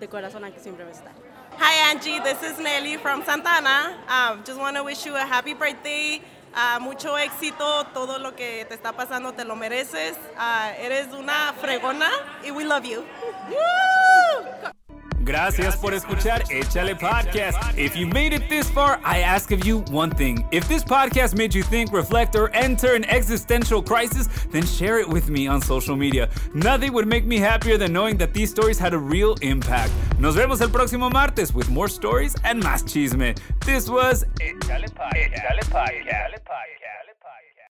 de 0.00 0.08
corazón 0.08 0.44
aquí 0.44 0.60
siempre 0.60 0.84
va 0.84 0.90
a 0.90 0.92
estar. 0.92 1.31
Hi, 1.58 1.90
Angie. 1.90 2.18
This 2.20 2.42
is 2.42 2.58
Nelly 2.58 2.96
from 2.96 3.22
Santana. 3.24 3.96
Um, 4.08 4.42
just 4.44 4.58
want 4.58 4.76
to 4.76 4.82
wish 4.84 5.06
you 5.06 5.14
a 5.14 5.20
happy 5.20 5.54
birthday. 5.54 6.20
Uh, 6.54 6.78
mucho 6.80 7.16
éxito, 7.16 7.86
todo 7.94 8.18
lo 8.18 8.32
que 8.32 8.64
te 8.66 8.74
está 8.74 8.92
pasando 8.92 9.32
te 9.34 9.44
lo 9.44 9.54
mereces. 9.54 10.16
Uh, 10.36 10.72
eres 10.78 11.12
una 11.14 11.54
fregona 11.60 12.10
y 12.44 12.50
we 12.50 12.64
love 12.64 12.84
you. 12.84 13.04
Gracias 15.20 15.76
por 15.76 15.94
escuchar 15.94 16.42
Échale 16.50 16.96
Podcast. 16.98 17.78
If 17.78 17.96
you 17.96 18.06
made 18.06 18.32
it 18.32 18.48
this 18.48 18.68
far, 18.68 19.00
I 19.04 19.20
ask 19.20 19.52
of 19.52 19.64
you 19.64 19.84
one 19.90 20.10
thing. 20.10 20.44
If 20.50 20.66
this 20.68 20.82
podcast 20.82 21.36
made 21.36 21.54
you 21.54 21.62
think, 21.62 21.92
reflect, 21.92 22.34
or 22.34 22.50
enter 22.54 22.94
an 22.94 23.04
existential 23.04 23.82
crisis, 23.82 24.28
then 24.50 24.66
share 24.66 24.98
it 24.98 25.08
with 25.08 25.28
me 25.30 25.46
on 25.46 25.60
social 25.62 25.96
media. 25.96 26.28
Nothing 26.54 26.92
would 26.92 27.06
make 27.06 27.24
me 27.24 27.38
happier 27.38 27.78
than 27.78 27.92
knowing 27.92 28.16
that 28.18 28.34
these 28.34 28.50
stories 28.50 28.78
had 28.78 28.94
a 28.94 28.98
real 28.98 29.36
impact. 29.42 29.92
Nos 30.18 30.34
vemos 30.34 30.60
el 30.60 30.70
próximo 30.70 31.10
martes 31.10 31.54
with 31.54 31.70
more 31.70 31.88
stories 31.88 32.34
and 32.44 32.62
más 32.62 32.84
chisme. 32.84 33.36
This 33.64 33.88
was 33.88 34.24
Échale 34.40 34.92
Podcast. 34.92 35.70
Échale 35.70 35.70
Podcast. 35.70 37.11